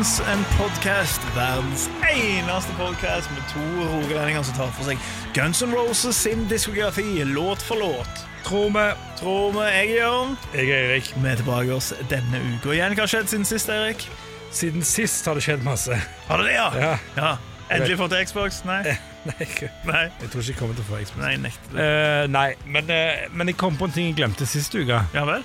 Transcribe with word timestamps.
Guns 0.00 0.20
and 0.20 0.44
Podcast. 0.56 1.20
Verdens 1.34 1.90
eneste 2.08 2.72
podcast 2.78 3.30
med 3.30 3.42
to 3.52 3.60
rogalendinger 3.84 4.42
som 4.42 4.54
tar 4.56 4.70
for 4.72 4.88
seg 4.88 5.02
Guns 5.36 5.60
N' 5.60 5.74
Roses 5.76 6.16
sin 6.16 6.46
diskografi, 6.48 7.20
låt 7.28 7.60
for 7.60 7.76
låt. 7.76 8.22
Tror 8.46 8.72
vi. 8.72 8.86
Tror 9.18 9.52
vi. 9.52 9.66
Jeg 9.68 9.90
er 9.90 10.00
Jørn. 10.00 10.32
Jeg 10.54 10.70
er 10.70 10.88
Erik. 10.94 11.12
Vi 11.12 11.28
er 11.28 11.36
tilbake 11.42 11.76
oss 11.76 11.90
denne 12.08 12.40
uka 12.46 12.72
igjen. 12.72 12.96
Hva 12.96 13.04
har 13.04 13.12
skjedd 13.12 13.28
siden 13.34 13.44
sist, 13.50 13.68
Erik? 13.68 14.08
Siden 14.48 14.88
sist 14.88 15.28
har 15.28 15.36
det 15.36 15.44
skjedd 15.44 15.68
masse. 15.68 16.00
Har 16.30 16.40
det 16.40 16.48
det, 16.48 16.56
ja? 16.56 16.72
Ja. 16.80 16.96
ja. 17.20 17.36
Endelig 17.68 18.00
fått 18.00 18.16
Xbox? 18.32 18.64
Nei. 18.72 18.80
Nei, 19.28 19.38
jeg 19.44 19.68
Nei. 19.84 20.06
jeg 20.08 20.32
tror 20.32 20.40
ikke 20.40 20.54
jeg 20.54 20.60
kommer 20.64 20.80
til 20.80 20.88
å 20.88 20.90
få 20.94 21.04
Xbox. 21.04 21.24
Nei, 21.26 21.36
nekter. 21.44 21.76
Eh, 21.76 22.26
nei, 22.40 22.50
men, 22.64 22.88
uh, 22.88 23.26
men 23.36 23.52
jeg 23.52 23.60
kom 23.60 23.76
på 23.76 23.92
en 23.92 23.98
ting 24.00 24.14
jeg 24.14 24.22
glemte 24.24 24.48
sist 24.48 24.72
uke. 24.80 25.04
Ja 25.12 25.28
vel? 25.28 25.44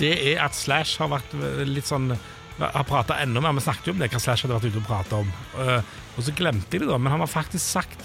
Det 0.00 0.16
er 0.32 0.40
at 0.40 0.56
Slash 0.56 1.02
har 1.02 1.12
vært 1.12 1.36
eh, 1.36 1.66
litt 1.68 1.90
sånn 1.90 2.14
Har 2.60 2.84
prata 2.84 3.16
enda 3.22 3.40
mer. 3.40 3.54
Vi 3.56 3.64
snakket 3.64 3.88
jo 3.88 3.94
om 3.96 4.02
det, 4.02 4.10
hva 4.12 4.20
Slash 4.22 4.44
hadde 4.44 4.58
vært 4.58 4.72
ute 4.72 4.82
og 4.82 4.88
prata 4.88 5.20
om. 5.22 5.30
Uh, 5.56 5.78
og 6.16 6.26
så 6.26 6.34
glemte 6.36 6.76
jeg 6.76 6.84
det, 6.84 6.90
da. 6.90 6.98
Men 7.00 7.14
han 7.14 7.24
har 7.24 7.30
faktisk 7.30 7.64
sagt 7.64 8.04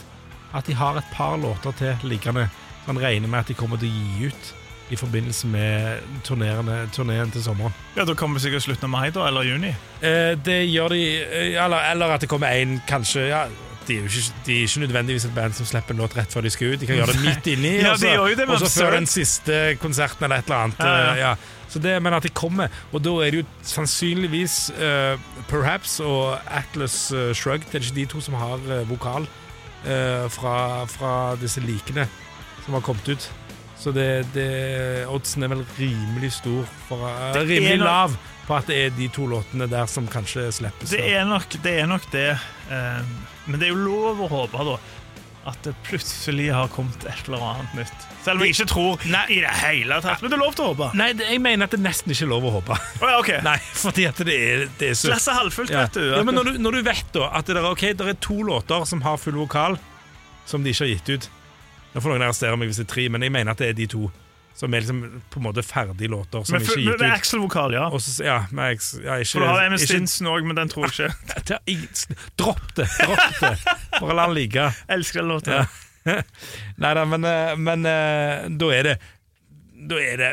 at 0.56 0.66
de 0.66 0.78
har 0.78 0.98
et 0.98 1.12
par 1.14 1.36
låter 1.38 1.76
til 1.78 2.08
liggende. 2.08 2.48
Så 2.84 2.94
han 2.94 3.02
regner 3.04 3.28
med 3.28 3.44
at 3.44 3.52
de 3.52 3.58
kommer 3.58 3.78
til 3.82 3.92
å 3.92 3.98
gi 3.98 4.32
ut 4.32 4.54
i 4.90 4.96
forbindelse 4.96 5.48
med 5.52 6.00
turneen 6.24 7.32
til 7.32 7.44
sommeren. 7.44 7.74
Ja, 7.98 8.06
Da 8.06 8.14
kommer 8.16 8.40
vi 8.40 8.46
sikkert 8.46 8.64
slutten 8.64 8.88
av 8.88 8.94
mai, 8.94 9.10
da, 9.12 9.28
eller 9.28 9.44
juni. 9.44 9.74
Eh, 10.02 10.38
det 10.40 10.62
gjør 10.72 10.96
de 10.96 11.02
eh, 11.26 11.64
eller, 11.64 11.92
eller 11.92 12.16
at 12.16 12.24
det 12.24 12.30
kommer 12.32 12.56
en 12.56 12.80
kanskje 12.88 13.28
ja, 13.28 13.42
de, 13.88 13.98
er 13.98 14.06
jo 14.06 14.10
ikke, 14.12 14.34
de 14.46 14.56
er 14.58 14.62
ikke 14.68 14.80
nødvendigvis 14.86 15.26
et 15.26 15.36
band 15.36 15.54
som 15.58 15.66
slipper 15.70 15.96
en 15.96 16.02
låt 16.04 16.18
rett 16.18 16.34
før 16.34 16.42
de 16.46 16.50
skal 16.54 16.74
ut. 16.74 16.80
De 16.82 16.88
kan 16.90 17.00
gjøre 17.00 17.14
det 17.14 17.22
midt 17.24 17.48
inni, 17.54 17.74
Ja, 17.84 17.92
og 17.94 18.00
så- 18.00 18.66
de 18.66 18.72
før 18.74 18.92
den 18.98 19.08
siste 19.08 19.78
konserten 19.82 20.28
eller 20.28 20.44
et 20.44 20.50
eller 20.52 20.64
annet. 20.68 20.80
Ja, 20.80 20.98
ja. 20.98 21.12
eh, 21.14 21.22
ja. 21.24 21.36
Så 21.68 21.80
det, 21.84 21.98
men 22.04 22.14
at 22.16 22.24
de 22.24 22.30
kommer, 22.30 22.68
og 22.96 23.04
da 23.04 23.10
er 23.26 23.32
det 23.32 23.42
jo 23.42 23.46
sannsynligvis 23.68 24.72
uh, 24.78 25.20
Perhaps 25.50 26.00
og 26.00 26.38
Atlas 26.48 27.12
uh, 27.12 27.34
Shrugged. 27.36 27.68
Det 27.72 27.76
er 27.82 27.86
ikke 27.86 27.96
de 27.96 28.06
to 28.06 28.22
som 28.24 28.38
har 28.40 28.56
uh, 28.56 28.90
vokal 28.90 29.28
eh, 29.86 30.30
fra, 30.32 30.86
fra 30.86 31.36
disse 31.42 31.62
likene 31.64 32.08
som 32.66 32.74
har 32.78 32.82
kommet 32.86 33.08
ut. 33.10 33.28
Så 33.78 33.94
det, 33.94 34.26
det, 34.34 34.48
oddsen 35.14 35.46
er 35.46 35.54
vel 35.54 35.64
rimelig 35.78 36.32
stor 36.40 36.66
for, 36.88 37.06
uh, 37.06 37.38
Rimelig 37.38 37.78
nok- 37.78 37.86
lav 37.86 38.18
på 38.48 38.56
at 38.56 38.70
det 38.70 38.78
er 38.86 38.94
de 38.96 39.08
to 39.12 39.26
låtene 39.28 39.68
der 39.70 39.90
som 39.92 40.08
kanskje 40.08 40.48
slippes. 40.56 40.94
Det 40.96 41.04
er 41.04 41.26
nok 41.28 41.58
det. 41.64 41.74
Er 41.82 41.90
nok 41.90 42.06
det. 42.14 42.30
Eh, 42.72 43.02
men 43.46 43.60
det 43.60 43.68
er 43.68 43.74
jo 43.74 43.82
lov 43.84 44.24
å 44.24 44.30
håpe 44.32 44.64
da 44.70 44.78
at 45.48 45.60
det 45.64 45.74
plutselig 45.88 46.50
har 46.52 46.68
kommet 46.72 47.06
et 47.08 47.28
eller 47.28 47.44
annet 47.44 47.76
nytt. 47.78 48.08
Selv 48.26 48.42
om 48.42 48.44
jeg 48.44 48.56
ikke 48.56 48.68
tror 48.68 49.04
i 49.32 49.38
det 49.40 49.54
hele 49.62 50.00
tatt. 50.04 50.24
Men 50.24 50.32
det 50.32 50.36
er 50.36 50.42
lov 50.44 50.56
til 50.58 50.66
å 50.66 50.72
håpe. 50.74 50.90
Nei, 51.00 51.14
jeg 51.22 51.40
mener 51.44 51.70
at 51.70 51.76
det 51.76 51.80
nesten 51.84 52.12
ikke 52.12 52.26
er 52.26 52.32
lov 52.34 52.48
å 52.50 52.52
håpe. 52.58 52.80
Oh, 53.00 53.08
ja, 53.08 53.20
okay. 53.22 53.40
Nei, 53.48 53.56
fordi 53.80 54.08
at 54.10 54.20
det 54.28 54.36
er, 54.36 54.66
det 54.80 54.92
er 54.92 55.00
så 55.00 55.14
Glasset 55.14 55.40
halvfullt, 55.40 55.72
ja. 55.72 55.86
vet 55.86 56.00
du. 56.00 56.04
Ja, 56.18 56.24
men 56.28 56.36
når 56.36 56.52
du, 56.52 56.60
når 56.68 56.80
du 56.80 56.90
vet 56.90 57.16
da 57.16 57.32
at 57.40 57.48
det 57.48 57.56
er, 57.56 57.70
okay, 57.72 57.96
det 57.96 58.12
er 58.12 58.20
to 58.24 58.42
låter 58.48 58.84
som 58.90 59.04
har 59.08 59.20
full 59.22 59.40
vokal, 59.40 59.80
som 60.48 60.64
de 60.64 60.76
ikke 60.76 60.84
har 60.84 60.94
gitt 60.96 61.14
ut 61.16 61.30
Nå 61.98 62.02
får 62.06 62.14
noen 62.14 62.28
arrestere 62.28 62.58
meg 62.62 62.70
hvis 62.70 62.78
det 62.78 62.86
er 62.86 62.92
tre, 62.94 63.08
men 63.10 63.24
jeg 63.26 63.34
mener 63.34 63.56
at 63.56 63.62
det 63.64 63.72
er 63.72 63.78
de 63.78 63.88
to. 63.90 64.04
Som 64.58 64.74
er 64.74 64.82
liksom 64.82 65.00
på 65.34 65.38
en 65.38 65.44
måte 65.46 65.62
ferdige 65.66 66.10
låter 66.10 66.42
som 66.46 66.56
men, 66.58 66.64
ikke 66.66 66.80
gitt 66.82 67.02
ut. 67.02 67.12
Axel-vokal, 67.14 67.74
ja. 67.78 67.84
Også, 67.94 68.16
ja, 68.26 68.38
med 68.58 68.72
ex, 68.74 68.88
ja, 69.04 69.18
ikke, 69.22 69.32
For 69.36 69.44
du 69.46 69.50
har 69.50 69.66
Emma 69.68 69.78
ikke- 69.78 69.90
Stinson 69.92 70.30
òg, 70.32 70.46
men 70.50 70.58
den 70.58 70.70
tror 70.74 70.90
jeg 70.94 71.12
ikke. 71.74 72.16
Dropp 72.42 72.64
det! 72.78 72.88
Dropp 73.02 73.38
det. 73.42 73.52
Bare 74.00 74.16
la 74.18 74.26
den 74.30 74.36
ligge. 74.38 74.66
Elsker 74.98 75.22
den 75.22 75.30
låta. 75.30 75.60
Ja. 76.08 76.08
Nei 76.82 76.94
da, 76.98 77.04
men, 77.06 77.26
eh, 77.30 77.54
men 77.60 77.86
eh, 77.86 78.48
da 78.58 78.68
er 78.74 78.84
det 78.88 78.96
Da 79.90 79.96
er 80.02 80.18
det 80.22 80.32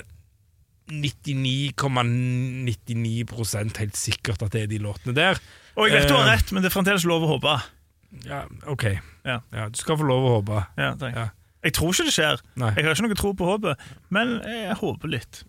99,99 0.89 3.25
,99 3.35 3.79
helt 3.81 3.97
sikkert 3.97 4.43
at 4.45 4.53
det 4.53 4.63
er 4.65 4.69
de 4.73 4.79
låtene 4.85 5.15
der. 5.17 5.41
Og 5.77 5.89
jeg 5.89 6.01
vet 6.01 6.09
du 6.09 6.15
har 6.17 6.29
Eh, 6.29 6.33
rett, 6.37 6.53
men 6.53 6.63
det 6.63 6.69
er 6.71 6.75
fremdeles 6.77 7.05
lov 7.09 7.23
å 7.25 7.29
håpe. 7.35 7.55
Ja, 8.29 8.45
OK. 8.71 8.85
Ja. 9.25 9.41
Ja, 9.53 9.69
du 9.69 9.77
skal 9.81 9.97
få 9.99 10.07
lov 10.07 10.25
å 10.29 10.35
håpe. 10.39 10.65
Ja, 10.79 10.93
takk. 11.01 11.15
Ja. 11.17 11.29
Jeg 11.65 11.73
tror 11.79 11.95
ikke 11.95 12.05
det 12.11 12.15
skjer. 12.15 12.43
Nei. 12.61 12.73
Jeg 12.77 12.85
har 12.85 12.95
ikke 12.95 13.07
noe 13.09 13.17
tro 13.19 13.33
på 13.33 13.49
håpet, 13.49 13.85
men 14.13 14.37
jeg 14.45 14.77
håper 14.83 15.09
litt. 15.15 15.45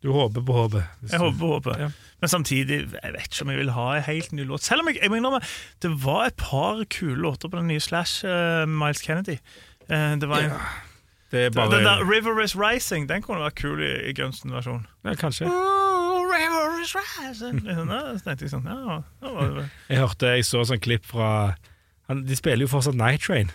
Du 0.00 0.08
håper 0.14 0.40
på 0.40 0.54
håpet. 0.56 0.84
Jeg 1.04 1.18
du- 1.18 1.24
håper 1.26 1.38
på 1.38 1.48
håpet. 1.54 1.78
Ja. 1.78 1.88
Men 2.20 2.28
samtidig, 2.32 2.78
jeg 3.02 3.12
vet 3.12 3.26
ikke 3.28 3.42
om 3.44 3.50
jeg 3.52 3.58
vil 3.58 3.70
ha 3.76 3.86
en 3.96 4.02
helt 4.02 4.32
ny 4.32 4.44
låt. 4.48 4.62
Selv 4.64 4.80
om 4.80 4.88
jeg, 4.88 4.98
jeg 5.02 5.10
må 5.12 5.16
innrømme, 5.20 5.40
det 5.84 5.90
var 6.04 6.26
et 6.26 6.36
par 6.36 6.84
kule 6.88 7.16
låter 7.20 7.48
på 7.52 7.56
den 7.60 7.66
nye 7.68 7.80
Slash, 7.80 8.24
uh, 8.24 8.64
Miles 8.68 9.00
Kennedy. 9.04 9.36
Uh, 9.90 10.16
det 10.20 10.28
var 10.28 10.38
en, 10.38 10.50
Ja, 10.50 10.58
Det 11.30 11.40
er 11.44 11.50
den 11.50 11.54
bare 11.54 11.82
der 11.84 12.04
River 12.10 12.40
Is 12.42 12.56
Rising, 12.56 13.08
den 13.08 13.22
kunne 13.22 13.44
vært 13.44 13.54
kul 13.60 13.80
i, 13.80 14.08
i 14.10 14.12
Gunsten-versjon. 14.16 14.86
ja, 15.04 15.14
Kanskje. 15.14 15.46
Oh, 15.46 16.24
river 16.26 16.80
is 16.82 16.94
rising. 16.96 17.60
Jeg 17.66 18.50
sånn, 18.50 18.64
ja, 18.66 19.02
ja, 19.22 19.66
Jeg 19.88 19.98
hørte 19.98 20.26
jeg 20.34 20.44
så 20.44 20.64
sånn 20.64 20.80
klipp 20.80 21.04
fra 21.04 21.54
han, 22.08 22.24
De 22.24 22.36
spiller 22.36 22.64
jo 22.64 22.70
fortsatt 22.72 22.96
Night 22.98 23.20
Train 23.22 23.50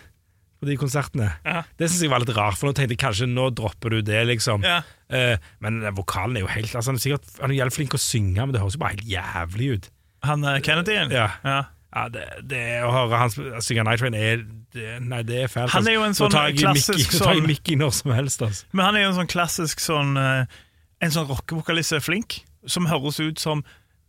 på 0.66 0.72
de 0.72 0.78
konsertene. 0.80 1.30
Ja. 1.46 1.62
Det 1.78 1.88
syns 1.88 2.02
jeg 2.04 2.12
var 2.12 2.24
litt 2.24 2.34
rart, 2.36 2.58
for 2.58 2.68
nå 2.68 2.76
tenkte 2.76 2.96
jeg 2.96 3.02
kanskje 3.04 3.30
nå 3.30 3.48
dropper 3.56 3.96
du 3.96 4.00
det, 4.04 4.24
liksom. 4.32 4.66
Ja. 4.66 4.82
Eh, 5.08 5.38
men 5.62 5.80
vokalen 5.94 6.36
er 6.36 6.42
jo 6.42 6.50
helt 6.50 6.72
altså, 6.74 6.90
Han 6.90 6.96
er 6.98 7.02
sikkert 7.04 7.36
Han 7.38 7.52
er 7.52 7.60
jævlig 7.60 7.74
flink 7.76 7.92
til 7.92 8.00
å 8.00 8.02
synge, 8.02 8.40
men 8.42 8.54
det 8.56 8.58
høres 8.58 8.74
jo 8.74 8.82
bare 8.82 8.96
helt 8.96 9.06
jævlig 9.06 9.68
ut. 9.76 9.88
Han 10.26 10.42
uh, 10.42 10.56
Kennedyen? 10.66 11.14
Ja. 11.14 11.30
Ja. 11.46 11.62
Ja, 11.96 12.08
det, 12.12 12.24
det 12.50 12.62
Å 12.84 12.90
høre 12.92 13.20
han 13.22 13.32
synge 13.64 13.86
Night 13.86 14.02
Train 14.02 14.16
er 14.18 14.42
det, 14.74 14.98
Nei, 15.06 15.22
det 15.24 15.44
er 15.46 15.52
fælt. 15.52 15.72
Han 15.72 15.86
er 15.88 15.96
jo 15.96 16.02
en 16.02 16.10
altså. 16.10 16.26
sånn 16.26 16.34
tar 16.34 16.50
jeg 16.50 16.58
klassisk 16.60 16.98
Mickey, 16.98 17.18
tar 17.22 17.32
jeg 17.32 17.40
sånn- 17.40 17.50
Mickey 17.52 17.78
når 17.80 17.94
som 17.96 18.12
helst, 18.16 18.44
altså. 18.44 18.68
Men 18.74 18.88
han 18.88 18.98
er 18.98 19.06
jo 19.06 19.12
en 19.12 19.18
sånn 19.22 19.30
klassisk 19.32 19.84
sånn 19.84 20.12
eh, 20.20 20.58
En 21.06 21.14
sånn 21.14 21.28
rockevokalist 21.30 21.92
som 21.92 22.00
er 22.00 22.04
flink, 22.04 22.38
som 22.66 22.88
høres 22.90 23.20
ut 23.22 23.40
som 23.40 23.62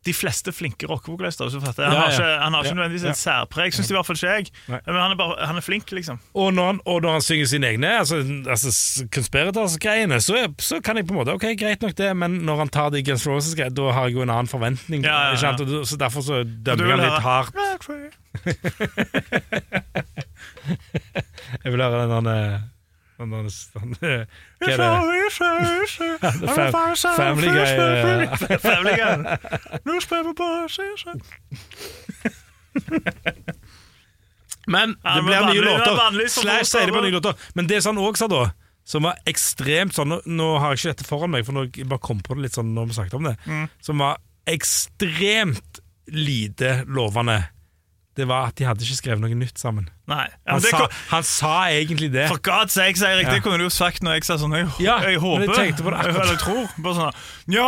de 0.05 0.13
fleste 0.13 0.51
flinke 0.55 0.87
rockevokalister. 0.87 1.45
Han, 1.51 1.73
Ja, 1.77 1.83
ja. 1.93 2.09
ikke, 2.11 2.23
han 2.43 2.53
har 2.53 2.63
ikke 2.63 2.75
nødvendigvis 2.75 3.03
et 3.09 3.17
særpreg, 3.19 3.73
syns 3.75 3.89
i 3.91 3.93
hvert 3.97 4.05
fall 4.07 4.15
ikke 4.19 4.33
jeg. 4.35 4.45
Nei. 4.71 4.79
Men 4.85 4.95
han 5.01 5.11
er, 5.11 5.15
bare, 5.19 5.35
han 5.49 5.55
er 5.59 5.63
flink, 5.65 5.87
liksom. 5.91 6.17
Og 6.33 6.53
når, 6.53 6.65
han, 6.71 6.79
og 6.85 7.01
når 7.01 7.11
han 7.17 7.21
synger 7.25 7.45
sine 7.51 7.67
egne 7.73 7.89
altså, 7.99 8.15
altså 8.47 8.69
conspirators-greiene, 9.15 10.21
så, 10.23 10.33
så 10.59 10.79
kan 10.83 10.95
jeg 10.97 11.05
på 11.07 11.11
en 11.15 11.19
måte 11.21 11.31
Ok, 11.35 11.45
greit 11.59 11.81
nok 11.83 11.95
det, 11.97 12.11
men 12.17 12.31
når 12.47 12.55
han 12.63 12.69
tar 12.73 12.89
de 12.93 13.03
Guns 13.03 13.27
Roses-greiene, 13.27 13.75
da 13.75 13.81
har 13.91 14.03
jeg 14.07 14.13
jo 14.15 14.21
en 14.25 14.29
annen 14.33 14.47
forventning. 14.51 15.01
Ja, 15.03 15.33
ja, 15.35 15.55
Så 15.83 15.97
derfor 15.99 16.21
så 16.25 16.43
dømmer 16.45 16.85
jeg 16.87 16.97
han 16.97 17.05
litt 17.05 17.23
hardt. 17.25 17.55
Jeg 21.63 21.71
vil 21.73 21.81
høre 21.81 22.07
den 22.11 22.25
der 22.27 22.59
der- 23.17 23.49
den 23.73 23.95
Hva 24.61 24.71
er 24.71 24.77
det? 24.77 26.71
Family 27.17 27.49
Guy. 27.49 27.65
Family. 28.61 28.95
Men 34.67 34.95
det 34.99 35.23
blir 35.23 35.45
nye 35.47 35.61
er 35.61 35.65
låter. 35.65 36.29
Slash 36.29 36.67
sier 36.71 36.85
det 36.89 36.93
på 36.95 37.01
nye 37.05 37.15
låter. 37.15 37.33
Men 37.55 37.67
det 37.69 37.81
som 37.83 37.95
han 37.97 38.05
òg 38.05 38.17
sa 38.19 38.27
da, 38.31 38.43
som 38.87 39.03
var 39.07 39.19
ekstremt 39.27 39.95
sånn 39.95 40.13
Nå, 40.25 40.47
har 40.59 40.73
jeg 40.75 40.79
ikke 40.81 40.93
dette 40.93 41.07
foran 41.07 41.31
meg, 41.33 41.45
for 41.47 41.55
nå 41.55 41.65
bare 41.87 42.03
kom 42.03 42.19
på 42.23 42.35
det 42.37 42.47
litt 42.47 42.55
sånn 42.57 42.73
når 42.75 42.89
vi 42.91 42.97
snakket 42.99 43.17
om 43.19 43.27
det. 43.29 43.35
Mm. 43.47 43.65
Som 43.83 44.03
var 44.03 44.19
ekstremt 44.47 45.81
lite 46.07 46.83
lovende. 46.87 47.41
Det 48.17 48.25
var 48.27 48.47
at 48.49 48.55
de 48.57 48.65
hadde 48.65 48.81
ikke 48.81 48.97
skrevet 48.97 49.21
noe 49.21 49.35
nytt 49.37 49.59
sammen. 49.61 49.85
Nei. 50.09 50.23
Ja, 50.47 50.55
Han, 50.55 50.61
sa, 50.63 50.87
han 51.11 51.25
sa 51.27 51.51
egentlig 51.69 52.07
det. 52.13 52.23
For 52.31 52.39
god 52.41 52.71
sakes, 52.73 53.01
Eirik, 53.05 53.27
Ja. 53.27 53.33
det 53.35 53.43
kunne 53.45 53.59
du 53.59 53.65
jo 53.67 53.69
sagt 53.73 54.01
når 54.01 54.15
jeg 54.17 54.23
sa 54.25 54.37
sånn 54.41 54.55
Jeg, 54.55 54.69
Ja, 54.81 54.95
jeg 55.03 55.19
håper 55.19 55.51
jeg 55.53 55.75
på 55.77 55.91
det. 55.91 55.99
Eller 56.15 56.39
tror. 56.41 56.63
Bare 56.81 56.95
sånn 56.95 57.19
Ja! 57.53 57.67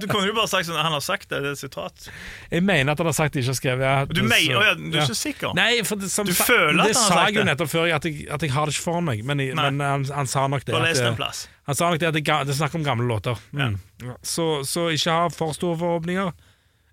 Du 0.00 0.06
kunne 0.08 0.26
jo 0.26 0.34
bare 0.34 0.48
sagt 0.50 0.66
sånn 0.66 0.78
Han 0.80 0.96
har 0.96 1.04
sagt 1.04 1.28
det, 1.28 1.42
det 1.44 1.52
er 1.52 1.58
et 1.58 1.60
sitat. 1.62 2.08
Jeg 2.50 2.64
mener 2.66 2.92
at 2.96 2.98
han 3.04 3.10
har 3.12 3.16
sagt 3.18 3.36
det, 3.36 3.44
ikke 3.44 3.52
har 3.52 3.60
skrevet 3.60 3.84
ja, 3.86 4.04
Du 4.08 4.22
så- 4.22 4.28
mener, 4.32 4.64
ja, 4.66 4.74
du 4.74 4.96
er 4.98 5.04
ikke 5.04 5.18
sikker? 5.20 5.54
Nei, 5.54 5.82
for 5.84 5.96
det, 6.00 6.10
som, 6.10 6.26
Du 6.26 6.32
føler 6.32 6.72
at 6.72 6.72
han 6.72 6.78
har 6.80 6.92
sagt 6.94 6.96
det? 6.96 7.06
Det 7.06 7.12
sa 7.12 7.26
jeg 7.28 7.36
jo 7.36 7.44
nettopp 7.50 7.70
før, 7.76 7.94
at 7.94 8.04
jeg, 8.10 8.26
at 8.30 8.42
jeg 8.42 8.50
har 8.56 8.66
det 8.66 8.74
ikke 8.74 8.86
foran 8.88 9.04
meg. 9.04 9.22
Men, 9.24 9.38
jeg, 9.44 9.54
men 9.54 9.80
han, 9.80 10.04
han 10.16 10.26
sa 10.26 10.46
nok 10.48 10.64
det. 10.64 10.74
Bare 10.74 10.88
les 10.90 10.98
en 11.04 11.14
plass. 11.20 11.46
Han 11.66 11.74
sa 11.74 11.90
nok 11.90 12.00
det 12.00 12.08
at 12.08 12.14
det, 12.14 12.24
det 12.24 12.54
er 12.54 12.58
snakk 12.58 12.74
om 12.78 12.84
gamle 12.86 13.06
låter. 13.06 13.36
Mm. 13.52 13.78
Ja. 14.02 14.16
Så, 14.22 14.64
så 14.64 14.88
ikke 14.94 15.10
ha 15.12 15.28
for 15.34 15.52
store 15.52 15.76
forhåpninger, 15.80 16.32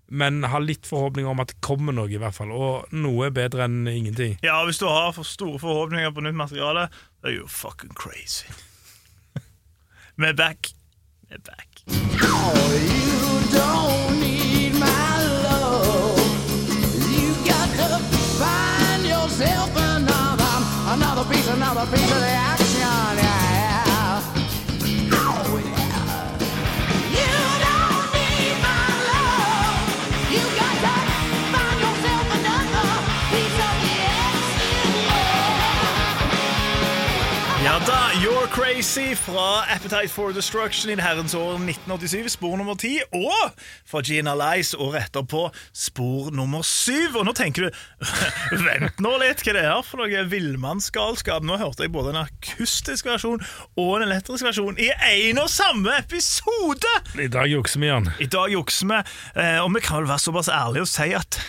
men 0.08 0.44
ha 0.44 0.58
litt 0.58 0.86
forhåpninger 0.86 1.30
om 1.30 1.40
at 1.42 1.54
det 1.54 1.60
kommer 1.64 1.94
noe, 1.96 2.10
i 2.12 2.20
hvert 2.20 2.36
fall. 2.36 2.52
Og 2.52 2.92
noe 2.94 3.28
er 3.28 3.34
bedre 3.34 3.66
enn 3.68 3.88
ingenting. 3.88 4.36
Ja, 4.44 4.60
hvis 4.66 4.80
du 4.82 4.86
har 4.88 5.12
for 5.16 5.26
store 5.26 5.58
forhåpninger 5.62 6.12
på 6.14 6.24
nytt 6.26 6.38
materiale, 6.38 6.88
da 7.22 7.30
er 7.30 7.38
you 7.38 7.48
fucking 7.48 7.94
crazy. 7.98 8.50
Vi 10.18 10.28
er 10.28 10.36
back. 10.38 10.72
Vi 11.28 11.34
er 11.34 11.44
back. 11.44 11.84
You 11.88 13.40
don't 13.52 14.20
need 14.20 14.74
my 14.78 15.16
love. 15.48 16.20
You 17.10 17.34
got 17.48 17.68
to 17.80 17.98
find 18.38 19.06
yourself 19.08 19.70
another, 19.76 20.54
another 20.94 21.24
piece, 21.32 21.48
another 21.48 21.86
piece 21.90 22.12
of 22.12 22.20
the 22.20 22.53
Crazy 38.84 39.14
fra 39.16 39.64
Appetite 39.74 40.08
for 40.12 40.32
Destruction 40.36 40.90
i 40.92 40.94
herrens 41.00 41.32
år 41.34 41.54
1987, 41.54 42.34
spor 42.34 42.58
nummer 42.60 42.74
ti. 42.76 42.98
Og 43.16 43.54
fra 43.88 44.02
Gina 44.04 44.34
Lice 44.36 44.76
året 44.76 45.06
etterpå, 45.06 45.46
spor 45.72 46.28
nummer 46.36 46.60
syv. 46.68 47.16
Og 47.16 47.24
nå 47.24 47.32
tenker 47.32 47.64
du 47.64 47.78
Vent 48.66 49.00
nå 49.00 49.14
litt, 49.22 49.40
hva 49.40 49.54
det 49.56 49.62
er 49.64 49.80
for 49.88 50.02
noe 50.04 50.26
villmannsgalskap? 50.28 51.46
Nå 51.48 51.56
hørte 51.62 51.86
jeg 51.86 51.94
både 51.96 52.12
en 52.12 52.20
akustisk 52.26 53.08
versjon 53.08 53.40
og 53.80 53.90
en 53.96 54.04
elektrisk 54.10 54.50
versjon 54.50 54.76
i 54.76 54.90
én 54.92 55.40
og 55.40 55.48
samme 55.48 55.96
episode! 56.02 56.92
I 57.16 57.32
dag 57.32 57.48
jukser 57.48 57.80
vi, 57.80 57.88
Jan. 57.88 58.12
I 58.20 58.28
dag 58.36 58.52
jukser 58.52 58.92
vi, 58.92 59.00
eh, 59.32 59.62
og 59.64 59.72
vi 59.78 59.86
kan 59.86 60.02
vel 60.02 60.12
være 60.12 60.26
såpass 60.26 60.52
ærlige 60.52 60.84
og 60.84 60.92
si 60.92 61.08
at 61.16 61.40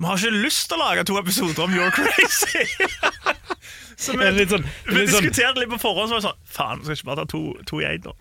vi 0.00 0.08
har 0.08 0.16
ikke 0.16 0.44
lyst 0.48 0.70
til 0.70 0.80
å 0.80 0.86
lage 0.86 1.04
to 1.04 1.20
episoder 1.20 1.66
om 1.66 1.76
You're 1.76 1.92
Crazy. 1.92 2.64
Så 4.00 4.14
vi, 4.16 4.30
litt 4.32 4.52
sånn, 4.52 4.64
vi 4.88 4.96
litt 5.02 5.12
sånn 5.12 5.26
diskuterte 5.26 5.60
litt 5.60 5.70
på 5.74 5.78
forhånd, 5.82 6.08
så 6.08 6.16
var 6.16 6.22
det 6.22 6.28
sånn 6.30 6.54
Faen, 6.56 6.80
vi 6.80 6.88
skal 6.88 6.96
ikke 6.96 7.08
bare 7.10 7.22
ta 7.22 7.30
to, 7.34 7.42
to 7.68 7.80
i 7.82 7.86
én, 7.90 8.04
da. 8.06 8.14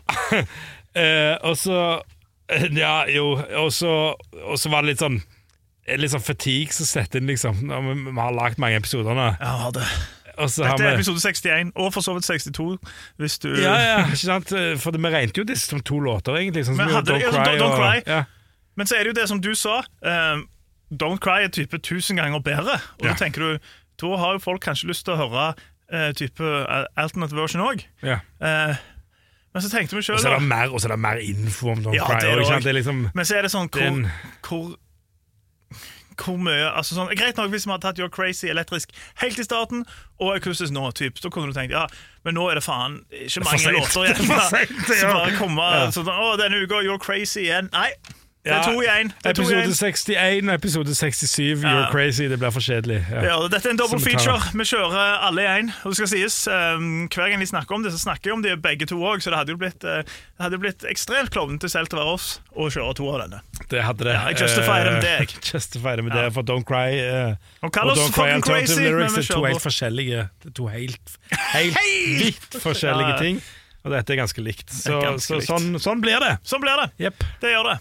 eh, 1.01 1.35
Og 1.47 1.55
så 1.57 1.79
Ja, 2.83 3.05
jo, 3.07 3.37
og 3.61 3.71
så, 3.73 3.93
var 4.69 4.83
det 4.83 4.93
litt 4.93 5.03
sånn 5.03 5.19
Litt 5.97 6.11
sånn 6.13 6.21
fatigue 6.21 6.75
som 6.75 6.85
setter 6.85 7.17
inn, 7.21 7.29
liksom. 7.31 7.63
Vi, 7.65 7.93
vi 8.11 8.13
har 8.19 8.35
lagd 8.35 8.59
mange 8.61 8.77
episoder 8.77 9.15
nå. 9.17 9.29
Ja, 9.41 9.71
det. 9.73 9.87
Dette 10.39 10.85
er 10.85 10.93
episode 10.99 11.19
61, 11.23 11.71
og 11.75 11.89
for 11.95 12.05
så 12.05 12.13
vidt 12.15 12.27
62, 12.27 12.77
hvis 13.19 13.39
du 13.43 13.47
ja, 13.57 13.73
ja, 13.81 13.95
ikke 14.05 14.19
sant? 14.21 14.53
For 14.83 14.95
vi 14.95 15.09
regnet 15.11 15.39
jo 15.41 15.43
disse 15.49 15.67
som 15.71 15.81
to 15.81 15.97
låter, 16.03 16.37
egentlig. 16.39 16.67
Sånn 16.67 16.77
Men 16.79 16.93
hadde 16.93 17.17
Don't, 17.17 17.25
ja, 17.25 17.43
Don't 17.57 17.65
og- 17.65 17.79
Cry. 17.81 18.03
Ja. 18.05 18.21
Men 18.77 18.87
så 18.87 18.95
er 18.95 19.03
det 19.03 19.15
jo 19.15 19.17
det 19.17 19.27
som 19.33 19.41
du 19.41 19.49
sa. 19.57 19.81
Um, 20.05 20.45
Don't 20.93 21.19
Cry 21.25 21.43
er 21.43 21.51
type 21.53 21.81
tusen 21.83 22.21
ganger 22.21 22.39
bedre. 22.39 22.77
Og 22.99 23.05
Ja. 23.09 23.11
da 23.11 23.17
tenker 23.19 23.39
du 23.41 23.59
Da 23.99 24.11
har 24.21 24.37
jo 24.37 24.43
folk 24.43 24.63
kanskje 24.63 24.87
lyst 24.91 25.05
til 25.07 25.15
å 25.15 25.19
høre 25.23 25.47
eh, 25.91 26.11
type 26.15 26.43
eh, 26.43 26.85
alternate 26.99 27.35
version 27.37 27.61
òg. 27.65 27.83
Ja. 28.05 28.19
men 28.39 29.61
så 29.65 29.69
tenkte 29.73 29.97
vi 29.97 30.03
Og 30.03 30.19
så 30.21 30.29
er 30.29 30.37
det 30.39 30.45
mer, 30.47 30.69
er 30.71 30.93
det 30.93 30.99
mer 30.99 31.17
info 31.23 31.71
om 31.73 31.81
Don 31.83 31.93
Ja, 31.97 32.05
Cry. 32.07 32.19
det 32.21 32.29
er 32.29 32.37
og, 32.37 32.37
det 32.37 32.45
ikke 32.45 32.53
sant? 32.53 32.59
også. 32.61 32.67
det 32.67 32.69
er 32.75 32.79
liksom 32.81 33.01
Men 33.17 33.25
så 33.25 33.35
er 33.39 33.41
det 33.47 33.51
sånn 33.51 33.69
hvor, 33.73 34.05
hvor, 34.47 34.75
hvor 36.19 36.37
mye 36.43 36.67
altså 36.75 36.97
sånn, 36.97 37.11
Greit 37.17 37.37
nok 37.39 37.51
hvis 37.53 37.65
vi 37.67 37.71
hadde 37.73 37.85
tatt 37.87 37.99
You're 38.01 38.11
Crazy 38.11 38.49
elektrisk 38.51 38.91
helt 39.23 39.39
i 39.39 39.45
starten, 39.47 39.85
og 40.19 40.33
akustisk 40.35 40.73
nå, 40.75 40.89
typ, 40.99 41.17
så 41.23 41.31
kunne 41.33 41.49
du 41.51 41.55
tenkt 41.57 41.71
ja, 41.75 41.85
men 42.27 42.35
nå 42.35 42.45
er 42.51 42.59
det 42.59 42.63
faen 42.65 42.99
ikke 43.25 43.43
mange 43.47 43.71
låter 43.77 44.03
igjen. 44.09 44.25
Ja. 44.27 44.47
Så 44.99 45.11
bare 45.13 45.35
komme 45.39 45.67
Ja. 45.77 45.85
sånn, 45.95 46.09
Å, 46.11 46.33
denne 46.41 46.59
uka 46.65 46.81
You're 46.85 46.99
Crazy 47.01 47.45
igjen. 47.47 47.69
Nei, 47.73 47.89
det 48.45 48.53
er 48.55 48.63
to 48.63 48.79
i 48.81 48.87
én. 48.87 49.09
Episode 49.27 49.73
61 49.75 50.47
og 50.49 50.53
episode 50.55 50.93
67, 50.95 51.61
Ja. 51.63 51.69
You're 51.73 51.91
Crazy. 51.91 52.23
Det 52.31 52.37
blir 52.39 52.49
for 52.55 52.63
kjedelig. 52.63 53.01
Ja. 53.11 53.23
Ja, 53.27 53.35
dette 53.51 53.67
er 53.67 53.73
en 53.75 53.77
double 53.81 53.99
feature. 53.99 54.39
Vi 54.55 54.63
kjører 54.69 55.19
alle 55.27 55.43
i 55.43 55.49
én. 55.59 55.71
Og 55.83 55.91
det 55.91 55.97
skal 55.99 56.07
sies, 56.13 56.37
um, 56.47 57.07
hver 57.11 57.29
gang 57.33 57.43
de 57.43 57.45
snakker 57.49 57.75
om 57.75 57.83
det, 57.83 57.91
så 57.93 57.99
snakker 57.99 58.31
jeg 58.31 58.33
om 58.37 58.41
de 58.45 58.55
begge 58.63 58.87
to 58.89 58.95
òg, 59.03 59.19
så 59.21 59.29
det 59.33 59.37
hadde 59.41 59.51
jo 59.53 59.59
blitt, 59.59 59.83
eh, 59.83 60.01
det 60.07 60.41
hadde 60.45 60.57
blitt 60.63 60.85
ekstremt 60.87 61.29
klovnete 61.35 61.69
selv 61.69 61.91
til 61.91 61.99
å 61.99 62.03
være 62.05 62.13
oss 62.15 62.29
å 62.55 62.69
kjøre 62.71 62.95
to 62.95 63.09
av 63.11 63.19
denne. 63.25 63.41
Det 63.69 63.83
hadde 63.83 64.07
det. 64.07 64.15
Ja, 64.15 64.31
justify 64.31 64.45
justifier 64.47 64.83
det 64.87 64.93
med 64.93 65.03
Eh, 65.03 65.19
deg. 65.19 65.35
justify 65.53 65.95
det 65.99 66.03
med 66.07 66.15
Ja. 66.15 66.21
det, 66.23 66.33
for 66.33 66.43
Don't 66.43 66.65
Cry 66.65 66.95
uh, 67.03 67.35
Og 67.61 67.71
kall 67.75 67.91
oss 67.91 67.99
Don't 67.99 68.13
Cry 68.15 68.29
Alternative 68.39 68.79
Lyrics 68.79 69.13
Det 69.19 69.29
er 69.29 69.33
to 69.35 69.43
helt 69.45 69.61
forskjellige 69.61 70.29
Det 70.41 70.49
er 70.49 70.55
to 70.55 70.67
helt, 70.67 71.17
helt 71.53 71.77
vidt 72.23 72.57
forskjellige 72.63 73.09
Ja, 73.09 73.15
ja. 73.15 73.19
ting. 73.19 73.41
Og 73.85 73.91
dette 73.93 74.11
er 74.15 74.17
ganske 74.19 74.41
likt. 74.43 74.67
Så, 74.73 74.97
ganske 75.03 75.27
så 75.27 75.37
likt. 75.39 75.47
sånn, 75.47 75.69
sånn 75.79 76.01
blir 76.03 76.19
det. 76.19 76.33
Sånn 76.43 76.59
blir 76.63 76.75
det. 76.81 76.89
Yep. 76.99 77.23
Det 77.41 77.53
gjør 77.53 77.69
det. 77.71 77.77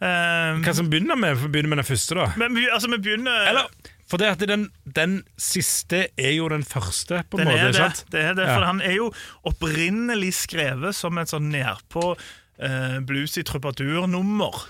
Um, 0.00 0.62
Hva 0.64 0.72
som 0.74 0.86
begynner 0.88 1.18
med? 1.20 1.36
Begynner 1.52 1.68
med 1.74 1.82
den 1.82 1.88
første, 1.90 2.14
da. 2.16 2.30
men 2.40 2.54
vi, 2.56 2.62
altså, 2.72 2.88
vi 2.88 2.96
begynner 3.04 3.50
Eller, 3.50 3.66
for 4.08 4.16
det 4.22 4.30
at 4.32 4.44
den, 4.48 4.62
den 4.96 5.18
siste 5.36 6.06
er 6.16 6.32
jo 6.32 6.46
den 6.48 6.64
første, 6.64 7.20
på 7.30 7.36
en 7.38 7.50
måte. 7.50 7.58
er 7.66 7.74
det, 7.74 7.76
sant? 7.76 8.04
det 8.10 8.22
er 8.30 8.34
det, 8.38 8.46
Ja. 8.48 8.54
for 8.56 8.64
han 8.64 8.80
er 8.80 8.94
jo 8.96 9.10
opprinnelig 9.46 10.32
skrevet 10.38 10.96
som 10.96 11.18
et 11.20 11.28
sånn 11.30 11.50
nedpå 11.52 12.14
uh, 12.16 12.96
bluesy 13.06 13.44
trubadur-nummer. 13.46 14.62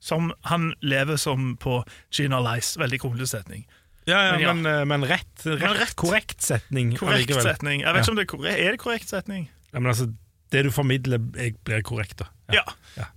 Som 0.00 0.30
han 0.46 0.70
lever 0.80 1.18
som 1.20 1.56
på 1.60 1.82
Gina 2.14 2.38
Lice. 2.40 2.78
Veldig 2.80 3.00
kronglete 3.02 3.28
setning. 3.32 3.64
Ja, 4.08 4.22
ja, 4.24 4.32
Men 4.32 4.40
ja. 4.40 4.52
men, 4.54 4.66
eh, 4.72 4.84
men 4.88 5.04
rett, 5.04 5.26
rett, 5.44 5.60
Men 5.60 5.74
rett. 5.76 5.96
korrekt 5.98 6.40
setning. 6.40 6.94
Korrekt 6.96 7.34
setning. 7.42 7.82
Jeg 7.82 7.92
vet 7.92 8.06
ikke 8.06 8.14
om 8.14 8.16
det 8.16 8.22
er 8.24 8.30
korrekt. 8.30 8.58
Er 8.62 8.70
det 8.72 8.80
korrekt 8.80 9.10
setning? 9.10 9.48
Ja, 9.74 9.80
men 9.82 9.90
altså, 9.90 10.06
det 10.54 10.62
du 10.64 10.70
formidler, 10.72 11.18
blir 11.18 11.82
korrekt, 11.84 12.22
da. 12.22 12.30
Ja. 12.52 12.64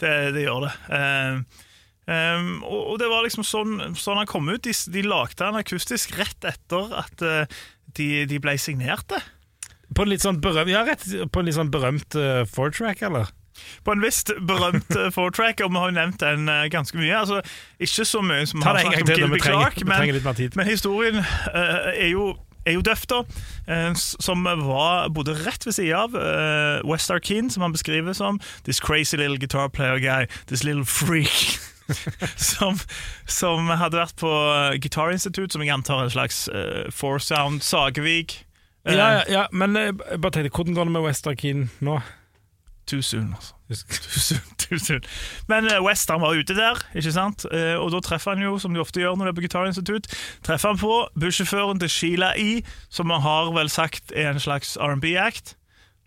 Det, 0.02 0.14
det 0.36 0.46
gjør 0.46 0.68
det. 0.68 0.72
Um, 0.92 1.44
um, 2.06 2.50
og, 2.68 2.96
det 3.02 3.10
var 3.12 3.26
liksom 3.26 3.46
sånn, 3.48 3.76
sånn 3.98 4.22
han 4.22 4.30
kom 4.30 4.50
ut. 4.52 4.64
De, 4.66 4.76
de 4.94 5.06
lagde 5.08 5.48
han 5.48 5.60
akustisk 5.60 6.16
rett 6.20 6.50
etter 6.50 6.98
at 7.02 7.26
uh, 7.26 7.62
de, 7.98 8.10
de 8.30 8.42
ble 8.44 8.58
signerte. 8.62 9.22
På 9.96 10.06
en 10.06 10.12
litt 10.12 10.24
sånn 10.24 10.40
berømt, 10.44 10.72
ja, 10.72 10.86
rett, 10.88 11.04
på 11.04 11.42
en 11.42 11.48
litt 11.48 11.58
sånn 11.58 11.72
berømt 11.72 12.16
uh, 12.20 12.44
four-track, 12.48 13.04
eller? 13.08 13.32
På 13.84 13.92
en 13.96 14.04
visst 14.04 14.32
berømt 14.48 14.96
uh, 14.96 15.10
four-track, 15.14 15.64
og 15.66 15.74
vi 15.74 15.82
har 15.82 15.92
jo 15.92 15.98
nevnt 15.98 16.22
den 16.24 16.48
uh, 16.52 16.64
ganske 16.72 16.98
mye. 17.00 17.12
Altså, 17.18 17.42
ikke 17.82 18.06
så 18.08 18.22
mye 18.26 18.46
som 18.50 18.64
Ta 18.64 18.76
det 18.78 18.86
en 18.86 18.96
gang 18.96 19.10
til, 19.10 19.26
vi 19.26 19.42
trenger, 19.42 19.44
Clark, 19.44 19.82
vi 19.82 19.92
trenger 19.92 20.18
litt 20.20 20.28
mer 20.28 20.40
tid. 20.40 20.56
men 20.60 20.70
historien 20.70 21.20
eh, 21.20 21.92
er 21.92 22.10
jo 22.14 22.32
er 22.66 22.78
jo 22.78 22.84
Duff, 22.86 23.08
da, 23.10 23.24
eh, 23.68 23.92
som 23.98 24.44
var 24.46 25.10
bodde 25.14 25.34
rett 25.46 25.66
ved 25.66 25.74
siden 25.78 25.98
av 25.98 26.16
uh, 26.16 26.82
West 26.90 27.12
Arkeen, 27.12 27.50
som 27.50 27.66
han 27.66 27.74
beskriver 27.74 28.14
som 28.18 28.40
This 28.66 28.80
crazy 28.80 29.18
little 29.18 29.38
guitar 29.42 29.70
player 29.70 30.00
guy, 30.00 30.28
this 30.48 30.64
little 30.64 30.86
freak. 30.86 31.60
som, 32.38 32.78
som 33.28 33.68
hadde 33.68 34.00
vært 34.00 34.16
på 34.22 34.30
eh, 34.32 34.78
Guitar 34.80 35.12
Institute, 35.12 35.52
som 35.54 35.64
jeg 35.66 35.74
antar 35.74 36.00
er 36.00 36.08
en 36.08 36.14
slags 36.14 36.46
uh, 36.54 36.88
four 36.94 37.20
sound 37.20 37.64
Sagevik. 37.66 38.46
Eh, 38.86 38.96
Ja, 38.96 39.10
ja, 39.20 39.24
ja, 39.30 39.44
men 39.52 39.76
jeg 39.76 39.98
bare 40.00 40.32
tenkte, 40.32 40.54
hvordan 40.56 40.78
går 40.78 40.90
det 40.90 40.96
med 40.96 41.06
West 41.06 41.28
Arkeen 41.28 41.70
nå? 41.86 42.00
Too 42.92 43.02
soon, 43.02 43.34
altså. 43.38 43.54
Too 43.70 44.20
soon, 44.20 44.42
too 44.58 44.78
soon. 44.80 45.04
Men 45.48 45.68
eh, 45.72 45.80
West 45.84 46.10
han 46.12 46.20
var 46.22 46.36
ute 46.36 46.56
der, 46.58 46.80
ikke 46.92 47.14
sant? 47.16 47.46
Eh, 47.48 47.78
og 47.80 47.94
da 47.94 48.02
treffer 48.04 48.36
han 48.36 48.44
jo, 48.44 48.58
som 48.60 48.76
de 48.76 48.82
ofte 48.84 49.00
gjør 49.00 49.16
når 49.16 49.30
det 49.30 49.32
er 49.32 49.38
på 49.38 49.46
Guitar 49.46 49.70
Institute, 49.70 50.12
treffer 50.44 50.74
han 50.74 50.82
på 50.82 50.98
bussjåføren 51.24 51.80
til 51.80 51.94
Sheila 51.94 52.34
E., 52.36 52.66
som 52.92 53.08
vi 53.08 53.22
har 53.24 53.54
vel 53.56 53.72
sagt 53.72 54.12
er 54.12 54.34
en 54.34 54.44
slags 54.44 54.76
R&B-act. 54.76 55.56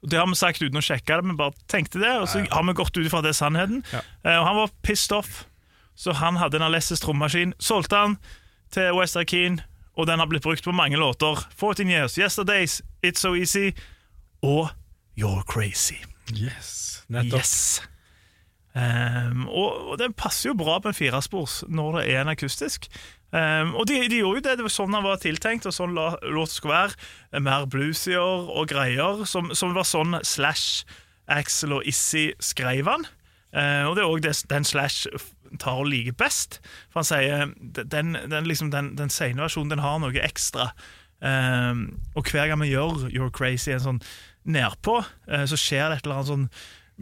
Det 0.04 0.20
har 0.20 0.28
vi 0.28 0.36
sagt 0.36 0.60
uten 0.60 0.76
å 0.76 0.84
sjekke 0.84 1.16
det, 1.16 1.24
men 1.24 1.40
bare 1.40 1.56
tenkte 1.72 2.02
det, 2.04 2.12
og 2.20 2.28
så 2.28 2.44
har 2.44 2.68
vi 2.68 2.76
gått 2.76 2.92
ut 2.98 3.06
ifra 3.06 3.24
det 3.24 3.32
er 3.32 3.40
sannheten. 3.40 3.80
Ja. 3.94 4.04
Eh, 4.26 4.36
og 4.36 4.48
han 4.50 4.60
var 4.60 4.78
pissed 4.84 5.16
off, 5.16 5.46
så 5.96 6.12
han 6.20 6.36
hadde 6.36 6.60
en 6.60 6.68
Alessis 6.68 7.00
trommaskin, 7.00 7.56
solgte 7.64 7.96
han 7.96 8.18
til 8.76 8.92
West 8.98 9.16
Arkeen, 9.16 9.62
og 9.96 10.10
den 10.10 10.20
har 10.20 10.28
blitt 10.28 10.44
brukt 10.44 10.68
på 10.68 10.76
mange 10.76 11.00
låter. 11.00 11.46
14 11.56 11.88
Years, 11.88 12.18
Yesterdays, 12.20 12.82
It's 13.00 13.24
So 13.24 13.32
Easy 13.32 13.70
og 14.42 14.74
You're 15.16 15.46
Crazy. 15.48 16.02
Yes, 16.32 17.04
nettopp. 17.12 17.42
Yes. 17.42 17.82
Um, 18.74 19.44
og, 19.46 19.90
og 19.92 19.98
den 20.00 20.14
passer 20.18 20.48
jo 20.50 20.56
bra 20.58 20.80
på 20.82 20.90
en 20.90 20.96
firespors 20.96 21.60
når 21.70 22.00
det 22.00 22.06
er 22.10 22.24
en 22.24 22.32
akustisk. 22.32 22.88
Um, 23.30 23.74
og 23.74 23.86
de, 23.90 24.00
de 24.10 24.18
gjorde 24.22 24.40
jo 24.40 24.44
det, 24.46 24.56
det 24.58 24.66
var 24.66 24.74
sånn 24.74 24.96
han 24.96 25.06
var 25.06 25.20
tiltenkt, 25.22 25.68
og 25.70 25.74
sånn 25.76 25.94
låten 25.94 26.54
skulle 26.54 26.74
være. 26.74 27.12
Mer 27.44 27.68
bluesier 27.70 28.50
og 28.50 28.68
greier, 28.72 29.22
som, 29.30 29.52
som 29.54 29.76
var 29.76 29.86
sånn 29.86 30.18
Slash, 30.26 30.82
Axel 31.30 31.76
og 31.76 31.86
Issy 31.88 32.32
skrev 32.42 32.90
han. 32.90 33.06
Uh, 33.54 33.86
og 33.86 33.94
det 33.94 34.02
er 34.02 34.10
òg 34.10 34.26
den 34.50 34.66
Slash 34.66 35.06
tar 35.62 35.84
og 35.84 35.90
liker 35.92 36.16
best. 36.18 36.58
For 36.90 37.02
han 37.02 37.08
sier 37.08 37.54
den, 37.94 38.16
den, 38.30 38.50
liksom, 38.50 38.72
den, 38.74 38.94
den 38.98 39.12
sene 39.12 39.46
versjonen 39.46 39.76
den 39.76 39.84
har 39.84 40.00
noe 40.02 40.14
ekstra. 40.24 40.72
Um, 41.24 42.00
og 42.18 42.26
hver 42.28 42.50
gang 42.50 42.60
vi 42.60 42.72
gjør 42.74 43.06
You're 43.08 43.32
Crazy 43.32 43.70
en 43.72 43.84
sånn 43.84 44.00
nedpå, 44.44 45.00
eh, 45.28 45.44
så 45.48 45.58
skjer 45.58 45.90
det 45.90 46.00
et 46.00 46.08
eller 46.08 46.20
annet 46.20 46.32
sånn 46.32 46.48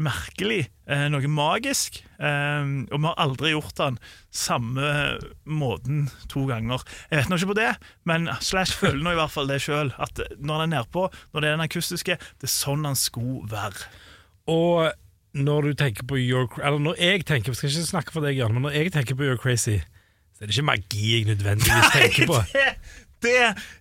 merkelig, 0.03 0.71
eh, 0.89 1.05
noe 1.13 1.29
magisk. 1.29 1.99
Eh, 2.17 2.65
og 2.89 2.97
vi 2.97 3.09
har 3.09 3.19
aldri 3.21 3.53
gjort 3.53 3.77
den 3.77 3.99
samme 4.33 5.19
måten 5.45 6.07
to 6.33 6.47
ganger. 6.49 6.85
Jeg 7.11 7.21
vet 7.21 7.29
nå 7.29 7.37
ikke 7.37 7.53
på 7.53 7.59
det, 7.61 7.77
men 8.09 8.31
Slash 8.41 8.79
føler 8.79 9.03
nå 9.03 9.13
i 9.13 9.21
hvert 9.21 9.35
fall 9.35 9.51
det 9.51 9.61
sjøl. 9.65 9.93
At 10.01 10.23
når 10.39 10.65
den 10.65 10.67
er 10.69 10.73
nedpå, 10.79 11.09
når 11.33 11.41
det 11.41 11.51
er 11.51 11.57
den 11.59 11.67
akustiske, 11.69 12.17
det 12.17 12.49
er 12.49 12.55
sånn 12.55 12.89
den 12.89 12.99
skulle 12.99 13.45
være. 13.53 13.91
Og 14.51 14.93
når 15.33 15.69
du 15.69 15.75
tenker 15.81 16.05
på 16.05 16.19
Your 16.21 16.49
Eller 16.61 16.81
når 16.83 16.99
jeg 17.01 17.25
tenker 17.25 17.53
Jeg 17.53 17.57
skal 17.57 17.71
ikke 17.71 17.89
snakke 17.89 18.13
for 18.13 18.25
deg, 18.25 18.37
Jan, 18.37 18.53
men 18.53 18.67
når 18.67 18.75
jeg 18.77 18.93
tenker 18.93 19.17
på 19.17 19.25
You're 19.25 19.41
Crazy, 19.41 19.79
så 20.37 20.45
er 20.45 20.51
det 20.51 20.57
ikke 20.57 20.67
magi 20.69 21.13
jeg 21.13 21.29
nødvendigvis 21.31 21.93
tenker 21.95 22.29
på. 22.29 22.41
Det, 23.23 23.33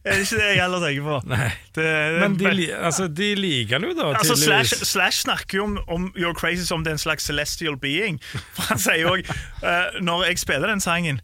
er 0.05 0.21
ikke 0.21 0.38
det 0.38 0.48
jeg 0.51 0.62
heller 0.62 0.83
tenker 0.86 1.07
på. 1.07 1.17
Nei. 1.31 1.48
Det, 1.74 1.86
det, 1.86 2.19
Men 2.21 2.38
de, 2.39 2.67
altså, 2.75 3.07
de 3.07 3.31
liker 3.39 3.79
den 3.81 3.89
jo, 3.89 3.95
da, 3.98 4.12
Altså, 4.19 4.36
Slash. 4.38 4.86
Slash 4.86 5.24
snakker 5.25 5.57
jo 5.57 5.63
om, 5.69 5.79
om 5.88 6.07
You're 6.17 6.36
Crazy 6.38 6.67
som 6.67 6.86
det 6.86 6.93
er 6.93 7.00
en 7.00 7.03
slags 7.03 7.25
celestial 7.29 7.77
being. 7.81 8.21
For 8.55 8.69
Han 8.69 8.81
sier 8.81 9.01
jo 9.01 9.15
òg 9.15 10.01
Når 10.05 10.25
jeg 10.29 10.39
spiller 10.43 10.71
den 10.71 10.83
sangen 10.83 11.21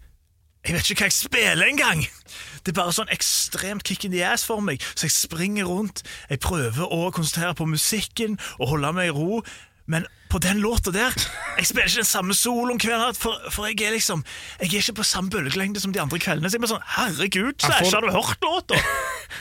Jeg 0.66 0.76
vet 0.76 0.90
ikke 0.92 1.06
hva 1.06 1.12
jeg 1.12 1.18
spiller 1.20 1.70
engang! 1.70 2.04
Det 2.66 2.74
er 2.74 2.82
bare 2.82 2.92
sånn 2.92 3.12
ekstremt 3.14 3.86
kick 3.88 4.04
in 4.04 4.12
the 4.12 4.26
ass 4.28 4.44
for 4.44 4.60
meg. 4.60 4.84
Så 4.92 5.08
jeg 5.08 5.14
springer 5.16 5.70
rundt, 5.70 6.02
jeg 6.28 6.42
prøver 6.44 6.84
å 6.92 7.06
konsentrere 7.16 7.56
på 7.56 7.64
musikken 7.70 8.36
og 8.58 8.74
holde 8.74 8.92
meg 8.98 9.08
i 9.08 9.14
ro. 9.16 9.40
Men 9.88 10.06
på 10.28 10.40
den 10.44 10.60
låta 10.60 10.92
der 10.92 11.14
Jeg 11.58 11.66
spiller 11.70 11.88
ikke 11.88 12.02
den 12.02 12.08
samme 12.08 12.36
soloen 12.36 12.80
hver 12.84 13.00
natt, 13.00 13.18
for, 13.20 13.40
for 13.54 13.70
jeg 13.70 13.80
er 13.88 13.94
liksom 13.96 14.24
Jeg 14.60 14.68
er 14.68 14.82
ikke 14.82 14.98
på 15.00 15.06
samme 15.08 15.32
bølgelengde 15.32 15.80
som 15.80 15.94
de 15.96 16.02
andre 16.04 16.20
kveldene. 16.20 16.52
Så 16.52 16.58
jeg 16.58 16.66
blir 16.66 16.74
sånn 16.74 16.90
Herregud, 16.98 17.56
Slash, 17.64 17.94
har 17.96 18.04
du 18.04 18.12
hørt 18.12 18.44
låta? 18.44 18.82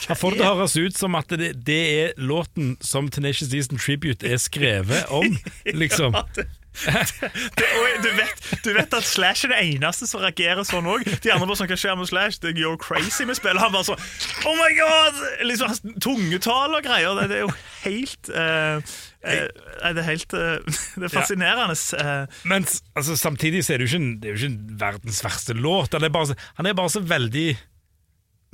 Her 0.07 0.19
får 0.19 0.39
det 0.39 0.47
høres 0.47 0.77
ut 0.79 0.99
som 0.99 1.19
at 1.19 1.35
det, 1.39 1.53
det 1.67 1.81
er 1.97 2.15
låten 2.19 2.77
som 2.85 3.11
Tenacious 3.11 3.51
D 3.51 3.63
Tribute 3.75 4.27
er 4.27 4.39
skrevet 4.43 5.11
om, 5.15 5.37
liksom. 5.83 6.15
Ja, 6.15 6.25
det, 6.37 6.47
det, 6.85 7.69
og 7.79 8.03
du, 8.05 8.11
vet, 8.19 8.43
du 8.65 8.71
vet 8.77 8.95
at 8.99 9.07
Slash 9.07 9.47
er 9.47 9.53
det 9.55 9.61
eneste 9.63 10.09
som 10.09 10.23
reagerer 10.23 10.67
sånn 10.67 10.89
òg. 10.91 11.07
De 11.25 11.33
andre 11.33 11.49
bare 11.49 11.59
sånn, 11.61 11.71
hva 11.71 11.79
skjer 11.81 11.99
med 11.99 12.11
Slash? 12.11 12.41
Det 12.43 12.53
er 12.53 12.61
You're 12.61 12.81
Crazy 12.81 13.27
med 13.29 13.39
spillet. 13.39 13.63
Han 13.63 13.75
bare 13.75 13.89
sånn 13.89 14.03
Oh 14.47 14.57
my 14.59 14.71
god! 14.79 15.23
Liksom 15.49 15.73
hans 15.73 15.83
tungetale 16.03 16.81
og 16.81 16.87
greier. 16.87 17.17
Det, 17.21 17.29
det 17.33 17.39
er 17.39 17.45
jo 17.47 17.53
helt 17.87 18.33
uh, 18.33 18.97
eh, 19.27 19.47
nei, 19.83 19.93
Det 19.97 20.03
er 20.03 20.11
helt 20.11 20.37
eh, 20.37 20.81
Det 21.01 21.09
er 21.09 21.15
fascinerende. 21.15 21.79
Ja. 21.97 22.19
Men 22.49 22.69
altså, 22.97 23.17
samtidig 23.21 23.65
så 23.67 23.75
er 23.75 23.83
det 23.83 23.89
jo 23.89 23.97
ikke, 23.97 24.13
det 24.21 24.31
er 24.31 24.37
jo 24.37 24.51
ikke 24.51 24.77
verdens 24.85 25.23
verste 25.25 25.57
låt. 25.57 25.97
Han 25.97 26.07
er 26.07 26.13
bare, 26.15 26.37
han 26.61 26.69
er 26.69 26.77
bare 26.79 26.93
så 26.93 27.05
veldig 27.05 27.49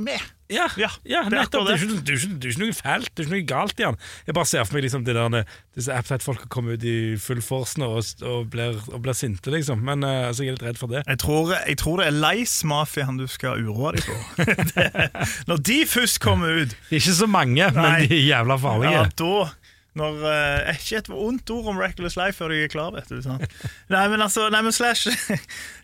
Med. 0.02 0.30
Ja, 0.52 0.66
Ja, 0.80 0.90
ja 1.08 1.22
det 1.26 1.38
nettopp. 1.38 1.66
Det 1.68 1.74
er, 1.74 1.84
ikke, 1.86 2.00
det, 2.00 2.14
er 2.14 2.20
ikke, 2.20 2.36
det 2.36 2.48
er 2.48 2.54
ikke 2.54 2.62
noe 2.64 2.76
fælt, 2.76 3.10
det 3.10 3.22
er 3.22 3.28
ikke 3.28 3.34
noe 3.36 3.48
galt 3.52 3.80
i 3.82 3.86
han. 3.86 3.98
Jeg 4.28 4.36
bare 4.38 4.50
ser 4.50 4.66
for 4.68 4.78
meg 4.78 4.86
liksom, 4.86 5.06
det 5.06 5.16
der, 5.18 5.54
disse 5.76 5.96
Appside-folka 5.96 6.50
kommer 6.52 6.76
ut 6.76 6.86
i 6.86 6.96
full 7.22 7.42
force 7.44 7.80
nå 7.80 7.88
og, 7.98 8.12
og, 8.28 8.44
blir, 8.52 8.76
og 8.92 9.00
blir 9.04 9.16
sinte, 9.16 9.52
liksom. 9.54 9.82
Men 9.86 10.06
uh, 10.06 10.28
altså, 10.28 10.46
jeg 10.46 10.54
er 10.54 10.58
litt 10.58 10.66
redd 10.70 10.82
for 10.82 10.92
det. 10.92 11.02
Jeg 11.08 11.22
tror, 11.24 11.54
jeg 11.56 11.80
tror 11.82 12.02
det 12.02 12.10
er 12.10 12.20
Leis-mafiaen 12.20 13.18
du 13.20 13.26
skal 13.30 13.64
uroe 13.64 13.96
deg 13.96 14.06
for. 14.06 14.52
Når 15.50 15.64
de 15.72 15.80
først 15.88 16.22
kommer 16.22 16.62
ut, 16.62 16.76
Ikke 16.92 17.16
så 17.16 17.26
mange, 17.30 17.72
men 17.74 18.06
de 18.06 18.12
er 18.12 18.24
jævla 18.28 18.60
farlige. 18.60 18.94
ja, 18.96 19.08
da 19.18 19.50
når, 19.98 20.22
eh, 20.24 20.72
Ikke 20.76 21.02
et 21.02 21.08
vondt 21.12 21.50
ord 21.52 21.68
om 21.72 21.80
Reckless 21.80 22.16
Life 22.16 22.40
før 22.40 22.54
jeg 22.54 22.68
er 22.68 22.72
klar, 22.72 22.94
vet 22.94 23.10
du. 23.12 23.20
Sånn. 23.24 23.42
Nei, 23.92 24.06
men 24.08 24.24
altså, 24.24 24.48
nei, 24.52 24.62
men 24.64 24.72
Slash, 24.72 25.12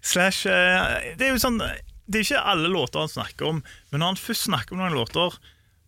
slash 0.00 0.48
eh, 0.48 1.14
Det 1.18 1.28
er 1.28 1.34
jo 1.34 1.42
sånn 1.42 1.60
Det 2.08 2.20
er 2.20 2.26
ikke 2.26 2.44
alle 2.52 2.72
låter 2.72 3.02
han 3.04 3.10
snakker 3.12 3.50
om, 3.52 3.62
men 3.92 4.00
når 4.00 4.14
han 4.14 4.20
først 4.20 4.46
snakker 4.48 4.74
om 4.74 4.80
noen 4.80 4.96
låter, 4.96 5.34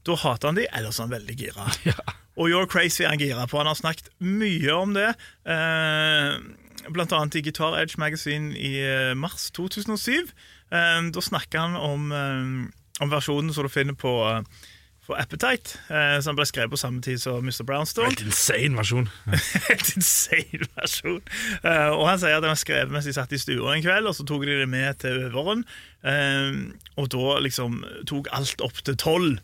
da 0.04 0.16
hater 0.20 0.50
han 0.50 0.58
de, 0.58 0.66
ellers 0.76 0.98
er 0.98 1.06
han 1.06 1.14
veldig 1.14 1.36
gira. 1.40 1.68
Og 2.40 2.48
You're 2.48 2.68
Crazy 2.70 3.04
er 3.04 3.12
han 3.12 3.20
gira 3.20 3.46
på. 3.48 3.58
Han 3.60 3.68
har 3.68 3.76
snakket 3.76 4.08
mye 4.24 4.72
om 4.72 4.94
det. 4.96 5.10
Eh, 5.44 6.36
blant 6.92 7.12
annet 7.16 7.36
i 7.36 7.42
Guitar 7.44 7.76
Edge 7.80 8.00
Magazine 8.00 8.54
i 8.56 8.78
eh, 8.80 9.12
mars 9.18 9.50
2007. 9.56 10.30
Eh, 10.72 11.00
da 11.12 11.24
snakker 11.24 11.60
han 11.60 11.76
om, 11.76 12.06
eh, 12.16 13.02
om 13.04 13.12
versjonen 13.12 13.52
som 13.52 13.66
du 13.66 13.72
finner 13.72 13.96
på, 13.98 14.14
eh, 14.30 14.68
på 15.10 15.16
Appetite, 15.18 15.78
eh, 15.90 16.16
som 16.22 16.38
ble 16.38 16.46
skrevet 16.48 16.72
på 16.72 16.78
samme 16.80 17.02
tid 17.02 17.20
som 17.22 17.42
Mr. 17.42 17.64
Brownstone. 17.66 18.12
Helt 18.12 18.22
insane 18.28 18.78
versjon. 18.78 19.08
Helt 19.68 19.92
insane 19.96 20.68
versjon. 20.76 21.22
Eh, 21.64 21.90
og 21.90 22.04
han 22.08 22.20
sier 22.22 22.38
at 22.38 22.44
den 22.44 22.52
var 22.52 22.60
skrevet 22.60 22.94
mens 22.94 23.08
de 23.08 23.14
satt 23.16 23.34
i 23.34 23.40
stua 23.40 23.74
en 23.74 23.84
kveld, 23.84 24.10
og 24.10 24.16
så 24.16 24.26
tok 24.28 24.46
de 24.46 24.60
det 24.62 24.68
med 24.70 25.00
til 25.02 25.26
øveren. 25.28 25.64
Eh, 26.06 26.60
og 27.00 27.10
da 27.14 27.40
liksom 27.42 27.80
tok 28.10 28.30
alt 28.36 28.62
opp 28.64 28.84
til 28.86 28.98
tolv. 29.00 29.40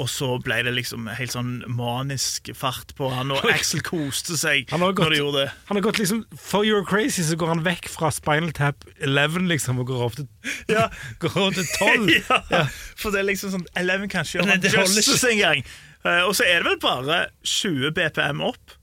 Og 0.00 0.08
så 0.08 0.26
ble 0.40 0.62
det 0.64 0.72
liksom 0.72 1.08
helt 1.12 1.32
sånn 1.34 1.50
manisk 1.76 2.48
fart 2.56 2.94
på 2.96 3.10
han, 3.12 3.32
og 3.34 3.44
Axel 3.52 3.82
koste 3.84 4.38
seg 4.40 4.70
Han 4.72 4.80
har 4.80 4.94
gått- 4.96 5.04
når 5.10 5.14
de 5.16 5.18
gjorde 5.20 5.42
det. 5.44 5.50
Han 5.68 5.76
har 5.76 5.84
gått 5.84 5.98
liksom 6.00 6.22
For 6.40 6.64
You're 6.64 6.86
Crazy 6.88 7.22
så 7.28 7.36
går 7.36 7.52
han 7.52 7.60
vekk 7.66 7.90
fra 7.92 8.08
Spinal 8.14 8.52
Tap 8.56 8.86
11 9.02 9.44
liksom 9.50 9.82
og 9.82 9.90
går 9.92 10.02
opp 10.06 10.16
til, 10.16 10.28
Ja. 10.76 10.86
går 11.22 11.36
opp 11.44 11.54
til 11.58 11.68
12. 11.76 12.10
ja, 12.54 12.64
for 12.96 13.10
det 13.12 13.20
er 13.24 13.28
liksom 13.28 13.52
sånn 13.58 13.66
Eleven 13.76 14.08
kan 14.08 14.24
ikke 14.24 14.38
gjøre 14.40 14.48
Men 14.48 14.58
en 14.58 14.66
gang. 14.70 14.86
justice 14.88 15.32
engang. 15.34 15.64
Eh, 16.00 16.22
og 16.24 16.32
så 16.38 16.46
er 16.48 16.62
det 16.62 16.70
vel 16.70 16.78
bare 16.80 17.18
20 17.44 17.90
BPM 17.98 18.40
opp. 18.46 18.76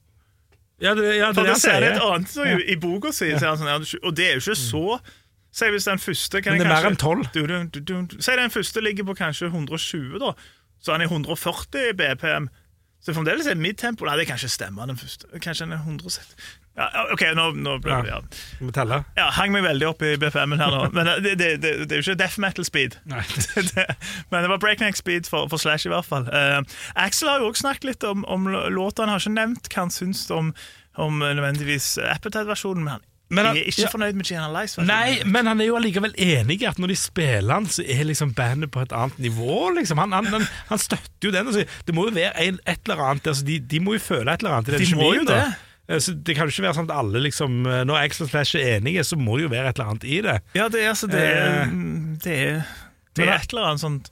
Ja, 0.77 0.91
det, 0.93 1.07
ja, 1.17 1.31
det 1.33 1.41
er 1.41 1.47
det 1.47 1.47
det 1.47 1.53
han 1.55 1.61
ser 1.63 1.79
sier. 1.81 1.87
et 1.95 2.03
annet 2.05 2.29
så 2.29 2.43
i, 2.45 2.57
i 2.75 2.75
boka 2.77 3.09
si. 3.09 3.31
så 3.33 3.47
er 3.47 3.55
han 3.55 3.57
Sånn, 3.63 3.71
ja, 3.71 4.01
og 4.05 4.13
det 4.19 4.27
er 4.27 4.35
jo 4.37 4.43
ikke 4.43 4.59
så 4.61 4.83
Si 5.57 5.65
hvis 5.73 5.87
den 5.89 5.97
første 5.97 6.37
kan 6.45 6.53
Men 6.53 6.61
det 6.61 6.67
er 6.67 6.73
mer 6.75 6.85
enn 6.91 6.97
12. 7.01 7.21
Du, 7.33 7.39
du, 7.49 7.53
du, 7.79 7.79
du, 8.11 8.17
Si 8.21 8.35
den 8.37 8.51
første 8.53 8.83
ligger 8.85 9.07
på 9.07 9.15
kanskje 9.17 9.47
120, 9.49 10.19
da. 10.21 10.35
Så 10.79 10.93
han 10.93 11.03
er 11.03 11.11
140 11.11 11.93
BPM. 11.97 12.47
Så 13.03 13.13
fremdeles 13.13 13.47
er 13.47 13.59
midtempo 13.59 14.07
Nei, 14.07 14.17
det 14.19 14.27
kan 14.27 14.39
ikke 14.39 14.51
stemme, 14.51 14.87
den 14.89 14.97
første. 14.99 15.29
Kanskje 15.39 15.67
den 15.67 15.77
er 15.77 15.83
170 15.85 16.35
ja, 16.77 17.07
OK, 17.09 17.23
nå, 17.33 17.45
nå 17.57 17.71
ble 17.81 17.95
det 18.05 18.11
ja. 18.11 18.17
Må 18.61 18.69
telle. 18.75 18.99
ja, 19.17 19.31
Hang 19.33 19.49
meg 19.55 19.63
veldig 19.65 19.87
opp 19.89 20.03
i 20.05 20.11
BPM-en 20.21 20.61
her 20.61 20.73
nå. 20.73 20.83
Men 20.97 21.09
det, 21.25 21.33
det, 21.39 21.49
det, 21.63 21.71
det 21.89 21.95
er 21.95 22.03
jo 22.03 22.05
ikke 22.05 22.19
death 22.19 22.37
metal 22.41 22.67
speed. 22.67 22.99
Nei. 23.09 23.23
men 24.29 24.45
det 24.45 24.51
var 24.51 24.61
breakneck 24.61 24.99
speed 24.99 25.29
for, 25.29 25.49
for 25.49 25.61
Slash, 25.61 25.87
i 25.89 25.91
hvert 25.93 26.05
fall. 26.05 26.29
Uh, 26.29 26.61
Axel 26.93 27.31
har 27.31 27.41
jo 27.41 27.49
også 27.49 27.65
snakket 27.65 27.89
litt 27.89 28.05
om, 28.05 28.21
om 28.29 28.45
låta. 28.45 29.07
Han 29.07 29.15
har 29.15 29.23
ikke 29.23 29.33
nevnt 29.39 29.71
hva 29.73 29.87
han 29.87 29.93
syns 29.93 30.27
om, 30.33 30.53
om 31.01 31.21
eh, 31.25 31.33
nødvendigvis 31.39 31.95
Appetite-versjonen, 32.11 32.85
men 32.85 32.99
han 32.99 33.06
Men 33.29 33.45
han- 33.45 33.57
er 33.57 33.67
ikke 33.67 33.81
ja. 33.83 33.91
fornøyd 33.91 34.15
med 34.15 34.25
Gianna 34.25 34.61
Lice. 34.61 34.81
Nei, 34.87 35.21
men 35.25 35.47
han 35.49 35.59
er 35.61 35.67
jo 35.67 35.75
allikevel 35.75 36.13
enig 36.15 36.61
i 36.61 36.67
at 36.69 36.79
når 36.79 36.93
de 36.93 36.95
spiller 36.95 37.53
han, 37.53 37.65
så 37.67 37.83
er 37.83 38.07
liksom 38.07 38.33
bandet 38.37 38.71
på 38.71 38.81
et 38.85 38.93
annet 38.95 39.19
nivå. 39.19 39.69
Liksom. 39.75 39.99
Han, 39.99 40.15
han, 40.15 40.47
han, 40.69 40.79
støtter 40.79 41.27
jo 41.27 41.31
den. 41.35 41.47
Altså, 41.47 41.65
det 41.85 41.95
må 41.95 42.07
jo 42.07 42.15
være 42.15 42.31
et 42.39 42.79
eller 42.87 43.03
annet 43.03 43.27
altså, 43.27 43.43
de, 43.47 43.59
de 43.59 43.81
må 43.83 43.97
jo 43.97 43.99
føle 43.99 44.31
et 44.31 44.45
eller 44.45 44.57
annet 44.59 44.71
i 44.71 44.77
den 44.77 44.85
De 44.85 44.95
må 44.95 45.13
jo 45.17 45.25
det. 45.27 45.41
Eh, 45.89 45.99
Så 45.99 46.13
Det 46.13 46.35
kan 46.35 46.47
jo 46.47 46.55
ikke 46.55 46.67
være 46.67 46.77
sånn 46.79 46.89
at 46.89 46.97
alle 46.99 47.21
liksom 47.23 47.61
eh, 47.67 47.83
Når 47.87 47.99
Axel 48.01 48.25
og 48.27 48.31
Flash 48.31 48.55
er 48.59 48.77
enige, 48.77 49.03
så 49.07 49.19
må 49.19 49.37
det 49.37 49.47
jo 49.47 49.51
være 49.53 49.69
et 49.71 49.79
eller 49.79 49.91
annet 49.93 50.07
i 50.07 50.17
det. 50.25 50.39
Ja, 50.55 50.67
det 50.71 50.83
er 50.83 50.89
altså 50.95 51.07
Det 51.11 51.21
Eh, 51.27 51.75
det 52.23 52.39
er, 52.47 52.65
det 53.15 53.27
er 53.27 53.35
et 53.37 53.53
eller 53.53 53.69
annet 53.71 53.83
sånt 53.83 54.11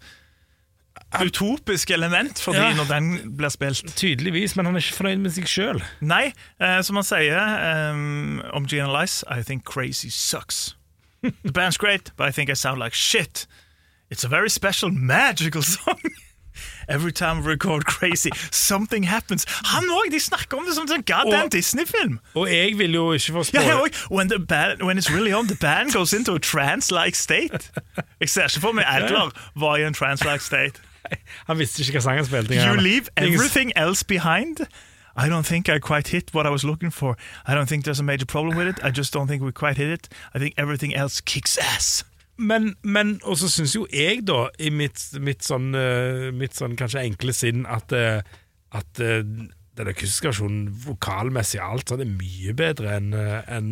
utopisk 1.24 1.91
element 1.91 2.39
for 2.41 2.53
Ja. 2.53 2.74
når 2.74 2.86
den 2.93 3.38
blir 3.38 3.50
spilt. 3.50 3.95
Tydeligvis, 3.95 4.55
men 4.55 4.65
han 4.65 4.75
er 4.75 4.79
ikke 4.79 4.95
fornøyd 4.98 5.17
med 5.17 5.31
seg 5.31 5.48
sjøl. 5.48 5.84
Nei, 6.01 6.34
eh, 6.62 6.81
som 6.81 6.95
han 6.95 7.03
sier 7.03 7.91
um, 7.91 8.41
om 8.53 8.65
Gina 8.67 9.01
Lice 9.01 9.24
I 9.29 9.43
think 9.43 9.63
crazy 9.65 10.10
sucks. 10.10 10.75
The 11.24 11.51
band's 11.51 11.77
great, 11.77 12.12
but 12.17 12.27
I 12.27 12.31
think 12.31 12.50
I 12.50 12.53
sound 12.55 12.79
like 12.79 12.93
shit. 12.95 13.48
It's 14.12 14.24
a 14.24 14.27
very 14.29 14.50
special, 14.50 14.91
magical 14.91 15.63
song. 15.63 16.00
Every 16.88 17.12
time 17.12 17.41
we 17.43 17.48
record 17.51 17.86
Crazy, 17.86 18.29
something 18.51 19.03
happens. 19.03 19.45
Han 19.65 19.84
òg! 19.89 20.12
De 20.12 20.19
snakker 20.19 20.57
om 20.57 20.65
det 20.65 20.75
som 20.75 20.88
en 20.91 21.03
goddamn 21.03 21.43
Og- 21.45 21.51
Disney-film. 21.51 22.19
Og 22.36 22.48
jeg 22.51 22.77
vil 22.77 22.93
jo 22.93 23.12
ikke 23.12 23.31
få 23.31 23.38
Ja, 23.38 23.43
spoile 23.43 23.67
ja, 23.67 24.15
when, 24.15 24.29
band, 24.48 24.81
when 24.81 24.98
it's 24.98 25.10
really 25.12 25.34
on, 25.34 25.48
the 25.48 25.55
band 25.55 25.91
goes 25.91 26.13
into 26.13 26.36
a 26.36 26.39
trance-like 26.39 27.15
state. 27.17 27.72
Jeg 28.19 28.29
ser 28.29 28.43
ikke 28.43 28.60
for 28.62 28.72
meg 28.72 28.86
Adler 28.88 29.31
var 29.55 29.75
i 29.77 29.84
en 29.88 29.93
trance-like 29.93 30.43
state. 30.43 30.79
Han 31.48 31.58
visste 31.60 31.82
ikke 31.84 32.00
hva 32.00 32.04
sangen 32.10 32.26
spilte. 32.28 32.56
You 32.56 32.76
leave 32.82 33.10
everything 33.18 33.72
else 33.76 34.04
behind. 34.04 34.66
I 35.18 35.30
don't 35.30 35.46
think 35.48 35.70
I 35.70 35.80
quite 35.80 36.10
hit 36.12 36.34
what 36.34 36.46
I 36.46 36.50
was 36.50 36.64
looking 36.66 36.92
for. 36.92 37.16
I 37.48 37.56
don't 37.56 37.68
think 37.70 37.86
there's 37.86 38.02
a 38.02 38.04
major 38.04 38.26
problem 38.26 38.58
with 38.58 38.68
it. 38.68 38.84
I 38.84 38.92
just 38.92 39.14
don't 39.14 39.28
think 39.28 39.42
we 39.44 39.52
quite 39.54 39.78
hit 39.78 39.90
it. 39.90 40.10
I 40.34 40.40
think 40.40 40.54
everything 40.58 40.94
else 40.94 41.22
kicks 41.22 41.58
ass. 41.58 42.04
Men, 42.38 42.76
men 42.84 43.22
og 43.24 43.38
så 43.40 43.48
syns 43.48 43.76
jo 43.78 43.86
jeg, 43.94 44.26
da, 44.28 44.50
i 44.60 44.68
mitt, 44.70 45.00
mitt, 45.24 45.46
sånn, 45.48 45.70
eh, 45.80 46.34
mitt 46.36 46.58
sånn 46.58 46.76
kanskje 46.76 47.06
enkle 47.08 47.32
sinn, 47.32 47.64
at, 47.66 47.96
eh, 47.96 48.20
at 48.76 49.00
eh, 49.00 49.22
den 49.24 49.88
akustiske 49.94 50.34
versjonen 50.34 50.66
vokalmessig 50.84 51.62
alt 51.64 51.88
sånn 51.94 52.04
er 52.04 52.12
mye 52.12 52.52
bedre 52.60 52.98
enn 53.00 53.14
en, 53.16 53.72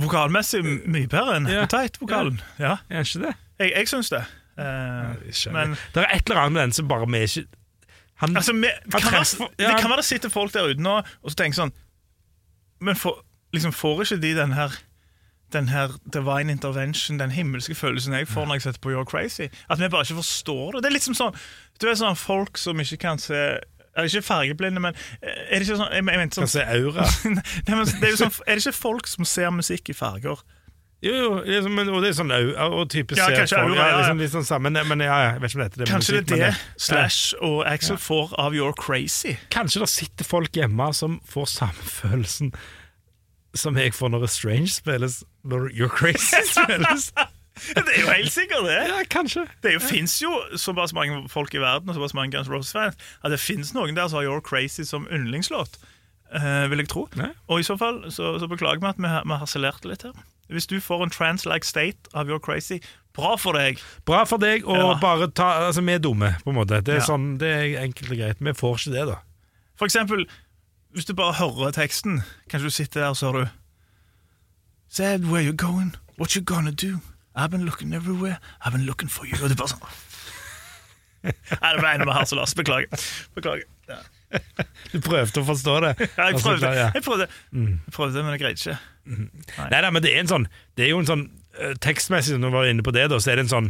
Vokalmessig 0.00 0.60
mye 0.64 1.08
bedre 1.08 1.36
enn 1.38 1.46
Ja. 1.52 1.62
Appetite-vokalen. 1.66 2.40
Ja, 2.60 2.78
Er 2.88 3.04
ikke 3.04 3.22
det? 3.26 3.34
jeg, 3.60 3.70
jeg 3.76 3.88
syns 3.92 4.10
det. 4.12 4.24
Eh, 4.56 5.50
men 5.52 5.76
det 5.94 6.02
er 6.02 6.14
et 6.16 6.30
eller 6.30 6.40
annet 6.40 6.52
med 6.56 6.62
den 6.62 6.72
som 6.72 6.88
bare 6.88 7.06
vi 7.12 7.18
ikke 7.26 7.46
han, 8.16 8.36
altså, 8.36 8.52
vi, 8.56 8.70
Han 8.92 9.00
kan 9.02 9.12
treffer- 9.12 9.38
være, 9.42 9.50
ja, 9.60 9.68
det 9.74 9.80
kan 9.82 9.90
være 9.90 10.00
det 10.00 10.04
sitter 10.08 10.28
folk 10.32 10.52
der 10.54 10.70
ute 10.70 10.80
nå 10.80 10.94
og 11.02 11.30
så 11.30 11.36
tenker 11.36 11.58
sånn 11.58 11.72
Men 12.80 12.96
for, 12.96 13.18
liksom, 13.52 13.72
får 13.76 14.00
ikke 14.06 14.20
de 14.22 14.34
den 14.38 14.52
her 14.56 14.78
den 15.52 15.68
her 15.68 15.92
divine 16.12 16.50
intervention, 16.50 17.18
den 17.20 17.30
himmelske 17.30 17.74
følelsen 17.78 18.12
jeg 18.16 18.26
får 18.28 18.46
når 18.48 18.54
jeg 18.58 18.62
setter 18.64 18.80
på 18.82 18.90
You're 18.90 19.04
Crazy. 19.06 19.46
At 19.70 19.78
vi 19.78 19.86
bare 19.88 20.02
ikke 20.02 20.16
forstår 20.18 20.72
det. 20.74 20.80
Det 20.82 20.88
er 20.90 20.96
liksom 20.96 21.14
sånn 21.14 21.36
Du 21.80 21.86
er 21.86 21.94
sånn 21.94 22.16
folk 22.18 22.58
som 22.58 22.80
ikke 22.82 22.96
kan 23.04 23.18
se 23.22 23.38
er 23.96 24.08
Ikke 24.08 24.22
fargeblinde, 24.26 24.80
men 24.82 24.94
eh, 25.22 25.30
er 25.52 25.60
det 25.60 25.68
ikke 25.68 25.76
sånn 25.78 25.92
Jeg, 25.94 26.02
jeg 26.02 26.18
mente 26.18 26.40
kan 26.40 26.48
sånn 26.48 26.52
se 26.56 26.64
aura. 26.66 27.06
Nei, 27.68 27.76
men 27.76 27.86
det 27.86 28.02
er, 28.02 28.10
jo 28.16 28.18
sånn, 28.24 28.34
er 28.46 28.58
det 28.58 28.64
ikke 28.66 28.80
folk 28.80 29.06
som 29.06 29.24
ser 29.24 29.54
musikk 29.54 29.92
i 29.92 29.96
farger? 29.96 30.42
Jo, 31.04 31.12
jo, 31.12 31.32
liksom, 31.44 31.74
men, 31.76 31.88
og 31.92 32.00
det 32.02 32.08
er 32.08 32.14
sånn 32.16 32.30
au- 32.32 32.72
og 32.80 32.88
type 32.90 33.14
Ja, 33.18 33.26
ser 33.28 33.36
kanskje 33.42 33.58
folk, 33.60 33.74
aura, 33.76 33.82
ja, 33.82 33.88
ja. 33.90 33.96
Liksom, 34.00 34.18
litt 34.22 34.32
sånn 34.32 34.46
sammen, 34.48 34.72
men, 34.88 35.02
ja, 35.04 35.16
jeg 35.26 35.40
vet 35.42 35.50
ikke 35.52 35.60
om 35.60 35.68
det 35.68 35.84
er 35.84 35.90
Kanskje 35.92 36.14
musikk, 36.16 36.26
det 36.30 36.38
er 36.38 36.42
det 36.46 36.48
det. 36.56 36.82
Slash 36.86 37.34
og 37.44 37.58
Axel 37.68 37.98
får 38.00 38.32
av 38.40 38.56
You're 38.56 38.72
Crazy? 38.80 39.34
Kanskje 39.52 39.82
det 39.84 39.88
sitter 39.92 40.24
folk 40.24 40.56
hjemme 40.56 40.88
som 40.96 41.18
får 41.28 41.46
samme 41.52 41.90
følelsen 42.00 42.52
som 43.56 43.76
jeg 43.80 43.94
får 43.96 44.10
når 44.12 44.26
Strange 44.28 44.68
spilles, 44.68 45.22
når 45.44 45.68
You're 45.72 45.88
Crazy 45.92 46.40
spilles. 46.56 47.10
Det 47.56 47.84
er 47.88 48.00
jo 48.02 48.10
helt 48.12 48.32
sikkert 48.32 48.66
det. 48.68 48.74
ja, 48.90 48.98
kanskje. 49.08 49.46
Det 49.64 49.72
jo, 49.72 49.80
finnes 49.80 50.16
jo 50.20 50.28
såpass 50.60 50.92
mange 50.96 51.22
folk 51.32 51.54
i 51.56 51.60
verden 51.62 51.88
og 51.88 51.96
såpass 51.96 52.12
mange 52.16 52.34
Guns 52.36 52.50
Roses-fans 52.52 52.96
at 53.24 53.32
det 53.32 53.38
finnes 53.40 53.72
noen 53.72 53.96
der 53.96 54.08
som 54.12 54.18
har 54.20 54.26
You're 54.28 54.44
Crazy 54.44 54.84
som 54.84 55.06
yndlingslåt. 55.08 55.78
Uh, 56.34 56.66
vil 56.68 56.82
jeg 56.82 56.88
tro. 56.92 57.06
Ja. 57.16 57.30
Og 57.48 57.60
i 57.62 57.64
så 57.64 57.76
fall 57.80 58.02
så, 58.12 58.34
så 58.42 58.48
beklager 58.50 58.82
vi 58.82 58.90
at 58.90 58.98
vi, 59.00 59.08
har- 59.08 59.24
vi 59.24 59.38
harselerte 59.40 59.88
litt 59.88 60.04
her. 60.04 60.12
Hvis 60.48 60.66
du 60.70 60.76
får 60.80 61.02
en 61.02 61.10
trance-like 61.10 61.64
state 61.66 62.08
av 62.14 62.26
You're 62.28 62.38
Crazy, 62.40 62.78
bra 63.16 63.36
for 63.36 63.52
deg. 63.56 63.80
Bra 64.06 64.24
for 64.24 64.38
deg 64.38 64.64
og 64.68 64.76
Ja. 64.76 64.98
bare 65.00 65.28
ta 65.30 65.66
Altså, 65.66 65.82
vi 65.82 65.92
er 65.92 65.98
dumme, 65.98 66.36
på 66.44 66.50
en 66.50 66.56
måte. 66.56 66.82
Det 66.84 66.88
er, 66.94 67.00
Ja. 67.00 67.06
sånn, 67.06 67.38
det 67.38 67.48
er 67.48 67.82
enkelt 67.82 68.10
og 68.10 68.16
greit. 68.18 68.36
Vi 68.40 68.52
får 68.52 68.76
ikke 68.78 68.92
det, 68.92 69.06
da. 69.08 69.16
For 69.76 69.86
eksempel, 69.86 70.26
hvis 70.94 71.04
du 71.04 71.14
bare 71.14 71.34
hører 71.34 71.72
teksten 71.72 72.22
Kanskje 72.48 72.62
du 72.64 72.70
sitter 72.70 73.00
der 73.00 73.08
og 73.08 73.16
så 73.16 73.32
hører 73.32 73.44
du 73.44 73.50
Said 74.88 75.24
where 75.26 75.42
you 75.42 75.52
going, 75.52 75.94
what 76.18 76.34
you 76.36 76.40
gonna 76.42 76.70
do 76.70 77.00
I've 77.34 77.50
been 77.50 77.64
looking 77.66 77.92
everywhere, 77.92 78.38
I've 78.64 78.72
been 78.72 78.86
looking 78.86 79.08
for 79.10 79.26
you 79.26 79.34
Og 79.42 79.50
det 79.50 79.58
er 79.58 79.62
bare 79.62 79.68
sånn 79.68 79.82
Nei, 81.62 81.72
det 81.74 81.80
ble 81.82 81.90
enda 81.96 82.06
mer 82.06 82.20
harselas, 82.20 82.54
beklager 82.54 82.86
Beklager 83.34 83.64
ja. 83.88 83.98
Du 84.92 85.00
prøvde 85.00 85.42
å 85.42 85.46
forstå 85.46 85.74
det. 85.84 85.92
Ja, 86.16 86.26
jeg 86.30 86.34
Altså, 86.34 86.48
prøvde, 86.48 86.70
jeg 86.94 87.02
prøvde, 87.04 87.26
jeg 87.52 87.92
prøvde 87.94 88.22
men 88.24 88.32
jeg 88.36 88.40
greide 88.40 88.58
ikke 88.60 88.78
Nei, 89.06 89.80
nei, 89.80 89.90
men 89.94 90.02
det 90.02 90.10
er 90.14 90.20
en 90.24 90.30
sånn 90.30 90.46
Det 90.76 90.84
er 90.86 90.88
jo 90.90 90.98
en 90.98 91.06
sånn 91.06 91.20
eh, 91.60 91.74
Tekstmessig, 91.80 92.38
når 92.42 92.50
vi 92.50 92.56
var 92.58 92.70
inne 92.72 92.82
på 92.86 92.92
det, 92.96 93.04
da, 93.12 93.20
så 93.22 93.30
er 93.32 93.38
det 93.38 93.46
en 93.46 93.52
sånn 93.54 93.68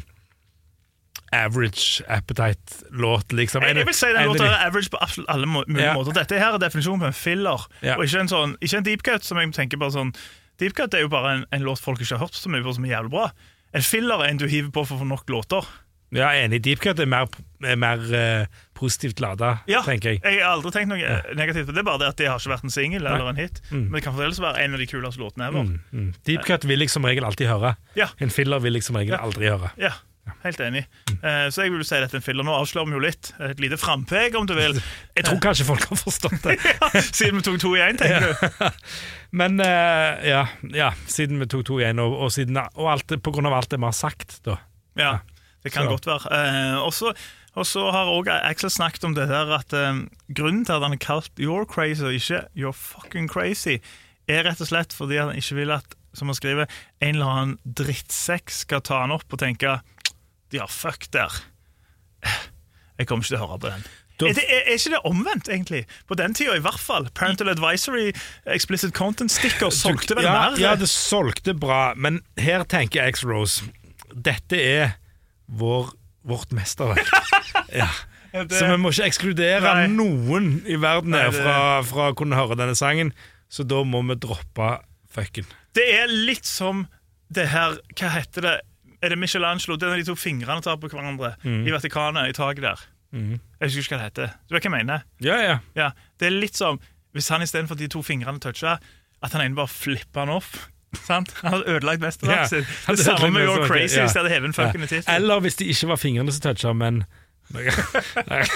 average 1.34 2.04
appetite-låt, 2.12 3.32
liksom. 3.34 3.64
Jeg, 3.66 3.76
jeg 3.80 3.86
vil 3.88 3.96
si 3.98 4.06
den 4.12 4.20
en 4.22 4.28
låta 4.30 4.46
er 4.46 4.66
average 4.68 4.90
på 4.92 4.98
absolutt 5.02 5.28
alle 5.32 5.48
må 5.50 5.64
mulige 5.66 5.88
Ja. 5.88 5.94
måter. 5.98 6.14
Dette 6.14 6.38
her 6.38 6.54
er 6.54 6.58
definisjonen 6.62 7.00
på 7.02 7.06
en 7.10 7.16
filler, 7.18 7.66
Ja. 7.82 7.96
og 7.96 8.04
ikke 8.06 8.20
en, 8.20 8.28
sånn, 8.30 8.56
ikke 8.62 8.76
en 8.78 8.84
deep 8.86 9.02
cut. 9.02 9.24
Som 9.24 9.38
jeg 9.38 9.52
tenker 9.52 9.76
bare 9.80 9.90
sånn 9.92 10.14
Deep 10.58 10.72
cut 10.74 10.94
er 10.94 11.00
jo 11.04 11.08
bare 11.12 11.34
en, 11.34 11.44
en 11.52 11.62
låt 11.66 11.80
folk 11.84 12.00
ikke 12.00 12.16
har 12.16 12.22
hørt 12.28 12.34
så 12.38 12.48
mye 12.48 12.62
på, 12.64 12.72
som 12.72 12.84
er 12.86 12.94
jævlig 12.94 13.10
bra. 13.12 13.26
En 13.76 13.82
filler 13.84 14.22
er 14.24 14.30
en 14.30 14.38
du 14.40 14.46
hiver 14.48 14.70
på 14.72 14.86
for 14.86 14.96
å 14.96 15.02
få 15.02 15.08
nok 15.10 15.28
låter. 15.28 15.66
Ja, 16.14 16.30
jeg 16.32 16.44
er 16.44 16.48
enig. 16.48 16.62
Deep 16.64 16.80
Cut 16.80 16.98
er 17.02 17.04
mer, 17.10 17.26
er 17.60 17.76
mer 17.76 18.00
eh, 18.14 18.46
positivt 18.76 19.20
lada, 19.24 19.54
Ja, 19.70 19.80
tenker 19.86 20.14
jeg. 20.14 20.20
Jeg 20.24 20.42
har 20.44 20.52
aldri 20.56 20.72
tenkt 20.76 20.92
noe 20.92 21.00
ja. 21.00 21.18
negativt 21.38 21.70
på 21.70 21.76
det. 21.76 21.84
Bare 21.86 22.02
det 22.04 22.10
at 22.12 22.18
det 22.20 22.28
har 22.30 22.40
ikke 22.42 22.52
vært 22.54 22.66
en 22.68 22.74
singel 22.74 23.06
eller 23.06 23.30
en 23.32 23.40
hit. 23.40 23.62
Mm. 23.70 23.86
Men 23.88 23.98
det 23.98 24.02
kan 24.06 24.16
fremdeles 24.16 24.42
være 24.44 24.64
en 24.66 24.76
av 24.76 24.82
de 24.84 24.88
kuleste 24.90 25.22
låtene 25.22 25.48
ever. 25.50 25.70
Deep 26.28 26.44
Cut 26.48 26.66
vil 26.68 26.84
jeg 26.84 26.92
som 26.92 27.06
regel 27.08 27.24
alltid 27.28 27.48
høre. 27.50 27.76
Ja. 27.98 28.10
En 28.20 28.30
filler 28.34 28.60
vil 28.64 28.76
jeg 28.78 28.84
som 28.86 28.98
regel 29.00 29.16
aldri 29.18 29.48
høre. 29.48 29.70
Ja, 29.80 29.94
helt 30.42 30.60
enig. 30.60 30.82
Eh, 31.16 31.46
så 31.54 31.64
jeg 31.64 31.72
vil 31.74 31.84
si 31.86 31.98
dette 32.02 32.18
er 32.18 32.20
en 32.20 32.24
filler. 32.26 32.44
Nå 32.46 32.54
avslører 32.58 32.90
vi 32.90 32.96
jo 32.98 33.02
litt. 33.04 33.30
Et 33.48 33.60
lite 33.62 33.78
frampek, 33.80 34.36
om 34.38 34.46
du 34.48 34.54
vil. 34.58 34.76
Jeg 35.16 35.24
tror 35.28 35.38
kanskje 35.44 35.66
folk 35.68 35.86
har 35.88 36.00
forstått 36.00 36.42
det. 36.44 36.56
Siden 37.16 37.38
vi 37.40 37.44
tok 37.46 37.56
to 37.62 37.70
i 37.78 37.80
én, 37.86 37.96
tenker 37.96 38.26
du. 38.28 38.66
Men 39.40 39.56
eh, 39.60 40.28
ja, 40.30 40.42
ja, 40.72 40.90
siden 41.10 41.40
vi 41.42 41.48
tok 41.50 41.64
to 41.68 41.80
igjen, 41.80 41.98
og, 42.00 42.14
og, 42.26 42.30
siden, 42.32 42.56
og 42.62 42.86
alt, 42.92 43.16
på 43.20 43.32
grunn 43.34 43.48
av 43.50 43.56
alt 43.58 43.72
det 43.72 43.80
vi 43.80 43.88
har 43.88 43.96
sagt, 43.96 44.38
da. 44.46 44.54
Ja, 44.96 45.10
det 45.66 45.72
kan 45.74 45.88
Så. 45.88 45.96
godt 45.96 46.06
være. 46.08 46.44
Også... 46.86 47.10
og 47.10 47.14
så- 47.16 47.16
og 47.56 47.66
så 47.66 47.86
har 47.90 48.10
også 48.12 48.38
Axel 48.44 48.70
snakket 48.72 49.04
om 49.08 49.14
det 49.16 49.28
der 49.30 49.52
at 49.56 49.72
um, 49.72 50.04
grunnen 50.28 50.64
til 50.68 50.76
at 50.76 50.84
han 50.84 50.96
er 50.96 51.00
kalt 51.00 51.32
You're 51.40 51.64
crazy 51.64 52.04
og 52.04 52.16
ikke 52.16 52.42
You're 52.52 52.76
fucking 52.76 53.30
crazy, 53.32 53.78
er 54.28 54.44
rett 54.44 54.60
og 54.60 54.70
slett 54.70 54.96
fordi 54.96 55.20
han 55.22 55.36
ikke 55.36 55.56
vil 55.62 55.72
at, 55.78 55.96
som 56.16 56.28
han 56.28 56.38
skriver, 56.38 56.68
en 57.00 57.14
eller 57.16 57.32
annen 57.32 57.58
drittsekk 57.64 58.52
skal 58.52 58.84
ta 58.84 59.02
han 59.04 59.14
opp 59.16 59.32
og 59.32 59.40
tenke 59.42 59.78
Ja, 60.54 60.68
fuck 60.70 61.08
der. 61.12 61.32
Jeg 62.98 63.08
kommer 63.08 63.24
ikke 63.24 63.34
til 63.34 63.40
å 63.40 63.46
høre 63.46 63.60
på 63.60 63.72
den. 63.72 63.88
Er, 64.16 64.32
det, 64.32 64.44
er, 64.48 64.62
er 64.64 64.78
ikke 64.78 64.92
det 64.94 65.00
omvendt, 65.04 65.48
egentlig? 65.52 65.82
På 66.08 66.16
den 66.16 66.34
tida 66.34 66.54
i 66.56 66.62
hvert 66.64 66.80
fall. 66.80 67.08
Parental 67.12 67.50
Advisory, 67.52 68.14
explicit 68.48 68.94
content 68.96 69.32
sticker 69.32 69.68
solgte 69.68 70.16
vel 70.16 70.24
ja, 70.24 70.32
mer? 70.32 70.56
Ja, 70.60 70.72
det 70.80 70.88
solgte 70.88 71.52
bra, 71.52 71.90
men 71.96 72.22
her 72.40 72.64
tenker 72.64 73.04
X-Rose 73.12 73.68
Dette 74.16 74.56
er 74.56 74.96
vår, 75.46 75.92
vårt 76.26 76.52
mesterverk. 76.56 77.08
ja. 77.82 77.88
Det- 78.32 78.52
Så 78.58 78.66
vi 78.68 78.76
må 78.82 78.90
ikke 78.92 79.06
ekskludere 79.08 79.62
Nei. 79.64 79.86
noen 79.94 80.48
i 80.68 80.76
verden 80.76 81.14
her 81.16 81.30
det- 81.30 81.40
fra, 81.40 81.82
fra 81.88 82.10
å 82.12 82.16
kunne 82.18 82.36
høre 82.36 82.56
denne 82.58 82.74
sangen, 82.76 83.12
så 83.48 83.64
da 83.66 83.82
må 83.86 84.02
vi 84.10 84.16
droppe 84.20 84.72
fucken. 85.08 85.46
Det 85.76 85.86
er 86.02 86.10
litt 86.10 86.44
som 86.48 86.86
det 87.32 87.48
her 87.50 87.78
Hva 87.96 88.10
heter 88.18 88.44
det? 88.44 88.56
Er 89.02 89.10
det 89.12 89.18
Michelangelo? 89.18 89.76
Det 89.76 89.86
er 89.86 89.94
når 89.94 90.02
de 90.02 90.08
to 90.10 90.14
fingrene 90.18 90.62
tar 90.64 90.76
på 90.80 90.88
hverandre 90.90 91.34
i 91.44 91.70
Vatikanet, 91.72 92.28
i 92.30 92.36
taket 92.36 92.62
der. 92.64 92.84
Jeg 93.16 93.40
husker 93.70 93.80
ikke 93.82 93.96
hva 93.96 93.98
det 94.02 94.06
heter. 94.10 94.30
Du 94.48 94.54
vet 94.56 94.62
hva 94.66 94.70
jeg 94.70 94.76
mener? 94.84 95.02
Ja, 95.24 95.36
ja. 95.40 95.56
Ja, 95.78 95.90
Det 96.18 96.26
er 96.28 96.36
litt 96.36 96.56
som 96.58 96.80
hvis 97.16 97.28
han 97.32 97.40
istedenfor 97.44 97.76
de 97.80 97.88
to 97.88 98.02
fingrene 98.04 98.40
toucher, 98.40 98.76
at 99.22 99.32
han 99.32 99.40
ene 99.46 99.56
bare 99.56 99.68
flipper 99.72 100.26
han 100.26 100.34
opp. 100.36 100.48
Sant? 101.06 101.34
Han 101.42 101.52
hadde 101.52 101.68
ødelagt 101.76 102.00
Ja, 102.00 102.06
mesterverket 102.06 102.50
sitt. 102.50 102.66
han 102.86 102.96
Det 102.96 103.04
samme 103.04 103.30
med 103.34 103.46
You're 103.48 103.66
Crazy, 103.68 103.96
ja. 103.98 104.02
hvis 104.06 104.12
de 104.16 104.22
hadde 104.22 104.32
hevet 104.34 104.48
en 104.50 104.54
fucking 104.56 104.86
tittel. 104.88 105.04
Eller 105.14 105.40
hvis 105.44 105.56
det 105.60 105.66
ikke 105.74 105.88
var 105.92 105.96
fingrene 106.02 106.32
som 106.32 106.42
toucha, 106.48 106.72
men 106.72 107.04
Nei, 107.54 107.62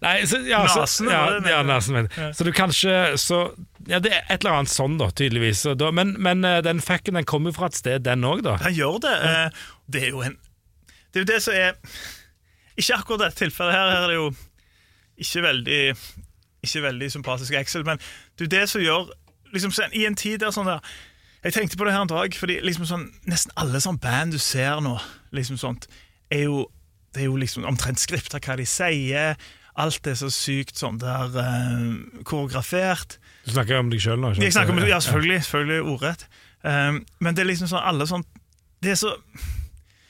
Nei 0.00 0.26
så, 0.26 0.38
ja, 0.48 0.86
så, 0.86 1.04
ja, 1.10 1.40
ja, 1.50 1.62
nasen. 1.62 2.08
Så 2.34 2.44
du 2.46 2.52
kanskje 2.56 2.94
så, 3.20 3.40
Ja, 3.88 3.98
det 4.00 4.12
er 4.12 4.22
et 4.32 4.40
eller 4.44 4.58
annet 4.60 4.72
sånn, 4.72 4.96
da, 5.00 5.08
tydeligvis. 5.16 5.62
Så 5.66 5.74
da, 5.78 5.90
men, 5.94 6.14
men 6.22 6.44
eh, 6.48 6.60
den 6.64 6.80
fucken 6.84 7.18
den 7.18 7.26
kommer 7.28 7.52
jo 7.52 7.58
fra 7.58 7.68
et 7.70 7.76
sted, 7.78 8.04
den 8.06 8.24
òg, 8.28 8.42
da. 8.46 8.56
Den 8.62 8.76
gjør 8.76 9.00
det. 9.04 9.14
eh, 9.28 9.66
Det 9.88 10.02
er 10.06 10.12
jo 10.14 10.22
en 10.24 10.38
Det 11.12 11.20
er 11.20 11.24
jo 11.26 11.30
det 11.32 11.40
som 11.44 11.56
er 11.56 11.76
Ikke 12.78 12.98
akkurat 13.00 13.26
dette 13.26 13.42
tilfellet 13.44 13.74
her. 13.76 13.92
Her 13.92 14.06
er 14.06 14.12
det 14.12 14.18
jo 14.18 14.28
ikke 15.18 15.44
veldig 15.48 15.80
Ikke 16.68 16.84
veldig 16.88 17.10
sympatisk 17.12 17.56
Excel, 17.58 17.84
men 17.88 17.98
det 17.98 18.44
er 18.44 18.48
jo 18.48 18.52
det 18.56 18.64
som 18.70 18.84
gjør 18.84 19.08
liksom 19.54 19.72
I 19.96 20.04
en 20.08 20.16
tid 20.18 20.42
der 20.44 20.52
sånn 20.52 20.68
der 20.68 20.82
Jeg 21.44 21.54
tenkte 21.54 21.78
på 21.78 21.86
det 21.86 21.94
her 21.94 22.02
en 22.02 22.10
dag, 22.10 22.34
fordi 22.34 22.58
liksom 22.66 22.88
sånn 22.88 23.06
nesten 23.30 23.54
alle 23.60 23.80
sånn 23.82 24.00
band 24.02 24.34
du 24.34 24.40
ser 24.42 24.82
nå, 24.82 24.96
liksom 25.34 25.60
sånt, 25.60 25.88
er 26.30 26.48
jo 26.48 26.66
Det 27.14 27.22
er 27.22 27.30
jo 27.30 27.38
liksom 27.40 27.64
omtrent 27.64 27.98
skript 27.98 28.34
av 28.36 28.42
hva 28.44 28.54
de 28.60 28.66
sier. 28.68 29.38
Alt 29.80 30.06
er 30.06 30.16
så 30.20 30.28
sykt 30.28 30.76
sånn 30.76 30.98
der 31.00 31.32
uh, 31.32 32.20
koreografert. 32.28 33.16
Du 33.46 33.54
snakker 33.54 33.80
om 33.80 33.88
deg 33.88 34.02
sjøl 34.04 34.20
nå? 34.20 34.34
ikke 34.34 34.44
Jeg 34.44 34.52
snakker 34.52 34.74
om, 34.74 34.82
ja, 34.84 34.98
selvfølgelig, 35.00 35.38
selvfølgelig 35.46 35.94
ordrett. 35.94 36.26
Um, 36.60 37.00
men 37.24 37.34
det 37.34 37.46
er 37.46 37.48
liksom 37.48 37.70
sånn 37.70 37.86
alle 37.86 38.04
sånn 38.10 38.26
Det 38.84 38.92
er 38.92 38.98
så 39.00 39.14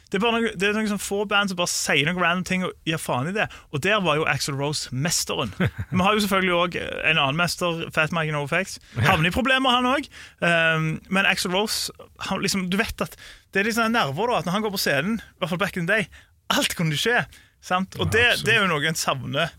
det 0.09 0.19
er, 0.19 0.33
noe, 0.33 0.53
det 0.57 0.69
er 0.71 0.77
noen 0.77 0.89
sånn 0.89 1.03
få 1.03 1.25
band 1.29 1.51
som 1.51 1.59
bare 1.59 1.69
sier 1.69 2.09
noen 2.09 2.21
random 2.21 2.45
ting 2.49 2.63
og 2.65 2.73
gir 2.89 3.01
faen 3.01 3.29
i 3.29 3.35
det. 3.37 3.45
Og 3.77 3.83
der 3.85 4.01
var 4.05 4.17
jo 4.17 4.25
Axel 4.31 4.57
Rose 4.57 4.89
mesteren. 4.95 5.53
Vi 5.93 6.01
har 6.01 6.17
jo 6.17 6.23
selvfølgelig 6.25 6.55
òg 6.57 6.79
en 6.81 7.21
annen 7.21 7.37
mester, 7.37 7.83
Fat 7.93 8.15
Mike 8.17 8.33
No 8.33 8.47
Effects. 8.47 8.79
Havner 8.97 9.29
i 9.29 9.35
problemer, 9.35 9.77
han 9.77 9.91
òg. 9.91 10.09
Um, 10.41 10.89
men 11.13 11.29
Axel 11.29 11.53
Rose 11.53 11.93
han, 12.31 12.41
liksom, 12.41 12.71
Du 12.73 12.79
vet 12.81 13.05
at 13.05 13.19
det 13.53 13.61
er 13.61 13.69
litt 13.69 13.77
sånne 13.77 13.93
nerver 13.99 14.33
da, 14.33 14.41
at 14.41 14.49
når 14.49 14.57
han 14.57 14.65
går 14.65 14.75
på 14.75 14.81
scenen, 14.81 15.21
i 15.21 15.43
hvert 15.43 15.53
fall 15.53 15.61
back 15.61 15.77
in 15.77 15.89
the 15.89 16.01
day, 16.01 16.25
alt 16.57 16.77
kunne 16.79 16.97
skje. 16.97 17.27
Sant? 17.65 17.99
Og 18.01 18.09
det, 18.15 18.25
det 18.47 18.55
er 18.55 18.63
jo 18.63 18.71
noe 18.71 18.89
en 18.89 18.97
savner 18.97 19.53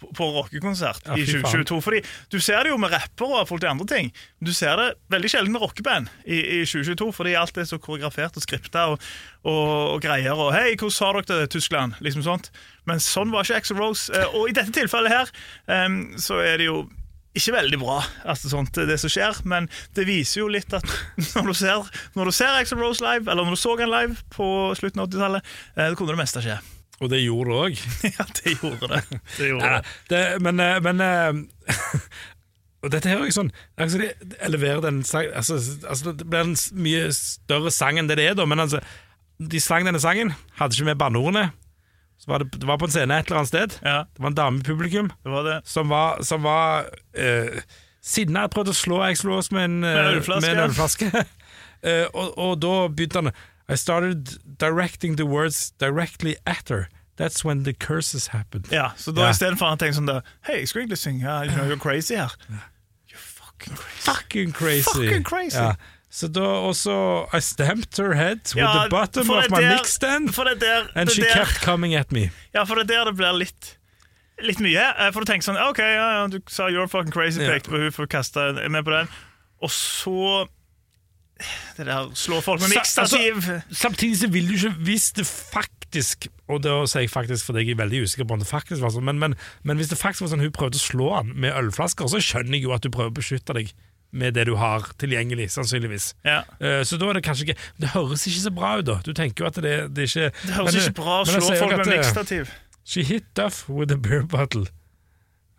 på, 0.00 0.10
på 0.16 0.28
rockekonsert 0.34 1.06
Ja, 1.06 1.16
i 1.18 1.24
fy 1.26 1.38
faen. 1.38 1.64
2022. 1.64 1.80
Fordi 1.86 2.02
Du 2.32 2.38
ser 2.42 2.64
det 2.64 2.72
jo 2.72 2.78
med 2.80 2.92
rappere 2.94 3.42
og 3.42 3.48
folk 3.50 3.62
til 3.62 3.70
andre 3.72 3.86
ting. 3.90 4.12
Men 4.40 4.50
du 4.50 4.54
ser 4.56 4.76
det 4.80 4.88
veldig 5.12 5.30
sjelden 5.32 5.52
med 5.54 5.62
rockeband 5.64 6.10
i, 6.24 6.40
i 6.40 6.60
2022, 6.64 7.10
fordi 7.16 7.34
alt 7.38 7.58
er 7.60 7.68
så 7.70 7.78
koreografert 7.82 8.36
og 8.40 8.46
skripta 8.46 8.86
og, 8.94 9.10
og, 9.44 9.96
og 9.96 9.98
greier. 10.04 10.34
Og 10.36 10.52
'Hei, 10.54 10.76
hvordan 10.76 11.06
har 11.06 11.20
dere 11.22 11.42
det, 11.44 11.50
Tyskland?' 11.56 11.98
liksom 12.00 12.24
sånt. 12.26 12.50
Men 12.88 13.00
sånn 13.00 13.30
var 13.30 13.44
ikke 13.44 13.60
Axel 13.60 13.78
Rose. 13.78 14.08
Eh, 14.12 14.34
Og 14.34 14.48
i 14.50 14.56
dette 14.56 14.72
tilfellet 14.72 15.12
her 15.12 15.86
um, 15.86 16.14
så 16.18 16.40
er 16.40 16.58
det 16.58 16.66
jo 16.70 16.88
ikke 17.36 17.52
veldig 17.54 17.78
bra, 17.78 18.00
altså 18.26 18.50
sånt, 18.50 18.74
det 18.74 18.96
som 18.98 19.10
skjer, 19.12 19.36
men 19.46 19.68
det 19.94 20.02
viser 20.08 20.40
jo 20.40 20.48
litt 20.50 20.72
at 20.74 20.82
når 21.36 21.52
du 21.52 21.54
ser, 21.54 21.86
når 22.18 22.30
du 22.30 22.34
ser 22.34 22.56
Axel 22.58 22.80
Rose 22.82 23.04
live, 23.04 23.30
eller 23.30 23.46
når 23.46 23.54
du 23.54 23.60
så 23.60 23.76
han 23.78 23.92
live 23.92 24.16
på 24.34 24.74
slutten 24.74 25.00
av 25.04 25.06
80-tallet, 25.12 25.52
eh, 25.76 25.94
kunne 25.94 26.16
det 26.16 26.22
meste 26.24 26.42
skje. 26.42 26.58
Og 27.00 27.10
det 27.10 27.22
gjorde 27.24 27.50
det 27.50 27.60
òg. 27.64 27.80
ja, 28.18 28.26
det 28.40 28.56
gjorde 28.58 28.90
det. 28.92 29.20
det, 29.38 29.48
gjorde 29.48 29.70
ja, 29.72 29.80
det. 30.10 30.24
men, 30.44 30.60
eh, 30.60 30.80
men 30.84 31.00
eh, 31.00 31.74
Og 32.80 32.88
dette 32.92 33.10
her 33.10 33.20
er 33.20 33.28
jo 33.28 33.36
sånn 33.36 33.50
altså 33.76 33.98
de, 34.00 34.06
de 34.54 34.74
den 34.86 35.02
sang, 35.04 35.26
altså, 35.36 35.58
altså, 35.84 36.14
Det 36.16 36.24
blir 36.24 36.46
en 36.46 36.54
mye 36.80 37.10
større 37.12 37.72
sang 37.76 38.00
enn 38.00 38.08
det 38.08 38.16
det 38.20 38.30
er, 38.30 38.36
da. 38.38 38.46
Men 38.48 38.62
altså, 38.64 38.80
de 39.40 39.60
sang 39.60 39.84
denne 39.88 40.00
sangen, 40.00 40.32
hadde 40.56 40.76
ikke 40.76 40.88
med 40.88 41.00
banneordene. 41.00 41.50
Var 42.28 42.42
det, 42.42 42.60
det 42.60 42.68
var 42.68 42.76
på 42.80 42.84
en 42.84 42.92
scene 42.92 43.16
et 43.16 43.30
eller 43.30 43.40
annet 43.40 43.48
sted. 43.48 43.76
Ja, 43.84 43.98
Det 44.04 44.20
var 44.22 44.32
en 44.32 44.36
dame 44.36 44.60
i 44.60 44.64
publikum 44.64 45.08
det 45.24 45.30
var 45.32 45.46
det. 45.46 45.60
som 45.64 45.88
var, 45.88 46.22
som 46.22 46.42
var 46.44 46.90
eh, 47.16 47.62
sinna. 48.04 48.44
Jeg 48.44 48.52
prøvde 48.52 48.74
å 48.74 48.76
slå 48.76 49.00
med 49.56 49.64
en, 49.64 49.78
eh, 49.84 49.94
Med 49.94 50.00
en 50.00 50.18
ølflaske. 50.18 50.46
med 50.46 50.56
en 50.56 50.64
ølflaske. 50.68 51.12
Eh, 51.80 52.04
og, 52.12 52.34
og 52.36 52.58
da 52.60 52.72
begynte 52.92 53.22
han 53.22 53.30
I 53.70 53.76
started 53.76 54.38
directing 54.58 55.16
the 55.16 55.24
words 55.26 55.72
directly 55.78 56.36
at 56.46 56.68
her. 56.68 56.88
That's 57.16 57.44
when 57.44 57.62
the 57.64 57.72
curses 57.74 58.28
happened. 58.28 58.68
Ja, 58.72 58.90
så 58.96 59.12
da 59.12 59.22
Ja. 59.22 59.30
istedenfor 59.30 59.68
han 59.68 59.78
tenke 59.78 59.94
sånn 59.94 60.06
der 60.06 60.20
Hei, 60.46 60.54
jeg 60.60 60.68
skulle 60.68 60.82
egentlig 60.86 60.98
synge 60.98 61.22
you 61.22 61.52
know, 61.54 61.64
You're 61.68 61.78
crazy 61.78 62.14
her. 62.16 62.30
You're 63.10 63.18
fucking 63.18 63.76
crazy. 63.76 64.00
Fucking 64.10 64.52
crazy. 64.52 64.82
Fucking 64.82 65.24
crazy. 65.24 65.58
Ja. 65.58 65.74
Så 66.10 66.26
da 66.28 66.40
også 66.40 67.28
I 67.36 67.40
stamped 67.40 67.96
her 67.98 68.14
head 68.14 68.40
with 68.54 68.56
Ja, 68.56 68.82
the 68.82 68.90
bottom 68.90 69.30
of 69.30 69.50
my 69.50 69.60
mic 69.60 69.86
stand, 69.86 70.28
er 70.38 70.54
der, 70.58 70.88
and 70.96 71.06
det 71.08 71.14
she 71.14 71.22
der, 71.22 71.44
kept 71.44 71.60
coming 71.62 71.94
at 71.94 72.10
me. 72.12 72.30
Ja, 72.54 72.64
for 72.64 72.74
det 72.74 72.90
er 72.90 73.04
der 73.04 73.04
det 73.12 73.16
blir 73.16 73.32
litt 73.38 73.76
Litt 74.42 74.58
mye. 74.58 74.80
Eh, 74.98 75.10
For 75.12 75.20
du 75.20 75.28
tenker 75.28 75.44
sånn 75.44 75.58
OK, 75.68 75.78
ja, 75.78 76.06
ja, 76.16 76.26
du 76.26 76.38
sa 76.48 76.68
you're 76.70 76.88
fucking 76.88 77.12
crazy, 77.12 77.44
pekte 77.44 77.68
på 77.68 77.76
henne 77.76 77.92
for 77.92 78.06
å 78.06 78.08
kaste 78.08 78.40
med 78.70 78.84
på 78.86 78.90
den. 78.90 79.08
Og 79.60 79.68
så 79.68 80.48
Det 81.76 81.86
der 81.88 82.10
slå 82.14 82.40
folk 82.44 82.60
med 82.60 82.68
Sa- 82.72 82.80
mikstativ 82.80 83.50
Samtidig 83.72 84.18
så 84.20 84.28
vil 84.32 84.48
du 84.48 84.54
ikke 84.58 84.72
Hvis 84.86 85.10
det 85.16 85.26
faktisk 85.26 86.26
Og 86.48 86.62
da 86.62 86.74
sier 86.90 87.06
jeg 87.06 87.10
faktisk 87.12 87.46
fordi 87.50 87.64
jeg 87.64 87.74
er 87.74 87.82
veldig 87.82 88.02
usikker 88.06 88.26
på 88.28 88.36
om 88.36 88.42
det 88.42 88.48
faktisk 88.50 88.82
var 88.82 88.92
sånn, 88.94 89.04
men, 89.08 89.18
men, 89.22 89.34
men 89.66 89.76
hvis 89.80 89.90
det 89.92 89.98
faktisk 89.98 90.26
var 90.26 90.32
sånn 90.34 90.44
hun 90.44 90.52
prøvde 90.54 90.78
å 90.78 90.82
slå 90.82 91.08
han 91.16 91.32
med 91.34 91.54
ølflasker, 91.56 92.06
så 92.10 92.20
skjønner 92.22 92.58
jeg 92.58 92.66
jo 92.68 92.74
at 92.76 92.84
du 92.84 92.90
prøver 92.94 93.10
å 93.10 93.16
beskytte 93.20 93.56
deg 93.56 93.72
med 94.10 94.34
det 94.34 94.48
du 94.48 94.56
har 94.58 94.88
tilgjengelig, 94.98 95.50
sannsynligvis. 95.54 96.08
Ja. 96.26 96.40
Uh, 96.58 96.80
Så 96.82 96.98
da 96.98 97.06
er 97.10 97.20
det 97.20 97.22
kanskje 97.22 97.44
ikke 97.46 97.60
Det 97.78 97.92
høres 97.92 98.24
ikke 98.26 98.42
så 98.42 98.50
bra 98.54 98.72
ut, 98.80 98.86
da. 98.88 98.96
Du 99.06 99.12
tenker 99.14 99.44
jo 99.44 99.50
at 99.50 99.60
det, 99.62 99.76
det 99.94 100.08
er 100.08 100.10
ikke 100.10 100.30
Det 100.42 100.56
høres 100.56 100.74
men 100.74 100.82
ikke 100.82 100.96
bra 100.98 101.20
å 101.20 101.28
slå 101.28 101.54
folk 101.54 101.76
at 101.76 101.84
med 101.84 101.96
mikstativ. 102.00 102.50
She 102.84 103.04
hit 103.06 103.28
Duff 103.38 103.68
with 103.68 103.94
a 103.94 103.96
beer 103.96 104.26
bottle. 104.26 104.66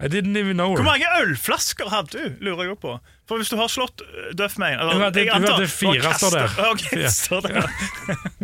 I 0.01 0.07
didn't 0.09 0.35
even 0.37 0.57
know 0.57 0.73
Hvor 0.75 0.83
mange 0.87 1.05
ølflasker 1.21 1.89
hadde 1.93 2.11
du, 2.17 2.37
lurer 2.45 2.63
jeg 2.71 2.77
på? 2.81 2.95
For 3.29 3.37
hvis 3.37 3.51
du 3.53 3.55
har 3.59 3.67
slått 3.69 4.01
Duff 4.37 4.57
Main 4.57 4.79
eller, 4.79 4.93
jeg 4.97 5.03
hadde- 5.03 5.19
jeg 5.25 5.33
antar- 5.35 5.53
hadde 5.59 5.67
fire, 5.67 6.13
står 6.17 6.31
det. 6.37 6.47
Okay, 6.71 7.05
står 7.07 7.41
der. 7.45 7.69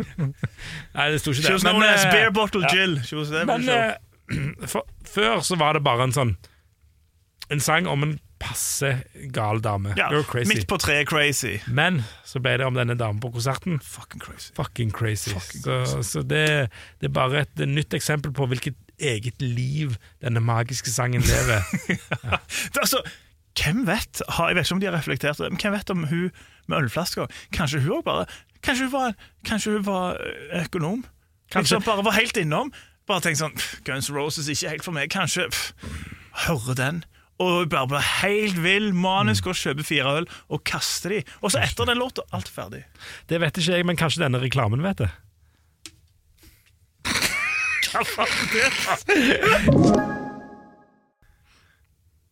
Nei, 0.96 1.08
det 1.12 1.18
sto 1.22 1.32
ikke 1.34 1.42
She 1.42 1.48
det. 1.48 1.56
was 1.58 1.66
known 1.66 1.82
as 1.82 2.04
eh, 2.04 2.12
Beer 2.14 2.30
Bottle 2.34 2.62
ja. 2.68 2.74
Jill. 2.76 2.96
For 3.04 3.44
Men 3.50 3.68
eh, 3.68 3.92
for, 4.72 4.86
før 5.08 5.40
så 5.46 5.58
var 5.60 5.76
det 5.78 5.84
bare 5.86 6.08
en 6.08 6.14
sånn 6.16 6.34
En 7.50 7.60
sang 7.64 7.86
om 7.88 8.02
en 8.04 8.18
passe 8.38 8.90
gal 9.34 9.58
dame. 9.64 9.94
ja, 9.98 10.10
You're 10.12 10.22
crazy. 10.28 10.52
Midt 10.52 10.66
på 10.70 10.76
treet 10.78 11.08
crazy. 11.10 11.56
Men 11.66 12.02
så 12.28 12.38
ble 12.44 12.52
det 12.60 12.66
om 12.68 12.76
denne 12.76 12.94
damen 12.94 13.18
på 13.24 13.32
konserten. 13.34 13.80
Fucking 13.82 14.20
crazy. 14.22 14.52
Fucking 14.54 14.92
crazy. 14.94 15.32
Fucking 15.34 15.64
så 15.64 16.02
så 16.06 16.22
det, 16.22 16.44
det 17.00 17.08
er 17.08 17.14
bare 17.16 17.40
et, 17.46 17.64
nytt 17.66 17.96
eksempel 17.98 18.30
på 18.36 18.46
hvilket 18.52 18.76
eget 19.00 19.42
liv 19.42 19.96
denne 20.24 20.40
magiske 20.40 20.90
sangen 20.90 21.24
lever. 21.26 21.64
Det, 22.72 22.76
er 22.76 22.84
altså, 22.84 23.02
hvem 23.58 23.86
vet 23.86 24.22
har, 24.28 24.48
Jeg 24.48 24.56
vet 24.56 24.66
ikke 24.66 24.74
om 24.74 24.80
de 24.80 24.86
har 24.86 24.96
reflektert 24.96 25.40
men 25.40 25.58
hvem 25.60 25.72
vet 25.72 25.90
om 25.90 26.04
hun 26.10 26.30
med 26.68 26.78
ølflasker 26.78 27.26
Kanskje 27.52 27.80
hun 27.80 27.98
også 27.98 28.06
bare 28.06 28.26
Kanskje 28.62 28.84
hun 28.84 28.92
var, 28.92 29.14
kanskje 29.46 29.72
hun 29.72 29.86
var 29.86 30.16
økonom? 30.64 31.04
Kanskje 31.52 31.78
hun 31.78 31.84
bare 31.86 32.04
var 32.04 32.16
helt 32.18 32.36
innom. 32.36 32.72
Bare 33.08 33.22
tenkte 33.24 33.46
sånn 33.46 33.84
Guns 33.86 34.10
Roses 34.12 34.50
ikke 34.52 34.72
helt 34.74 34.84
for 34.84 34.96
meg. 34.96 35.12
Kanskje 35.14 35.46
pff, 35.48 35.94
høre 36.48 36.74
den. 36.78 37.04
Og 37.38 37.68
bare 37.70 37.86
blir 37.86 38.02
helt 38.18 38.58
vill, 38.64 38.90
manisk, 38.98 39.46
og 39.46 39.56
kjøpe 39.56 39.86
fire 39.86 40.16
øl 40.20 40.26
og 40.50 40.64
kaste 40.66 41.12
de. 41.12 41.22
Og 41.38 41.54
så 41.54 41.62
etter 41.62 41.86
den 41.86 42.00
låta, 42.02 42.26
alt 42.34 42.50
er 42.50 42.56
ferdig. 42.56 42.82
Det 43.30 43.38
vet 43.40 43.60
ikke 43.62 43.78
jeg, 43.78 43.86
men 43.86 44.00
kanskje 44.00 44.24
denne 44.24 44.42
reklamen 44.42 44.82
vet 44.82 45.04
det. 45.04 45.10
tá 47.92 48.04
falando. 48.04 48.28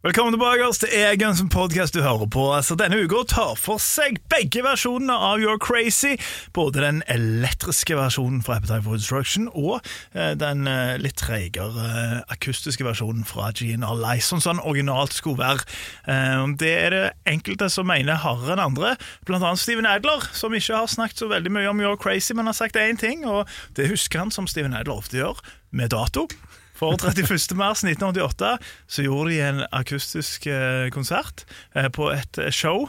Velkommen 0.07 0.33
tilbake. 0.33 0.63
oss 0.63 0.79
Det 0.79 0.93
er 0.95 1.17
podkast 1.51 1.95
du 1.95 1.99
hører 1.99 2.29
på. 2.31 2.43
Altså, 2.55 2.77
denne 2.79 3.01
uka 3.03 3.25
tar 3.27 3.57
for 3.59 3.83
seg 3.83 4.21
begge 4.31 4.63
versjonene 4.63 5.11
av 5.11 5.41
You're 5.43 5.59
Crazy. 5.59 6.13
Både 6.55 6.85
den 6.85 7.01
elektriske 7.11 7.97
versjonen 7.99 8.39
fra 8.47 8.61
Appetite 8.61 8.85
for 8.85 8.95
Instruction 8.95 9.49
og 9.51 9.81
eh, 10.15 10.37
den 10.39 10.69
eh, 10.71 10.95
litt 11.03 11.19
treigere 11.19 11.89
eh, 11.89 12.21
akustiske 12.31 12.87
versjonen 12.87 13.27
fra 13.27 13.51
GNR 13.51 13.99
Lice, 13.99 14.29
sånn 14.29 14.45
som 14.45 14.61
den 14.61 14.69
originalt 14.71 15.17
skulle 15.17 15.43
være. 15.43 15.67
Eh, 16.07 16.47
det 16.63 16.75
er 16.85 16.95
det 16.95 17.05
enkelte 17.27 17.67
som 17.75 17.91
mener 17.91 18.23
hardere 18.23 18.55
enn 18.55 18.63
andre, 18.69 18.95
annet 19.27 19.65
Steven 19.65 19.91
Adler, 19.91 20.31
som 20.31 20.55
ikke 20.55 20.85
har 20.85 20.93
snakket 20.93 21.25
så 21.25 21.33
veldig 21.35 21.57
mye 21.59 21.75
om 21.75 21.83
You're 21.83 21.99
Crazy, 21.99 22.31
men 22.39 22.47
har 22.47 22.55
sagt 22.55 22.79
én 22.79 22.95
ting, 22.95 23.27
og 23.27 23.51
det 23.75 23.91
husker 23.91 24.23
han, 24.23 24.31
som 24.31 24.47
Steven 24.47 24.79
Adler 24.79 25.01
ofte 25.01 25.19
gjør, 25.19 25.43
med 25.75 25.91
dato. 25.91 26.29
For 26.77 26.97
31. 27.01 27.57
mars 27.57 27.85
1988 27.85 28.57
så 28.87 29.05
gjorde 29.07 29.31
de 29.33 29.39
en 29.41 29.63
akustisk 29.73 30.47
eh, 30.51 30.89
konsert 30.93 31.47
eh, 31.75 31.89
på 31.89 32.11
et 32.13 32.41
eh, 32.43 32.53
show 32.53 32.85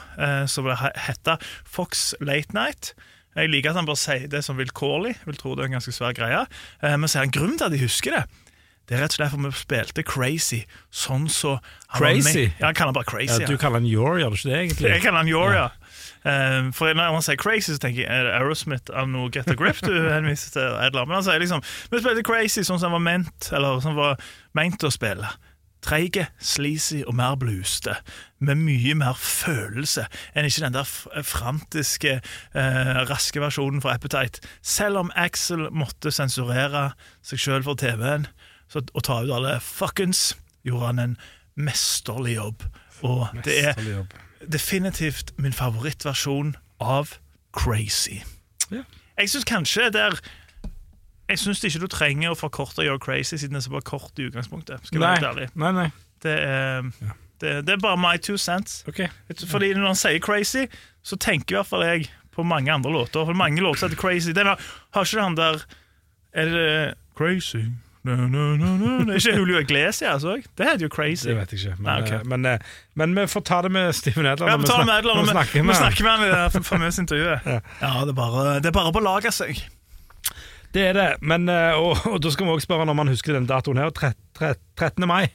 som 0.52 0.67
ble 0.67 0.76
hetta 0.76 1.38
Fox 1.63 2.12
Late 2.19 2.56
Night. 2.58 2.91
Jeg 3.38 3.52
liker 3.54 3.71
at 3.71 3.80
han 3.80 3.88
bare 3.88 4.02
sier 4.02 4.28
det 4.32 4.41
som 4.43 4.58
vilkårlig. 4.58 5.13
Jeg 5.19 5.30
vil 5.30 5.39
tro 5.39 5.54
det 5.56 5.63
er 5.63 5.71
en 5.71 5.78
ganske 5.78 5.93
svær 5.93 6.15
greie. 6.17 6.41
Men 6.82 7.06
så 7.06 7.19
er 7.19 7.28
det 7.28 7.30
en 7.30 7.36
grunn 7.38 7.58
til 7.60 7.67
at 7.67 7.76
de 7.76 7.84
husker 7.84 8.15
det. 8.17 8.23
Det 8.88 8.95
er 8.95 9.04
rett 9.04 9.13
og 9.13 9.19
slett 9.19 9.34
for 9.34 9.43
vi 9.43 9.52
spilte 9.60 10.04
Crazy 10.08 10.62
sånn 10.95 11.28
så 11.30 11.58
Crazy? 11.91 12.47
Ja, 12.58 12.69
han 12.69 12.78
kaller 12.78 12.93
han 12.93 12.97
bare 12.97 13.10
Crazy. 13.10 13.43
Ja, 13.43 13.50
du 13.52 13.60
kaller 13.60 13.82
han 13.82 13.89
Yor, 13.89 14.17
gjør 14.21 14.32
du 14.32 14.39
ikke 14.39 14.50
det 14.50 14.60
egentlig? 14.62 14.91
Jeg 14.95 15.04
kaller 15.04 15.21
han 15.21 15.32
Yoria. 15.32 15.65
Eh, 16.27 16.69
for 16.75 16.91
når 16.91 17.13
man 17.15 17.23
sier 17.25 17.39
crazy, 17.39 17.71
så 17.73 17.81
tenker 17.83 18.03
jeg 18.03 18.11
er 18.11 18.27
det 18.27 18.33
Aerosmith 18.35 18.91
av 18.91 19.07
noe 19.11 19.31
Get 19.33 19.49
a 19.51 19.55
Grip 19.57 19.79
du 19.85 19.93
henviser 20.15 20.55
til. 20.57 20.79
Edler? 20.83 21.07
Men 21.07 21.19
han 21.21 21.27
sier 21.27 21.43
liksom 21.43 21.63
Vi 21.91 22.01
spilte 22.03 22.25
crazy 22.27 22.65
sånn 22.67 22.81
som 22.81 22.91
han 22.91 22.99
var 22.99 23.05
ment 23.05 23.51
Eller 23.55 23.79
han 23.85 23.95
var 23.97 24.17
meint 24.57 24.83
å 24.83 24.91
spille. 24.93 25.29
Treige, 25.87 26.25
sleazy 26.41 27.03
og 27.07 27.13
mer 27.15 27.37
bluste. 27.39 27.93
Med 28.43 28.59
mye 28.59 28.95
mer 28.97 29.15
følelse 29.21 30.07
enn 30.33 30.47
ikke 30.49 30.65
den 30.65 30.75
der 30.75 31.23
frantiske, 31.23 32.17
eh, 32.57 32.93
raske 33.07 33.39
versjonen 33.39 33.83
fra 33.85 33.93
Appetite. 33.95 34.41
Selv 34.65 35.03
om 35.05 35.13
Axel 35.15 35.69
måtte 35.71 36.11
sensurere 36.11 36.89
seg 37.25 37.39
sjøl 37.45 37.63
for 37.67 37.79
TV-en 37.79 38.27
og 38.75 39.03
ta 39.05 39.21
ut 39.23 39.31
alle 39.31 39.59
fuckings, 39.63 40.33
gjorde 40.67 40.89
han 40.89 41.03
en 41.05 41.17
mesterlig 41.55 42.35
jobb. 42.35 42.65
Og 43.07 43.29
det 43.45 43.61
er. 43.69 43.77
Definitivt 44.51 45.33
min 45.38 45.53
favorittversjon 45.53 46.55
av 46.79 47.15
Crazy. 47.57 48.19
Ja. 48.71 48.83
Jeg 49.17 49.29
syns 49.31 49.47
kanskje 49.49 49.88
det 49.95 50.01
er 50.01 50.17
Jeg 51.29 51.39
syns 51.41 51.63
ikke 51.65 51.79
du 51.83 51.88
trenger 51.91 52.31
å 52.31 52.38
forkorte 52.39 52.86
You're 52.86 52.99
Crazy, 53.03 53.36
siden 53.36 53.57
det 53.57 53.63
er 53.63 53.65
så 53.67 53.71
bare 53.73 53.88
kort 53.88 54.19
i 54.19 54.27
utgangspunktet. 54.29 54.86
Skal 54.88 55.01
Nei, 55.03 55.15
være 55.17 55.31
ærlig. 55.33 55.47
nei, 55.60 55.71
nei. 55.75 55.88
Det 56.23 56.36
er, 56.39 56.86
det, 57.41 57.55
det 57.67 57.73
er 57.75 57.81
bare 57.83 57.97
my 57.99 58.13
two 58.17 58.38
cents. 58.38 58.83
Okay. 58.88 59.10
Fordi 59.47 59.73
når 59.75 59.89
han 59.91 59.99
sier 59.99 60.19
crazy, 60.23 60.63
så 61.03 61.17
tenker 61.19 61.55
i 61.55 61.57
hvert 61.60 61.67
fall 61.69 61.83
jeg 61.83 62.07
på 62.31 62.45
mange 62.47 62.71
andre 62.71 62.91
låter. 62.93 63.25
For 63.27 63.36
mange 63.38 63.62
låter 63.62 63.88
heter 63.89 63.99
crazy. 63.99 64.31
Den 64.38 64.47
har, 64.47 64.62
har 64.95 65.05
ikke 65.05 65.21
han 65.27 65.36
der 65.38 65.60
Er 66.38 66.45
det 66.53 66.93
crazy? 67.17 67.65
Det 68.08 69.13
er 69.13 69.20
ikke 69.20 69.34
Julio 69.38 69.60
Iglesias 69.62 70.24
òg? 70.28 70.46
Det 70.58 70.65
heter 70.70 70.86
jo 70.88 70.89
crazy. 70.93 71.28
Det 71.30 71.36
vet 71.38 71.54
jeg 71.54 71.60
ikke. 71.62 71.76
Men, 71.82 71.88
Nei, 71.89 71.96
okay. 72.04 72.20
men, 72.24 72.41
men, 72.46 72.52
eh, 72.54 72.76
men 73.02 73.15
vi 73.17 73.26
får 73.32 73.43
ta 73.50 73.62
det 73.65 73.72
med 73.76 73.93
Steven 73.98 74.26
Edler 74.32 74.48
Ja, 74.52 74.58
vi 74.58 74.63
vi 74.63 74.70
snak- 74.72 74.86
med 74.88 75.00
Edler 75.02 75.17
vi 75.20 75.26
vi 75.28 75.34
snakker 75.36 75.63
med 75.67 75.76
han. 75.76 75.82
snakker 75.84 76.04
med 76.08 76.12
han 76.12 76.28
i 76.28 76.54
det 76.58 76.65
famøse 76.67 77.02
intervjuet. 77.04 77.46
Ja. 77.46 77.60
Ja, 77.82 77.91
det 78.06 78.13
er 78.15 78.20
bare, 78.22 78.46
det 78.63 78.72
er 78.72 78.76
bare 78.80 78.91
på 78.91 78.96
å 78.96 79.00
belage 79.02 79.32
seg. 79.36 79.60
Det 80.76 80.84
er 80.89 80.93
det, 80.93 81.08
men, 81.22 81.48
eh, 81.50 81.74
og, 81.80 81.98
og 82.12 82.22
da 82.22 82.30
skal 82.34 82.46
vi 82.46 82.52
også 82.58 82.67
spørre 82.67 82.88
om 82.89 82.98
han 83.04 83.08
husker 83.12 83.34
den 83.38 83.48
datoen 83.50 83.78
her. 83.82 83.89
tre- 83.96 84.13
tre- 84.38 84.56
13. 84.78 85.08
mai 85.08 85.28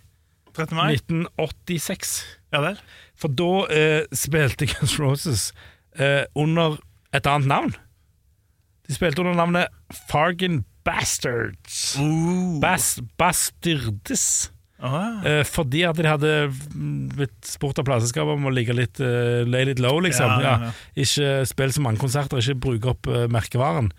13. 0.55 0.77
mai. 0.77 0.93
1986. 1.01 2.11
Ja 2.53 2.61
vel. 2.61 2.77
For 3.17 3.29
da 3.33 3.47
eh, 3.73 4.03
spilte 4.13 4.67
Guns 4.69 4.99
Roses 5.01 5.53
eh, 5.99 6.25
under 6.37 6.77
et 7.17 7.27
annet 7.27 7.49
navn. 7.49 7.73
De 8.89 8.95
spilte 8.97 9.23
under 9.25 9.35
navnet 9.39 9.69
Fargan 10.11 10.65
Bastards. 10.85 11.97
Bas 12.61 13.01
Bastardes. 13.19 14.51
Ah, 14.83 15.23
Eh, 15.25 15.45
fordi 15.47 15.85
at 15.87 15.97
de 15.97 16.07
hadde 16.11 16.31
mm, 16.75 17.09
blitt 17.15 17.47
spurt 17.47 17.79
av 17.79 17.87
plateselskapet 17.87 18.35
om 18.35 18.49
å 18.51 18.53
ligge 18.55 18.75
litt 18.75 18.99
uh, 18.99 19.45
lay 19.47 19.69
litt 19.69 19.79
low, 19.83 20.01
liksom. 20.03 20.27
Ja, 20.43 20.43
ja, 20.43 20.55
Ja, 20.67 20.71
Ikke 21.05 21.47
spille 21.47 21.73
så 21.77 21.85
mange 21.85 22.03
konserter, 22.03 22.43
ikke 22.43 22.59
bruke 22.67 22.91
opp 22.97 23.07
uh, 23.07 23.29
merkevaren. 23.31 23.93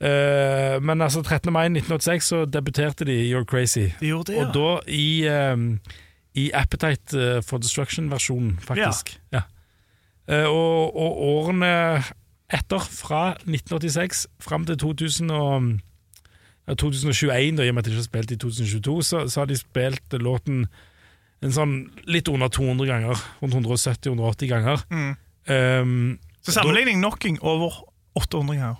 men 0.00 1.02
altså 1.04 1.20
13. 1.20 1.52
mai 1.52 1.66
1986 1.68 2.28
så 2.32 2.44
debuterte 2.48 3.04
de 3.04 3.18
You're 3.32 3.44
Crazy. 3.44 3.90
de 4.00 4.12
det. 4.24 4.36
Og 4.40 4.54
da 4.54 4.80
i, 4.88 5.26
ehm, 5.28 5.74
i 6.34 6.50
Appetite 6.56 7.42
for 7.44 7.60
Destruction-versjonen, 7.60 8.54
faktisk. 8.64 9.18
Ja. 9.32 9.42
Og, 10.48 10.96
og 10.96 11.20
årene 11.20 12.02
etter, 12.48 12.80
fra 12.80 13.34
1986 13.44 14.26
fram 14.40 14.64
til 14.64 14.78
2000 14.78 15.30
og, 15.36 15.68
2021, 16.78 17.56
da, 17.58 17.64
i 17.64 17.72
og 17.72 17.76
med 17.76 17.82
at 17.82 17.88
de 17.88 17.94
ikke 17.94 18.02
har 18.02 18.08
spilt 18.08 18.34
i 18.34 18.38
2022, 18.40 18.96
så, 19.06 19.24
så 19.30 19.42
har 19.42 19.50
de 19.50 19.58
spilt 19.58 20.16
låten 20.22 20.66
en 21.40 21.54
sånn 21.54 21.74
litt 22.10 22.28
under 22.28 22.52
200 22.52 22.88
ganger. 22.90 23.24
Rundt 23.40 23.56
170-180 23.56 24.50
ganger. 24.50 24.84
Mm. 24.92 25.10
Um, 25.50 25.96
Så 26.44 26.54
sammenligning 26.56 27.00
knocking 27.00 27.40
over 27.40 27.82
800 28.20 28.60
ganger. 28.60 28.78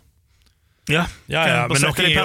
ja, 0.90 1.04
ja, 1.30 1.42
ja, 1.46 1.58
men 1.70 1.78
noen 1.84 2.00
er, 2.02 2.08
jo 2.10 2.22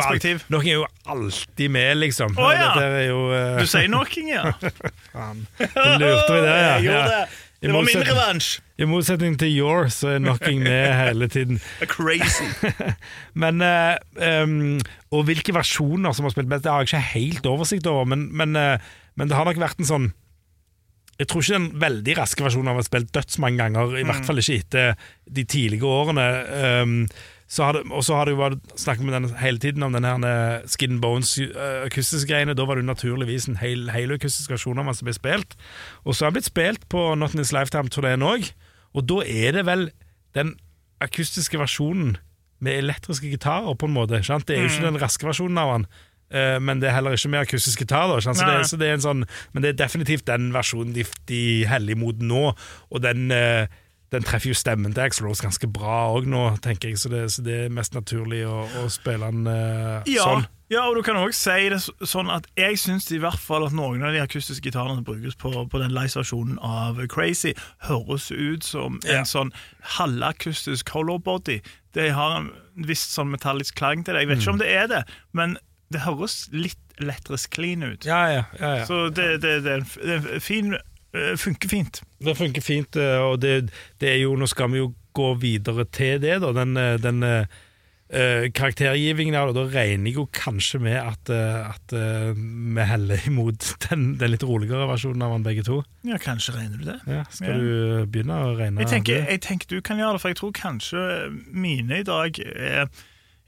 knocking 0.50 0.72
er 0.72 0.78
jo 0.80 0.86
alltid 1.06 1.72
med, 1.72 1.98
liksom. 2.02 2.36
Å, 2.40 2.52
ja. 2.56 2.70
Jo 3.06 3.20
uh... 3.30 3.60
Du 3.62 3.68
sier 3.70 3.88
knocking, 3.88 4.32
ja. 4.34 4.52
faen. 5.14 5.46
Lurte 5.62 6.32
vi 6.34 6.40
det, 6.42 6.56
ja. 6.56 6.72
Jeg 6.76 6.88
gjorde 6.90 7.10
det. 7.12 7.26
Det 7.66 7.74
var 7.74 7.88
min 7.88 8.08
revansj. 8.10 8.56
I 8.76 8.88
motsetning 8.90 9.38
til 9.40 9.54
Your, 9.56 9.88
så 9.94 10.16
er 10.16 10.20
knocking 10.20 10.60
med 10.66 10.90
hele 11.00 11.30
tiden. 11.32 11.62
Crazy. 11.96 12.50
Men 13.42 13.64
uh, 13.64 13.96
um, 14.20 14.80
Og 15.16 15.24
hvilke 15.30 15.56
versjoner 15.56 16.12
som 16.12 16.28
har 16.28 16.36
spilt 16.36 16.52
best, 16.52 16.66
det 16.66 16.74
har 16.74 16.84
jeg 16.84 16.92
ikke 16.92 17.14
helt 17.14 17.48
oversikt 17.48 17.88
over, 17.88 18.04
men, 18.04 18.28
men, 18.36 18.56
uh, 18.60 18.76
men 19.16 19.32
det 19.32 19.38
har 19.38 19.48
nok 19.48 19.62
vært 19.62 19.80
en 19.80 19.92
sånn 19.94 20.14
jeg 21.16 21.30
tror 21.32 21.46
ikke 21.46 21.56
den 21.56 21.68
veldig 21.80 22.14
raske 22.18 22.44
versjonen 22.44 22.68
har 22.68 22.76
vært 22.76 22.90
spilt 22.90 23.14
dødsmange 23.16 23.56
ganger, 23.62 23.94
i 23.96 24.04
hvert 24.04 24.26
fall 24.28 24.42
ikke 24.42 24.58
etter 24.60 25.06
de 25.38 25.46
tidlige 25.48 25.88
årene. 25.88 26.26
Um, 26.84 26.98
og 27.94 28.02
så 28.04 28.18
har 28.18 28.28
det 28.28 28.34
jo 28.34 28.42
vært 28.42 28.74
snakket 28.76 29.06
med 29.08 29.16
den 29.16 29.30
hele 29.40 29.62
tiden 29.64 29.86
om 29.86 29.94
den 29.96 30.04
her 30.04 30.26
eh, 30.28 30.66
Skin 30.68 30.98
Bones 31.00 31.38
akustiske 31.86 32.28
greiene. 32.28 32.56
Da 32.58 32.66
var 32.68 32.76
det 32.76 32.88
naturligvis 32.90 33.48
en 33.48 33.60
hel, 33.62 33.86
hel 33.94 34.12
akustisk 34.18 34.52
versjon 34.52 34.82
av 34.82 34.90
den 34.90 34.98
som 34.98 35.08
ble 35.08 35.16
spilt. 35.16 35.56
Og 36.04 36.18
så 36.18 36.26
har 36.26 36.34
den 36.34 36.42
blitt 36.42 36.50
spilt 36.50 36.88
på 36.92 37.06
Not 37.16 37.38
In 37.38 37.44
This 37.44 37.54
Lifetime-turneen 37.56 38.26
òg, 38.26 38.50
og 38.96 39.06
da 39.10 39.22
er 39.28 39.60
det 39.60 39.66
vel 39.68 39.90
den 40.38 40.56
akustiske 41.04 41.60
versjonen 41.60 42.16
med 42.64 42.80
elektriske 42.80 43.30
gitarer, 43.30 43.76
på 43.76 43.90
en 43.90 43.96
måte. 43.96 44.22
Sant? 44.24 44.48
Det 44.48 44.58
er 44.58 44.66
jo 44.66 44.72
ikke 44.72 44.88
den 44.88 45.02
raske 45.02 45.28
versjonen 45.28 45.60
av 45.62 45.74
den. 45.74 45.88
Uh, 46.34 46.58
Men 46.64 46.82
det 46.82 46.90
er 46.90 46.96
heller 46.98 47.16
ikke 47.16 47.30
med 47.30 47.46
akustisk 47.46 47.84
gitar. 47.84 48.10
Da, 48.10 48.20
så 48.24 48.34
det, 48.34 48.68
så 48.70 48.80
det 48.82 48.88
er 48.90 48.98
en 48.98 49.04
sånn, 49.04 49.26
men 49.54 49.64
det 49.64 49.74
er 49.74 49.82
definitivt 49.84 50.26
den 50.28 50.50
versjonen 50.56 50.96
de, 50.96 51.06
de 51.30 51.42
heller 51.70 51.94
imot 51.94 52.24
nå. 52.24 52.48
Og 52.90 53.04
den, 53.04 53.28
uh, 53.30 53.68
den 54.16 54.26
treffer 54.26 54.54
jo 54.54 54.58
stemmen 54.58 54.96
til 54.96 55.06
Axl 55.06 55.28
Rose 55.28 55.44
ganske 55.46 55.70
bra 55.70 56.06
òg 56.16 56.30
nå, 56.32 56.48
tenker 56.66 56.92
jeg. 56.92 57.02
Så 57.04 57.12
det, 57.14 57.28
så 57.36 57.46
det 57.46 57.66
er 57.66 57.76
mest 57.76 57.94
naturlig 57.98 58.46
å, 58.50 58.64
å 58.82 58.88
spille 58.94 59.30
den 59.36 59.46
uh, 59.52 60.02
Ja, 60.10 60.26
sånn. 60.32 60.48
Ja, 60.72 60.88
og 60.90 60.96
du 60.98 61.02
kan 61.06 61.18
også 61.20 61.38
si 61.54 61.68
det 61.70 61.78
sånn 62.10 62.32
at 62.34 62.48
jeg 62.58 62.80
syns 62.82 63.06
i 63.14 63.20
hvert 63.22 63.38
fall 63.38 63.68
at 63.68 63.74
noen 63.78 64.02
av 64.02 64.16
de 64.16 64.22
akustiske 64.24 64.66
gitarene 64.66 64.96
som 64.98 65.06
brukes 65.06 65.36
på, 65.38 65.52
på 65.70 65.82
den 65.82 65.94
live-versjonen 65.94 66.58
av 66.66 66.98
Crazy, 67.14 67.52
høres 67.86 68.32
ut 68.34 68.66
som 68.66 68.98
Ja. 69.06 69.20
en 69.20 69.30
sånn 69.30 69.52
halvakustisk 70.00 70.90
hollow 70.96 71.20
body. 71.22 71.60
De 71.94 72.10
har 72.16 72.38
en 72.40 72.50
viss 72.88 73.04
sånn 73.14 73.30
metallisk 73.34 73.78
klang 73.80 74.04
til 74.04 74.16
det. 74.16 74.24
Jeg 74.26 74.32
vet 74.34 74.42
ikke 74.42 74.56
om 74.56 74.62
det 74.64 74.72
er 74.74 74.90
det, 74.92 75.04
men 75.38 75.58
det 75.94 76.02
høres 76.02 76.48
litt 76.52 76.82
lettere 77.00 77.38
clean 77.54 77.84
ut. 77.86 78.06
Ja, 78.08 78.24
ja, 78.32 78.44
ja, 78.60 78.74
ja. 78.82 78.86
Så 78.90 79.10
det, 79.14 79.42
det, 79.44 79.58
det, 79.66 79.78
det 80.02 80.18
er 80.38 80.44
fin 80.44 80.74
øh, 80.76 81.36
Funker 81.40 81.70
fint. 81.72 82.02
Det 82.26 82.34
funker 82.40 82.64
fint, 82.66 82.96
eh, 83.00 83.20
og 83.22 83.40
det, 83.44 83.70
det 84.02 84.10
er 84.16 84.22
jo 84.24 84.34
Nå 84.40 84.48
skal 84.50 84.72
vi 84.74 84.82
jo 84.82 84.90
gå 85.16 85.30
videre 85.40 85.86
til 85.96 86.18
det, 86.24 86.40
da. 86.44 86.52
Den, 86.58 86.74
eh, 86.78 86.96
den 87.00 87.22
eh, 88.10 88.52
karaktergivingen 88.56 89.34
der, 89.36 89.50
og 89.50 89.56
da 89.58 89.66
regner 89.72 90.12
jeg 90.12 90.20
jo 90.20 90.26
kanskje 90.36 90.80
med 90.84 90.98
at, 91.00 91.32
uh, 91.34 91.72
at 91.72 91.96
uh, 91.96 92.36
vi 92.36 92.86
heller 92.86 93.26
imot 93.30 93.68
den, 93.88 94.16
den 94.20 94.34
litt 94.34 94.46
roligere 94.46 94.88
versjonen 94.90 95.26
av 95.26 95.36
han 95.36 95.46
begge 95.46 95.66
to. 95.68 95.82
Ja, 96.08 96.20
kanskje 96.22 96.56
regner 96.58 96.78
du 96.82 96.88
det? 96.92 97.00
Ja, 97.10 97.24
skal 97.34 97.56
Ja. 97.56 97.58
du 97.58 98.12
begynne 98.12 98.40
å 98.46 98.54
regne? 98.58 98.86
Jeg 98.86 98.94
tenker, 98.94 99.26
jeg 99.26 99.42
tenker 99.46 99.72
du 99.74 99.82
kan 99.86 100.02
gjøre 100.02 100.18
det, 100.18 100.24
for 100.24 100.34
jeg 100.34 100.40
tror 100.42 100.56
kanskje 100.58 101.06
mine 101.52 102.02
i 102.04 102.08
dag 102.08 102.40
er, 102.42 102.92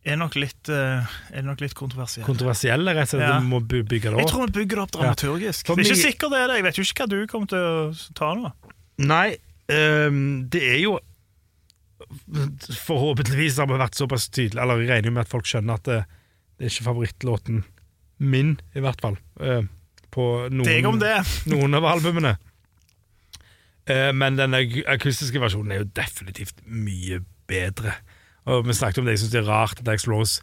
er, 0.08 0.20
nok, 0.20 0.38
litt, 0.40 0.72
er 0.72 1.44
nok 1.46 1.62
litt 1.62 1.76
kontroversielle. 1.78 2.26
Kontroversielle, 2.28 2.96
rett 2.98 3.12
og 3.12 3.18
slett. 3.18 3.28
Ja. 3.28 3.42
Du 3.44 3.52
må 3.52 3.62
bygge 3.62 4.10
det 4.10 4.16
opp. 4.16 4.24
Jeg 4.24 4.32
tror 4.32 4.48
vi 4.48 4.56
bygger 4.62 4.80
det 4.82 4.86
opp 4.88 4.96
dramaturgisk. 4.98 5.68
Ja. 5.68 5.76
det 5.76 5.86
er 5.86 5.92
ikke 5.92 6.06
sikkert 6.06 6.34
det 6.34 6.42
er 6.42 6.48
det. 6.52 6.62
Jeg 6.62 6.68
vet 6.70 6.80
jo 6.80 6.88
ikke 6.88 7.04
hva 7.06 7.12
du 7.14 7.20
kommer 7.30 7.52
til 7.52 7.68
å 7.68 8.16
ta 8.18 8.32
nå. 8.38 8.54
Nei, 9.06 9.28
um, 9.70 10.24
det 10.50 10.64
er 10.66 10.82
jo 10.82 10.98
Forhåpentligvis 12.88 13.58
har 13.58 13.70
vi 13.70 13.80
vært 13.80 13.98
såpass 13.98 14.28
tydelige 14.30 14.62
Eller 14.62 14.84
jeg 14.84 14.90
regner 14.92 15.14
med 15.16 15.24
at 15.26 15.32
folk 15.32 15.48
skjønner 15.50 15.80
at 15.80 15.88
det, 15.88 16.02
det 16.58 16.68
er 16.68 16.74
ikke 16.74 16.88
favorittlåten 16.92 17.64
min, 18.18 18.56
i 18.74 18.82
hvert 18.82 19.02
fall. 19.02 19.18
eh, 19.42 19.66
på 20.14 20.26
noen, 20.50 21.02
noen 21.54 21.78
av 21.78 21.86
albumene. 21.86 22.36
Eh, 23.86 24.12
men 24.18 24.40
den 24.40 24.56
akustiske 24.90 25.42
versjonen 25.42 25.76
er 25.76 25.84
jo 25.84 25.92
definitivt 26.00 26.64
mye 26.66 27.22
bedre. 27.50 27.94
Og 28.48 28.66
Vi 28.68 28.76
snakket 28.78 29.02
om 29.02 29.08
det, 29.08 29.18
jeg 29.18 29.26
syns 29.26 29.36
det 29.36 29.42
er 29.44 29.52
rart 29.52 29.84
at 29.84 29.92
Axl 29.92 30.14
Rose 30.16 30.42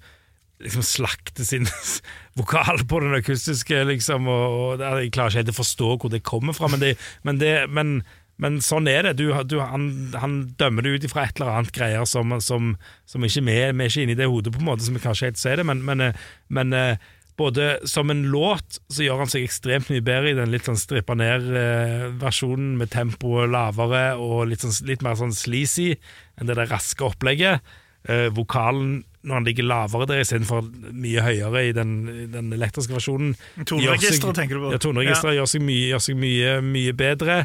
liksom 0.63 0.85
slakter 0.87 1.45
sin 1.45 1.67
vokal 2.39 2.85
på 2.89 3.01
den 3.03 3.17
akustiske, 3.17 3.83
liksom, 3.91 4.29
og, 4.31 4.45
og 4.55 4.85
jeg 4.85 5.13
klarer 5.15 5.33
ikke 5.33 5.43
helt 5.43 5.55
å 5.55 5.59
forstå 5.59 5.89
hvor 5.97 6.13
det 6.13 6.23
kommer 6.27 6.57
fra, 6.57 6.71
men, 6.71 6.81
det, 6.81 6.95
men, 7.27 7.41
det, 7.43 7.55
men, 7.75 7.97
men 8.43 8.61
sånn 8.65 8.89
er 8.91 9.07
det. 9.07 9.17
Du, 9.21 9.29
du, 9.47 9.59
han, 9.63 9.89
han 10.19 10.39
dømmer 10.59 10.83
det 10.85 10.95
ut 10.95 11.05
ifra 11.09 11.27
et 11.29 11.39
eller 11.39 11.53
annet 11.61 11.75
greier 11.77 12.07
som, 12.09 12.35
som, 12.43 12.73
som 13.07 13.27
ikke 13.27 13.45
vi, 13.47 13.59
vi 13.63 13.85
er 13.85 13.93
ikke 13.93 14.07
inne 14.07 14.17
i 14.17 14.19
det 14.19 14.31
hodet, 14.31 14.55
på 14.55 14.63
en 14.63 14.71
måte, 14.73 14.87
som 14.87 14.97
vi 14.97 15.05
kanskje 15.05 15.31
helt 15.31 15.41
ser 15.41 15.61
det, 15.61 15.67
men, 15.69 15.85
men, 15.87 16.03
eh, 16.03 16.25
men 16.55 16.75
eh, 16.75 17.13
både 17.39 17.79
som 17.91 18.11
en 18.11 18.25
låt 18.31 18.79
så 18.93 19.07
gjør 19.07 19.25
han 19.25 19.31
seg 19.31 19.47
ekstremt 19.47 19.91
mye 19.91 20.05
bedre 20.07 20.33
i 20.33 20.37
den 20.39 20.53
litt 20.55 20.69
sånn 20.69 20.79
strippa 20.79 21.17
ned-versjonen, 21.19 22.75
med 22.79 22.93
tempoet 22.95 23.51
lavere 23.51 24.05
og 24.19 24.45
litt, 24.51 24.63
sånn, 24.63 24.87
litt 24.91 25.03
mer 25.03 25.19
sånn 25.19 25.35
sleazy 25.35 25.95
enn 26.39 26.51
det 26.51 26.59
der 26.59 26.71
raske 26.71 27.07
opplegget. 27.07 27.75
Eh, 28.05 28.29
vokalen 28.35 29.03
når 29.25 29.39
han 29.39 29.47
ligger 29.49 29.65
lavere 29.65 30.07
der 30.11 30.21
istedenfor 30.21 30.67
mye 30.93 31.23
høyere 31.25 31.63
i 31.71 31.71
den, 31.73 31.95
den 32.33 32.53
elektriske 32.53 32.93
versjonen. 32.93 33.33
Toneregisteret, 33.65 34.37
tenker 34.37 34.59
du 34.59 34.67
på? 34.67 34.73
Ja, 34.75 34.81
toneregisteret 34.85 35.39
gjør 35.39 35.49
seg 35.49 35.65
mye, 35.65 35.87
gjør 35.95 36.03
seg 36.05 36.19
mye, 36.21 36.59
mye 36.67 36.93
bedre. 36.99 37.39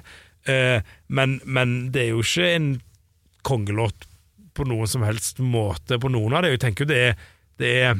Eh, 0.48 0.86
men, 1.08 1.40
men 1.46 1.80
det 1.94 2.06
er 2.06 2.14
jo 2.14 2.24
ikke 2.24 2.48
en 2.56 2.70
kongelåt 3.48 4.08
på 4.58 4.66
noen 4.68 4.90
som 4.92 5.04
helst 5.08 5.40
måte 5.44 6.00
på 6.02 6.12
noen 6.12 6.36
av 6.36 6.44
det. 6.44 6.56
Jeg 6.56 6.64
tenker 6.66 6.86
jo 6.86 6.94
det 6.94 7.04
det 7.60 7.74
er 7.84 8.00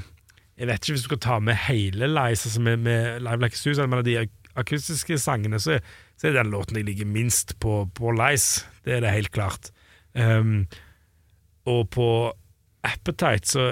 Jeg 0.60 0.68
vet 0.68 0.84
ikke 0.84 0.94
hvis 0.96 1.04
du 1.04 1.08
skal 1.08 1.24
ta 1.24 1.36
med 1.40 1.56
hele 1.68 2.08
Lies, 2.12 2.46
altså 2.48 2.62
med, 2.64 2.82
med 2.84 3.22
Live 3.24 3.40
Like 3.40 3.56
Suicide, 3.56 3.88
men 3.88 4.02
av 4.02 4.08
de 4.08 4.18
akustiske 4.60 5.16
sangene, 5.20 5.60
så, 5.60 5.78
så 6.20 6.28
er 6.28 6.36
den 6.36 6.52
låten 6.52 6.76
jeg 6.76 6.88
ligger 6.90 7.08
minst 7.08 7.54
på, 7.64 7.86
på 7.96 8.12
Lies. 8.12 8.66
Det 8.84 8.98
er 8.98 9.06
det 9.06 9.14
helt 9.14 9.32
klart. 9.32 9.72
Um, 10.12 10.68
og 11.64 11.88
på 11.96 12.10
Appetite 12.84 13.48
så, 13.48 13.70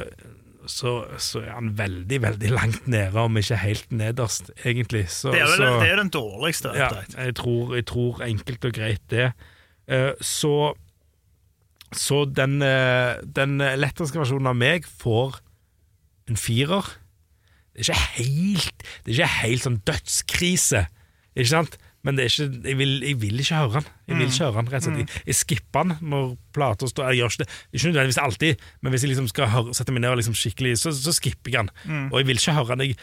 så, 0.71 0.93
så 1.21 1.41
er 1.41 1.53
han 1.55 1.71
veldig, 1.77 2.21
veldig 2.21 2.51
langt 2.51 2.87
nede, 2.87 3.15
om 3.19 3.37
ikke 3.39 3.59
helt 3.61 3.91
nederst, 3.91 4.51
egentlig. 4.63 5.05
Så, 5.13 5.31
Det 5.33 5.41
er 5.41 5.51
vel 5.51 5.61
så, 5.61 5.69
det 5.81 5.91
er 5.91 6.01
den 6.01 6.11
dårligste. 6.13 6.73
ja, 6.75 6.89
jeg 7.17 7.35
tror, 7.39 7.75
jeg 7.75 7.87
tror 7.89 8.21
enkelt 8.27 8.67
og 8.69 8.75
greit 8.77 9.07
det. 9.13 9.31
Uh, 9.87 10.11
så 10.21 10.75
så 11.95 12.25
den, 12.25 12.59
uh, 12.59 13.15
den 13.23 13.61
elektriske 13.63 14.19
versjonen 14.19 14.49
av 14.51 14.57
meg 14.59 14.87
får 14.99 15.39
en 16.27 16.39
firer. 16.39 16.89
Det 17.71 17.87
er 17.87 17.93
ikke 17.93 18.01
helt 18.17 18.83
Det 19.05 19.13
er 19.13 19.15
ikke 19.15 19.33
helt 19.37 19.63
sånn 19.63 19.81
dødskrise, 19.87 20.87
ikke 21.37 21.51
sant? 21.53 21.77
Men 22.07 22.15
det 22.15 22.29
ikke, 22.31 22.47
jeg, 22.71 22.77
vil, 22.79 22.93
jeg 23.03 23.17
vil 23.19 23.43
ikke 23.43 23.59
høre 23.59 23.81
den. 23.81 23.89
Jeg 24.07 24.17
vil 24.21 24.29
ikke 24.31 24.45
høre 24.47 24.61
den, 24.61 24.71
rett 24.71 24.87
og 24.87 24.95
slett. 24.95 25.11
Jeg, 25.17 25.25
jeg 25.27 25.35
skipper 25.41 25.83
den 25.89 25.97
når 26.13 26.31
plata 26.55 26.87
står 26.87 27.11
Jeg 27.11 27.19
gjør 27.19 27.33
ikke 27.35 27.43
det 27.43 27.49
Ikke 27.75 27.91
nødvendigvis 27.91 28.21
alltid, 28.23 28.63
men 28.81 28.95
hvis 28.95 29.03
jeg 29.03 29.11
liksom 29.11 29.27
skal 29.35 29.51
høre, 29.51 29.75
sette 29.75 29.91
meg 29.91 30.05
ned 30.05 30.15
og 30.15 30.21
liksom 30.23 30.37
skikkelig, 30.39 30.77
så, 30.79 30.95
så 30.95 31.11
skipper 31.19 31.51
jeg 31.51 31.67
den. 31.67 32.07
Og 32.13 32.21
jeg 32.23 32.31
vil 32.31 32.39
ikke 32.39 32.55
høre 32.61 32.77
den. 32.79 32.87
Jeg, 32.87 32.97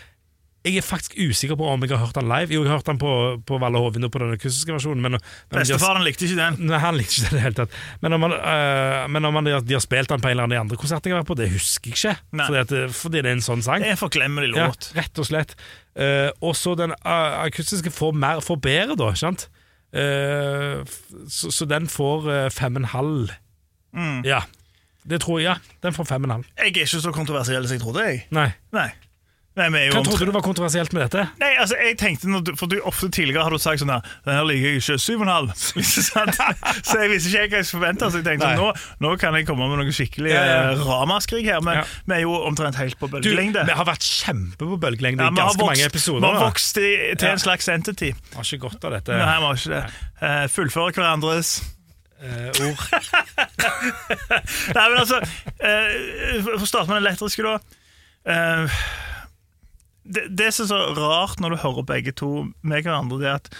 jeg 0.64 0.78
er 0.80 0.84
faktisk 0.86 1.12
usikker 1.20 1.58
på 1.60 1.66
om 1.68 1.82
jeg 1.84 1.90
har 1.92 2.00
hørt 2.06 2.16
den 2.16 2.24
live. 2.24 2.48
Jo, 2.56 2.62
jeg 2.64 2.70
har 2.72 2.78
hørt 2.80 2.86
den 2.88 2.96
på, 3.02 3.10
på 3.44 3.58
Valle 3.60 3.76
Hovin 3.84 4.06
og 4.08 4.12
på 4.14 4.22
den 4.22 4.30
akustiske 4.32 4.72
versjonen. 4.72 5.02
Men, 5.04 5.18
men 5.18 5.58
Bestefaren 5.60 6.00
likte 6.06 6.24
ikke 6.24 6.38
den. 6.40 6.56
Nei, 6.70 6.78
han 6.80 6.96
likte 6.96 7.18
ikke 7.20 7.26
det 7.26 7.34
i 7.34 7.36
det 7.36 7.42
hele 7.44 7.58
tatt. 7.58 7.76
Men 8.00 8.16
om, 8.16 8.24
han, 8.24 8.32
øh, 8.40 9.02
men 9.12 9.28
om 9.28 9.36
han, 9.42 9.50
de 9.68 9.76
har 9.76 9.84
spilt 9.84 10.08
den 10.08 10.24
på 10.24 10.30
en 10.30 10.32
eller 10.38 10.46
annen 10.48 10.56
de 10.56 10.60
andre 10.62 10.78
konsertene 10.80 11.12
jeg 11.12 11.18
har 11.18 11.20
vært 11.26 11.32
på, 11.34 11.36
det 11.42 11.50
husker 11.52 11.92
jeg 11.92 11.98
ikke. 12.00 12.16
Fordi, 12.46 12.62
at, 12.62 12.72
det- 12.72 12.96
fordi 12.96 13.20
det 13.20 13.28
er 13.34 13.36
en 13.36 13.44
sånn 13.44 13.66
sang. 13.66 13.84
Det 13.84 13.92
er 13.92 13.98
en 13.98 14.00
forglemmelig 14.06 14.54
Ja, 14.56 14.70
låt. 14.72 14.88
rett 14.96 15.20
og 15.20 15.28
slett. 15.28 15.52
Eh, 15.96 16.30
og 16.42 16.56
så 16.56 16.74
den 16.74 16.90
øh, 16.90 17.44
akustiske 17.44 17.90
får, 17.90 18.12
mer, 18.12 18.40
får 18.40 18.56
bedre, 18.56 18.96
da, 18.98 19.12
ikke 19.12 19.22
sant? 19.26 19.48
Uh, 19.94 20.82
så, 21.30 21.52
så 21.54 21.66
den 21.70 21.84
får 21.86 22.24
uh, 22.26 22.50
fem 22.50 22.74
og 22.74 22.80
en 22.82 22.88
halv. 22.90 23.28
Mm. 23.94 24.24
Ja. 24.26 24.40
Det 25.10 25.20
tror 25.20 25.38
jeg, 25.38 25.44
ja. 25.44 25.54
Den 25.86 25.94
får 25.94 26.04
fem 26.04 26.24
og 26.24 26.26
en 26.26 26.30
halv. 26.30 26.44
Jeg 26.56 26.62
er 26.62 26.72
ikke 26.72 26.86
så 26.86 27.12
kontroversiell 27.14 27.68
som 27.68 27.74
jeg 27.74 27.82
trodde. 27.82 28.02
jeg 28.02 28.26
Nei. 28.34 28.48
Nei. 28.72 28.88
Nei, 29.54 29.68
Hva 29.94 30.00
trodde 30.02 30.26
du 30.26 30.32
var 30.34 30.42
kontroversielt 30.42 30.90
med 30.96 31.04
dette? 31.04 31.28
Nei, 31.38 31.52
altså, 31.62 31.76
jeg 31.78 31.94
tenkte 32.00 32.26
når 32.26 32.40
du, 32.42 32.48
For 32.58 32.66
du 32.66 32.74
ofte 32.90 33.06
tidligere 33.14 33.44
har 33.46 33.54
du 33.54 33.58
sagt 33.62 33.78
sånn 33.84 33.92
her 33.94 34.00
Den 34.26 34.34
her 34.34 34.48
liker 34.48 34.66
jeg 34.72 34.80
ikke. 34.80 34.96
Syv 34.98 35.20
og 35.20 35.26
en 35.28 35.30
halv. 35.30 35.52
Så 36.88 36.96
jeg 36.98 37.10
visste 37.12 37.30
ikke 37.30 37.44
hva 37.52 37.60
jeg 37.60 37.68
forventa, 37.68 38.08
så 38.10 38.18
jeg 38.18 38.26
tenkte 38.26 38.48
nå, 38.58 38.72
nå 39.04 39.12
kan 39.22 39.36
jeg 39.38 39.46
komme 39.46 39.68
med 39.70 39.78
noe 39.84 39.94
skikkelig 39.94 40.32
Ja, 40.32 40.40
ja. 40.48 40.56
eh, 40.72 40.82
ramaskrik 40.88 41.46
her. 41.46 41.62
Men 41.62 41.78
Ja. 41.78 41.84
vi 42.10 42.16
er 42.16 42.24
jo 42.24 42.34
omtrent 42.48 42.80
helt 42.82 42.98
på 42.98 43.06
bølgelengde. 43.12 43.62
Du, 43.62 43.70
vi 43.70 43.78
har 43.78 43.86
vært 43.86 44.02
kjempe 44.08 44.58
på 44.72 44.80
bølgelengde 44.82 45.22
Ja, 45.22 45.30
i 45.30 45.38
ganske 45.38 45.62
vokst, 45.62 45.70
mange 45.70 45.86
episoder. 45.86 46.26
Vi 46.26 46.32
har 46.34 46.44
vokst 46.48 46.82
i, 46.82 46.90
til 47.14 47.28
Ja. 47.28 47.36
en 47.38 47.44
slags 47.46 47.70
entity. 47.70 48.10
Vi 48.10 48.34
Har 48.40 48.50
ikke 48.50 48.64
godt 48.66 48.84
av 48.90 48.96
dette 48.98 49.14
Nei, 49.22 49.38
vi 49.38 49.46
har 49.46 49.62
ikke 49.62 49.74
det. 49.76 49.84
Uh, 50.18 50.44
fullfører 50.58 50.98
hverandres 50.98 51.54
Uh, 52.24 52.48
ord. 52.64 52.78
Nei, 54.74 54.84
men 54.88 54.98
altså 55.00 55.18
uh, 55.20 56.44
For 56.46 56.62
å 56.62 56.68
starte 56.68 56.88
med 56.88 56.96
den 56.96 57.02
elektriske, 57.04 57.44
da. 57.44 57.58
Eh, 58.24 58.78
det, 60.04 60.28
det 60.38 60.50
som 60.54 60.66
er 60.66 60.72
så 60.72 60.80
rart 60.98 61.40
når 61.40 61.54
du 61.54 61.62
hører 61.62 61.88
begge 61.88 62.12
to 62.12 62.30
med 62.62 62.84
hverandre, 62.84 63.18
det 63.22 63.30
er 63.30 63.40
at 63.40 63.50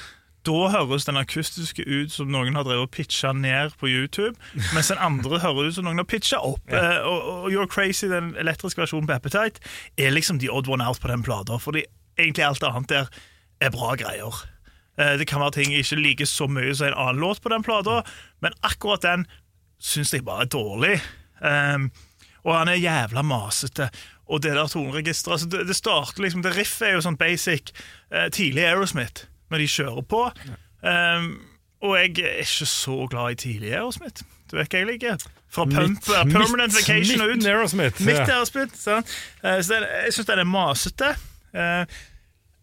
da 0.45 0.69
høres 0.69 1.07
den 1.09 1.17
akustiske 1.17 1.85
ut 1.89 2.13
som 2.13 2.29
noen 2.29 2.57
har 2.59 2.67
drevet 2.67 2.85
og 2.85 2.93
pitcha 2.93 3.33
ned 3.33 3.73
på 3.81 3.89
YouTube, 3.89 4.37
mens 4.75 4.91
den 4.93 5.01
andre 5.01 5.41
høres 5.41 5.73
ut 5.73 5.79
som 5.79 5.87
noen 5.89 6.03
har 6.03 6.09
pitcha 6.09 6.41
opp. 6.45 6.61
Eh, 6.69 6.99
og, 7.01 7.29
og 7.33 7.47
You're 7.53 7.69
Crazy, 7.71 8.11
den 8.13 8.35
elektriske 8.41 8.83
versjonen 8.83 9.09
på 9.09 9.17
Appetite, 9.17 9.63
er 9.97 10.13
liksom 10.13 10.43
the 10.43 10.53
odd 10.53 10.69
one 10.69 10.85
out 10.85 11.01
på 11.01 11.09
den 11.09 11.25
plata. 11.25 11.57
Fordi 11.57 11.87
egentlig 12.19 12.45
alt 12.45 12.67
annet 12.69 12.93
der 12.93 13.09
er 13.65 13.73
bra 13.73 13.95
greier. 13.97 14.45
Eh, 14.99 15.17
det 15.19 15.29
kan 15.31 15.41
være 15.41 15.57
ting 15.63 15.73
jeg 15.73 15.87
ikke 15.87 16.03
liker 16.03 16.29
så 16.29 16.49
mye 16.51 16.75
som 16.77 16.91
en 16.91 16.99
annen 17.07 17.25
låt 17.25 17.41
på 17.41 17.53
den 17.53 17.65
plata, 17.65 18.03
men 18.45 18.57
akkurat 18.63 19.03
den 19.07 19.25
syns 19.81 20.13
jeg 20.13 20.27
bare 20.29 20.45
er 20.45 20.53
dårlig. 20.53 20.99
Um, 21.41 21.89
og 22.45 22.59
han 22.59 22.69
er 22.69 22.81
jævla 22.81 23.25
masete. 23.27 23.89
Og 24.29 24.43
det 24.43 24.55
der 24.57 24.69
toneregisteret 24.69 25.35
altså 25.35 25.49
det, 25.53 25.67
det 25.69 25.77
starter 25.77 26.23
liksom, 26.23 26.43
det 26.45 26.55
riffet 26.57 26.89
er 26.89 26.95
jo 26.97 27.03
sånn 27.05 27.19
basic 27.21 27.73
eh, 28.11 28.31
tidlig 28.33 28.65
Aerosmith, 28.65 29.27
når 29.53 29.65
de 29.65 29.73
kjører 29.75 30.07
på. 30.09 30.23
Um, 30.85 31.29
og 31.85 31.99
jeg 31.99 32.25
er 32.25 32.41
ikke 32.45 32.69
så 32.69 32.97
glad 33.13 33.35
i 33.35 33.41
tidlig 33.45 33.75
Aerosmith. 33.75 34.25
Du 34.51 34.57
vet 34.57 34.73
hva 34.73 34.81
jeg 34.81 34.89
liker? 34.89 35.29
Fra 35.53 35.67
Pump, 35.69 36.01
mitt, 36.01 36.33
Permanent 36.33 36.75
Vacation 36.77 37.21
og 37.21 37.31
ut. 37.31 37.37
Midten 37.37 37.53
Aerosmith. 37.53 38.01
Midt 38.05 38.21
ja. 38.23 38.27
Aerosmith. 38.39 38.77
sant? 38.81 39.13
Eh, 39.45 39.61
så 39.61 39.77
den, 39.77 39.87
jeg 40.05 40.17
syns 40.17 40.31
den 40.33 40.43
er 40.43 40.49
masete. 40.49 41.15
Eh, 41.55 42.01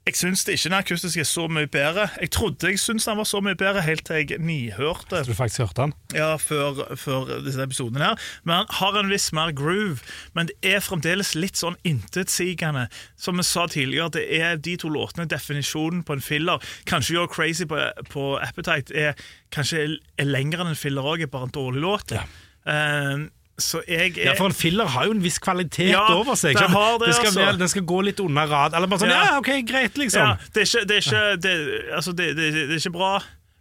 jeg 0.08 0.16
syns 0.18 0.42
ikke 0.50 0.64
den 0.64 0.74
akustiske 0.74 1.22
er 1.22 1.28
så 1.30 1.44
mye 1.52 1.68
bedre. 1.70 2.08
Jeg 2.20 2.32
trodde 2.34 2.70
jeg 2.72 2.80
syntes 2.82 3.06
den 3.06 3.20
var 3.20 3.28
så 3.30 3.38
mye 3.46 3.56
bedre 3.56 3.84
helt 3.86 4.02
til 4.08 4.16
jeg 4.18 4.40
nihørte 4.42 5.20
Du 5.28 5.34
faktisk 5.38 5.60
hørte 5.62 5.82
den? 5.82 5.94
ja, 6.16 6.36
før, 6.42 6.96
før 6.98 7.30
disse 7.46 7.62
episodene 7.62 8.04
her. 8.04 8.16
Men 8.44 8.56
han 8.56 8.66
har 8.80 8.98
en 9.00 9.12
viss 9.14 9.30
mer 9.34 9.52
groove. 9.54 10.02
Men 10.34 10.50
det 10.50 10.58
er 10.74 10.82
fremdeles 10.82 11.36
litt 11.38 11.60
sånn 11.62 11.78
intetsigende. 11.86 12.88
Som 13.18 13.38
vi 13.38 13.46
sa 13.46 13.68
tidligere, 13.70 14.10
det 14.18 14.26
er 14.42 14.58
de 14.58 14.74
to 14.82 14.90
låtene 14.90 15.28
definisjonen 15.30 16.02
på 16.04 16.18
en 16.18 16.26
filler. 16.26 16.58
Kanskje 16.90 17.16
You're 17.20 17.30
Crazy 17.30 17.70
på, 17.70 17.78
på 18.10 18.26
Appetite 18.42 18.96
er 18.98 19.14
kanskje 19.54 19.86
er 20.18 20.26
lengre 20.26 20.66
enn 20.66 20.74
en 20.74 20.80
filler 20.82 21.06
òg, 21.06 21.22
er 21.22 21.32
bare 21.32 21.52
en 21.52 21.56
dårlig 21.56 21.86
låt. 21.86 22.16
Ja. 22.18 22.26
Eh, 22.66 23.28
så 23.63 23.82
jeg 23.88 24.17
er 24.17 24.32
Ja, 24.32 24.34
for 24.38 24.50
en 24.52 24.56
filler 24.58 24.86
har 24.93 25.06
jo 25.08 25.12
en 25.15 25.21
viss 25.24 25.38
kvalitet 25.39 25.91
Ja, 25.93 26.04
over 26.15 26.36
seg. 26.39 26.58
den 26.60 26.69
har 26.74 26.97
det, 27.02 27.13
skal, 27.15 27.32
altså. 27.32 27.58
den 27.60 27.69
skal 27.71 27.86
gå 27.88 28.02
litt 28.08 28.19
under 28.24 28.47
rad. 28.52 28.74
Eller 28.78 28.88
bare 28.91 29.00
sånn, 29.06 29.10
Ja. 29.13 29.21
ja, 29.32 29.38
ok, 29.39 29.52
greit, 29.69 29.97
liksom. 30.02 30.21
Ja, 30.21 30.36
det 30.54 30.63
er 30.65 30.67
ikke, 30.69 30.88
det 30.88 30.97
er 30.97 31.06
ikke, 31.06 31.24
det, 31.45 31.54
altså 31.95 32.12
det, 32.17 32.28
det, 32.38 32.50
det 32.54 32.65
er 32.76 32.82
ikke 32.84 32.93
bra, 32.97 33.13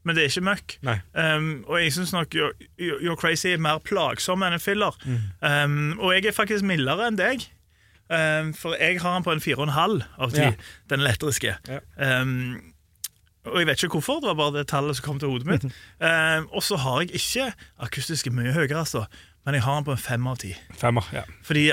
men 0.04 0.16
det 0.16 0.24
er 0.24 0.32
ikke 0.32 0.46
møkk. 0.48 0.76
Um, 1.14 1.48
og 1.68 1.80
jeg 1.82 1.92
syns 1.92 2.12
nok 2.16 2.34
You're, 2.34 2.54
You're 2.80 3.16
Crazy 3.20 3.52
er 3.52 3.60
mer 3.60 3.78
plagsom 3.84 4.42
enn 4.46 4.56
en 4.56 4.60
filler. 4.62 4.96
Mm. 5.04 5.18
Um, 5.44 5.98
og 6.00 6.14
jeg 6.16 6.26
er 6.30 6.32
faktisk 6.36 6.64
mildere 6.64 7.08
enn 7.10 7.18
deg. 7.20 7.44
Um, 8.10 8.54
for 8.58 8.74
jeg 8.80 8.96
har 9.02 9.14
den 9.18 9.22
på 9.28 9.30
en 9.36 9.40
4,5 9.44 10.02
av 10.18 10.32
10, 10.32 10.40
Ja. 10.40 10.52
den 10.90 11.00
elektriske. 11.04 11.52
Um, 12.00 12.72
og 13.46 13.56
jeg 13.60 13.66
vet 13.70 13.82
ikke 13.84 13.96
hvorfor, 14.00 14.18
det 14.20 14.28
var 14.32 14.34
bare 14.36 14.58
det 14.58 14.66
tallet 14.68 14.96
som 14.98 15.04
kom 15.06 15.18
til 15.20 15.30
hodet 15.32 15.46
mitt. 15.48 15.62
Um, 16.00 16.48
og 16.52 16.62
så 16.64 16.76
har 16.80 17.00
jeg 17.04 17.14
ikke 17.20 17.52
akustiske 17.78 18.30
mye 18.32 18.52
høyere, 18.56 18.78
altså. 18.82 19.04
Men 19.44 19.56
jeg 19.56 19.64
har 19.64 19.78
den 19.78 19.86
på 19.88 19.94
en 19.96 20.02
fem 20.02 20.26
av 20.28 20.42
ti. 20.42 20.52
Femmer, 20.80 21.06
ja. 21.16 21.24
Fordi 21.46 21.70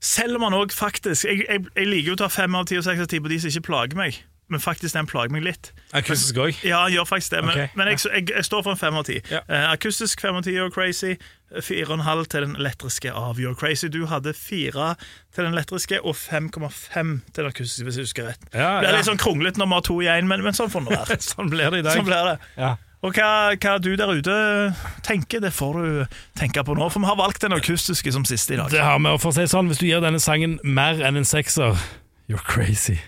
selv 0.00 0.38
om 0.38 0.46
han 0.46 0.54
òg 0.54 0.72
faktisk 0.74 1.26
jeg, 1.26 1.42
jeg, 1.48 1.66
jeg 1.74 1.86
liker 1.90 2.12
jo 2.12 2.18
å 2.18 2.24
ta 2.24 2.30
fem 2.30 2.54
av 2.54 2.68
ti 2.70 2.78
og 2.78 2.84
seks 2.86 3.02
av 3.02 3.08
ti 3.10 3.18
på 3.22 3.30
de 3.30 3.38
som 3.42 3.50
ikke 3.50 3.66
plager 3.66 3.98
meg, 3.98 4.20
men 4.48 4.62
faktisk 4.62 4.96
den 4.96 5.08
plager 5.10 5.32
meg 5.34 5.42
litt. 5.44 5.70
Akustisk 5.96 6.38
òg. 6.40 6.60
Ja, 6.64 6.84
han 6.86 6.94
gjør 6.94 7.08
faktisk 7.10 7.34
det, 7.34 7.42
men, 7.44 7.52
okay. 7.52 7.68
men 7.76 7.90
jeg, 7.90 8.00
jeg, 8.30 8.46
står 8.46 8.62
for 8.64 8.72
en 8.72 8.80
fem 8.80 8.96
av 8.96 9.04
ti. 9.08 9.18
Ja. 9.28 9.42
Uh, 9.50 9.66
akustisk 9.74 10.22
fem 10.24 10.38
av 10.38 10.46
ti 10.46 10.54
You're 10.56 10.72
Crazy, 10.72 11.18
fire 11.60 11.90
og 11.90 11.98
en 11.98 12.06
halv 12.06 12.30
til 12.32 12.46
den 12.46 12.56
elektriske 12.56 13.12
av 13.12 13.42
You're 13.42 13.58
Crazy. 13.58 13.90
Du 13.92 14.06
hadde 14.08 14.32
fire 14.38 14.94
til 15.36 15.44
den 15.44 15.52
elektriske 15.52 16.00
og 16.00 16.16
5,5 16.16 16.54
til 16.54 17.42
den 17.42 17.50
akustiske, 17.50 17.88
hvis 17.90 18.00
jeg 18.00 18.08
husker 18.08 18.30
rett. 18.32 18.50
Ja, 18.54 18.78
det 18.80 18.92
er 18.92 19.00
litt 19.00 19.10
sånn 19.10 19.20
kronglete 19.20 19.60
når 19.60 19.68
vi 19.68 19.80
har 19.80 19.88
to 19.90 20.00
i 20.06 20.10
én, 20.14 20.30
men, 20.30 20.46
men 20.46 20.56
sånn 20.56 20.72
får 20.72 20.88
det 20.88 20.96
være. 20.96 21.20
Sånn 21.28 21.50
blir 21.52 21.74
det 21.74 21.82
i 21.82 21.84
dag. 21.84 21.98
Sånn 21.98 22.08
blir 22.08 22.32
det. 22.32 22.38
Ja. 22.56 22.76
Og 22.98 23.14
hva, 23.14 23.54
hva 23.54 23.76
du 23.78 23.92
der 23.94 24.10
ute 24.10 24.36
tenker, 25.06 25.38
det 25.42 25.52
får 25.54 25.76
du 25.78 26.16
tenke 26.38 26.64
på 26.66 26.74
nå, 26.74 26.88
for 26.90 27.04
vi 27.04 27.06
har 27.06 27.18
valgt 27.20 27.44
den 27.44 27.54
akustiske 27.54 28.10
som 28.14 28.24
siste 28.26 28.56
i 28.56 28.58
dag. 28.58 28.72
Det 28.74 28.82
har 28.82 28.98
vi, 28.98 29.12
og 29.12 29.20
for 29.22 29.30
å 29.30 29.36
si 29.36 29.46
sånn, 29.46 29.70
Hvis 29.70 29.78
du 29.78 29.86
gir 29.86 30.02
denne 30.02 30.18
sangen 30.18 30.58
mer 30.64 30.98
enn 30.98 31.20
en 31.20 31.28
sekser, 31.28 31.78
you're 32.26 32.42
crazy. 32.42 32.98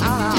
ah. 0.00 0.31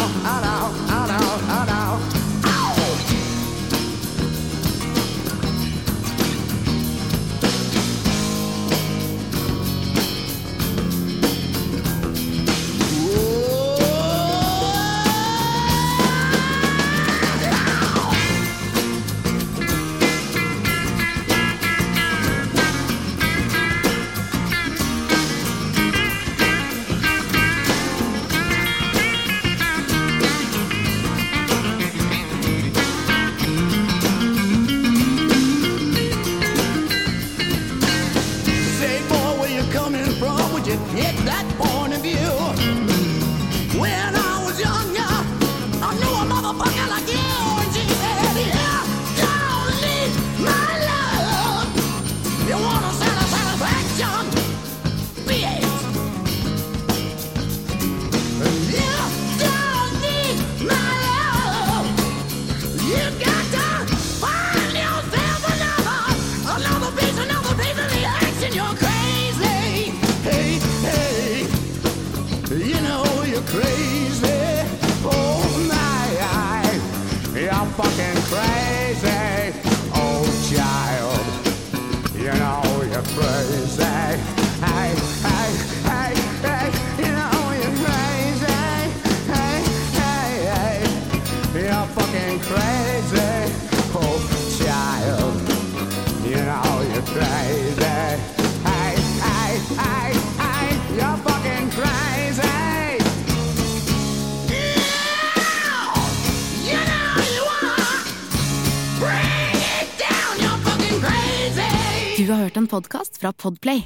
Hørt 112.54 112.58
en 112.58 112.68
podkast 112.68 113.18
fra 113.18 113.32
Podplay. 113.34 113.80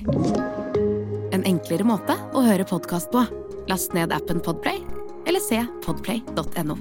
En 1.31 1.43
enklere 1.47 1.85
måte 1.87 2.17
å 2.35 2.41
høre 2.43 2.65
podkast 2.67 3.07
på. 3.13 3.21
Last 3.69 3.93
ned 3.95 4.11
appen 4.11 4.41
Podplay, 4.43 4.81
eller 5.27 5.39
se 5.39 5.61
podplay.no. 5.85 6.75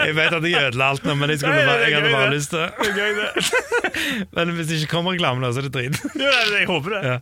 Jeg 0.00 0.16
vet 0.16 0.34
at 0.34 0.48
jeg 0.48 0.64
ødela 0.66 0.88
alt 0.90 1.06
nå, 1.06 1.14
men 1.14 1.30
jeg, 1.30 1.42
skulle 1.44 1.60
Nei, 1.60 1.68
bare, 1.68 1.86
jeg 1.86 1.94
hadde 1.94 2.10
bare 2.10 2.26
det. 2.26 2.34
lyst 2.40 2.50
til 2.50 2.66
Det 2.80 2.88
er 2.88 2.98
gøy, 2.98 3.12
det. 3.20 3.30
Men 4.34 4.54
hvis 4.56 4.70
det 4.70 4.80
ikke 4.80 4.92
kommer 4.96 5.14
reklame, 5.14 5.44
nå, 5.44 5.52
så 5.54 5.62
er 5.62 5.68
det 5.68 5.74
drit. 5.76 6.02
Jo, 6.18 6.30
Jeg 6.56 6.66
håper 6.72 6.96
det. 6.96 7.02
Ja. 7.06 7.18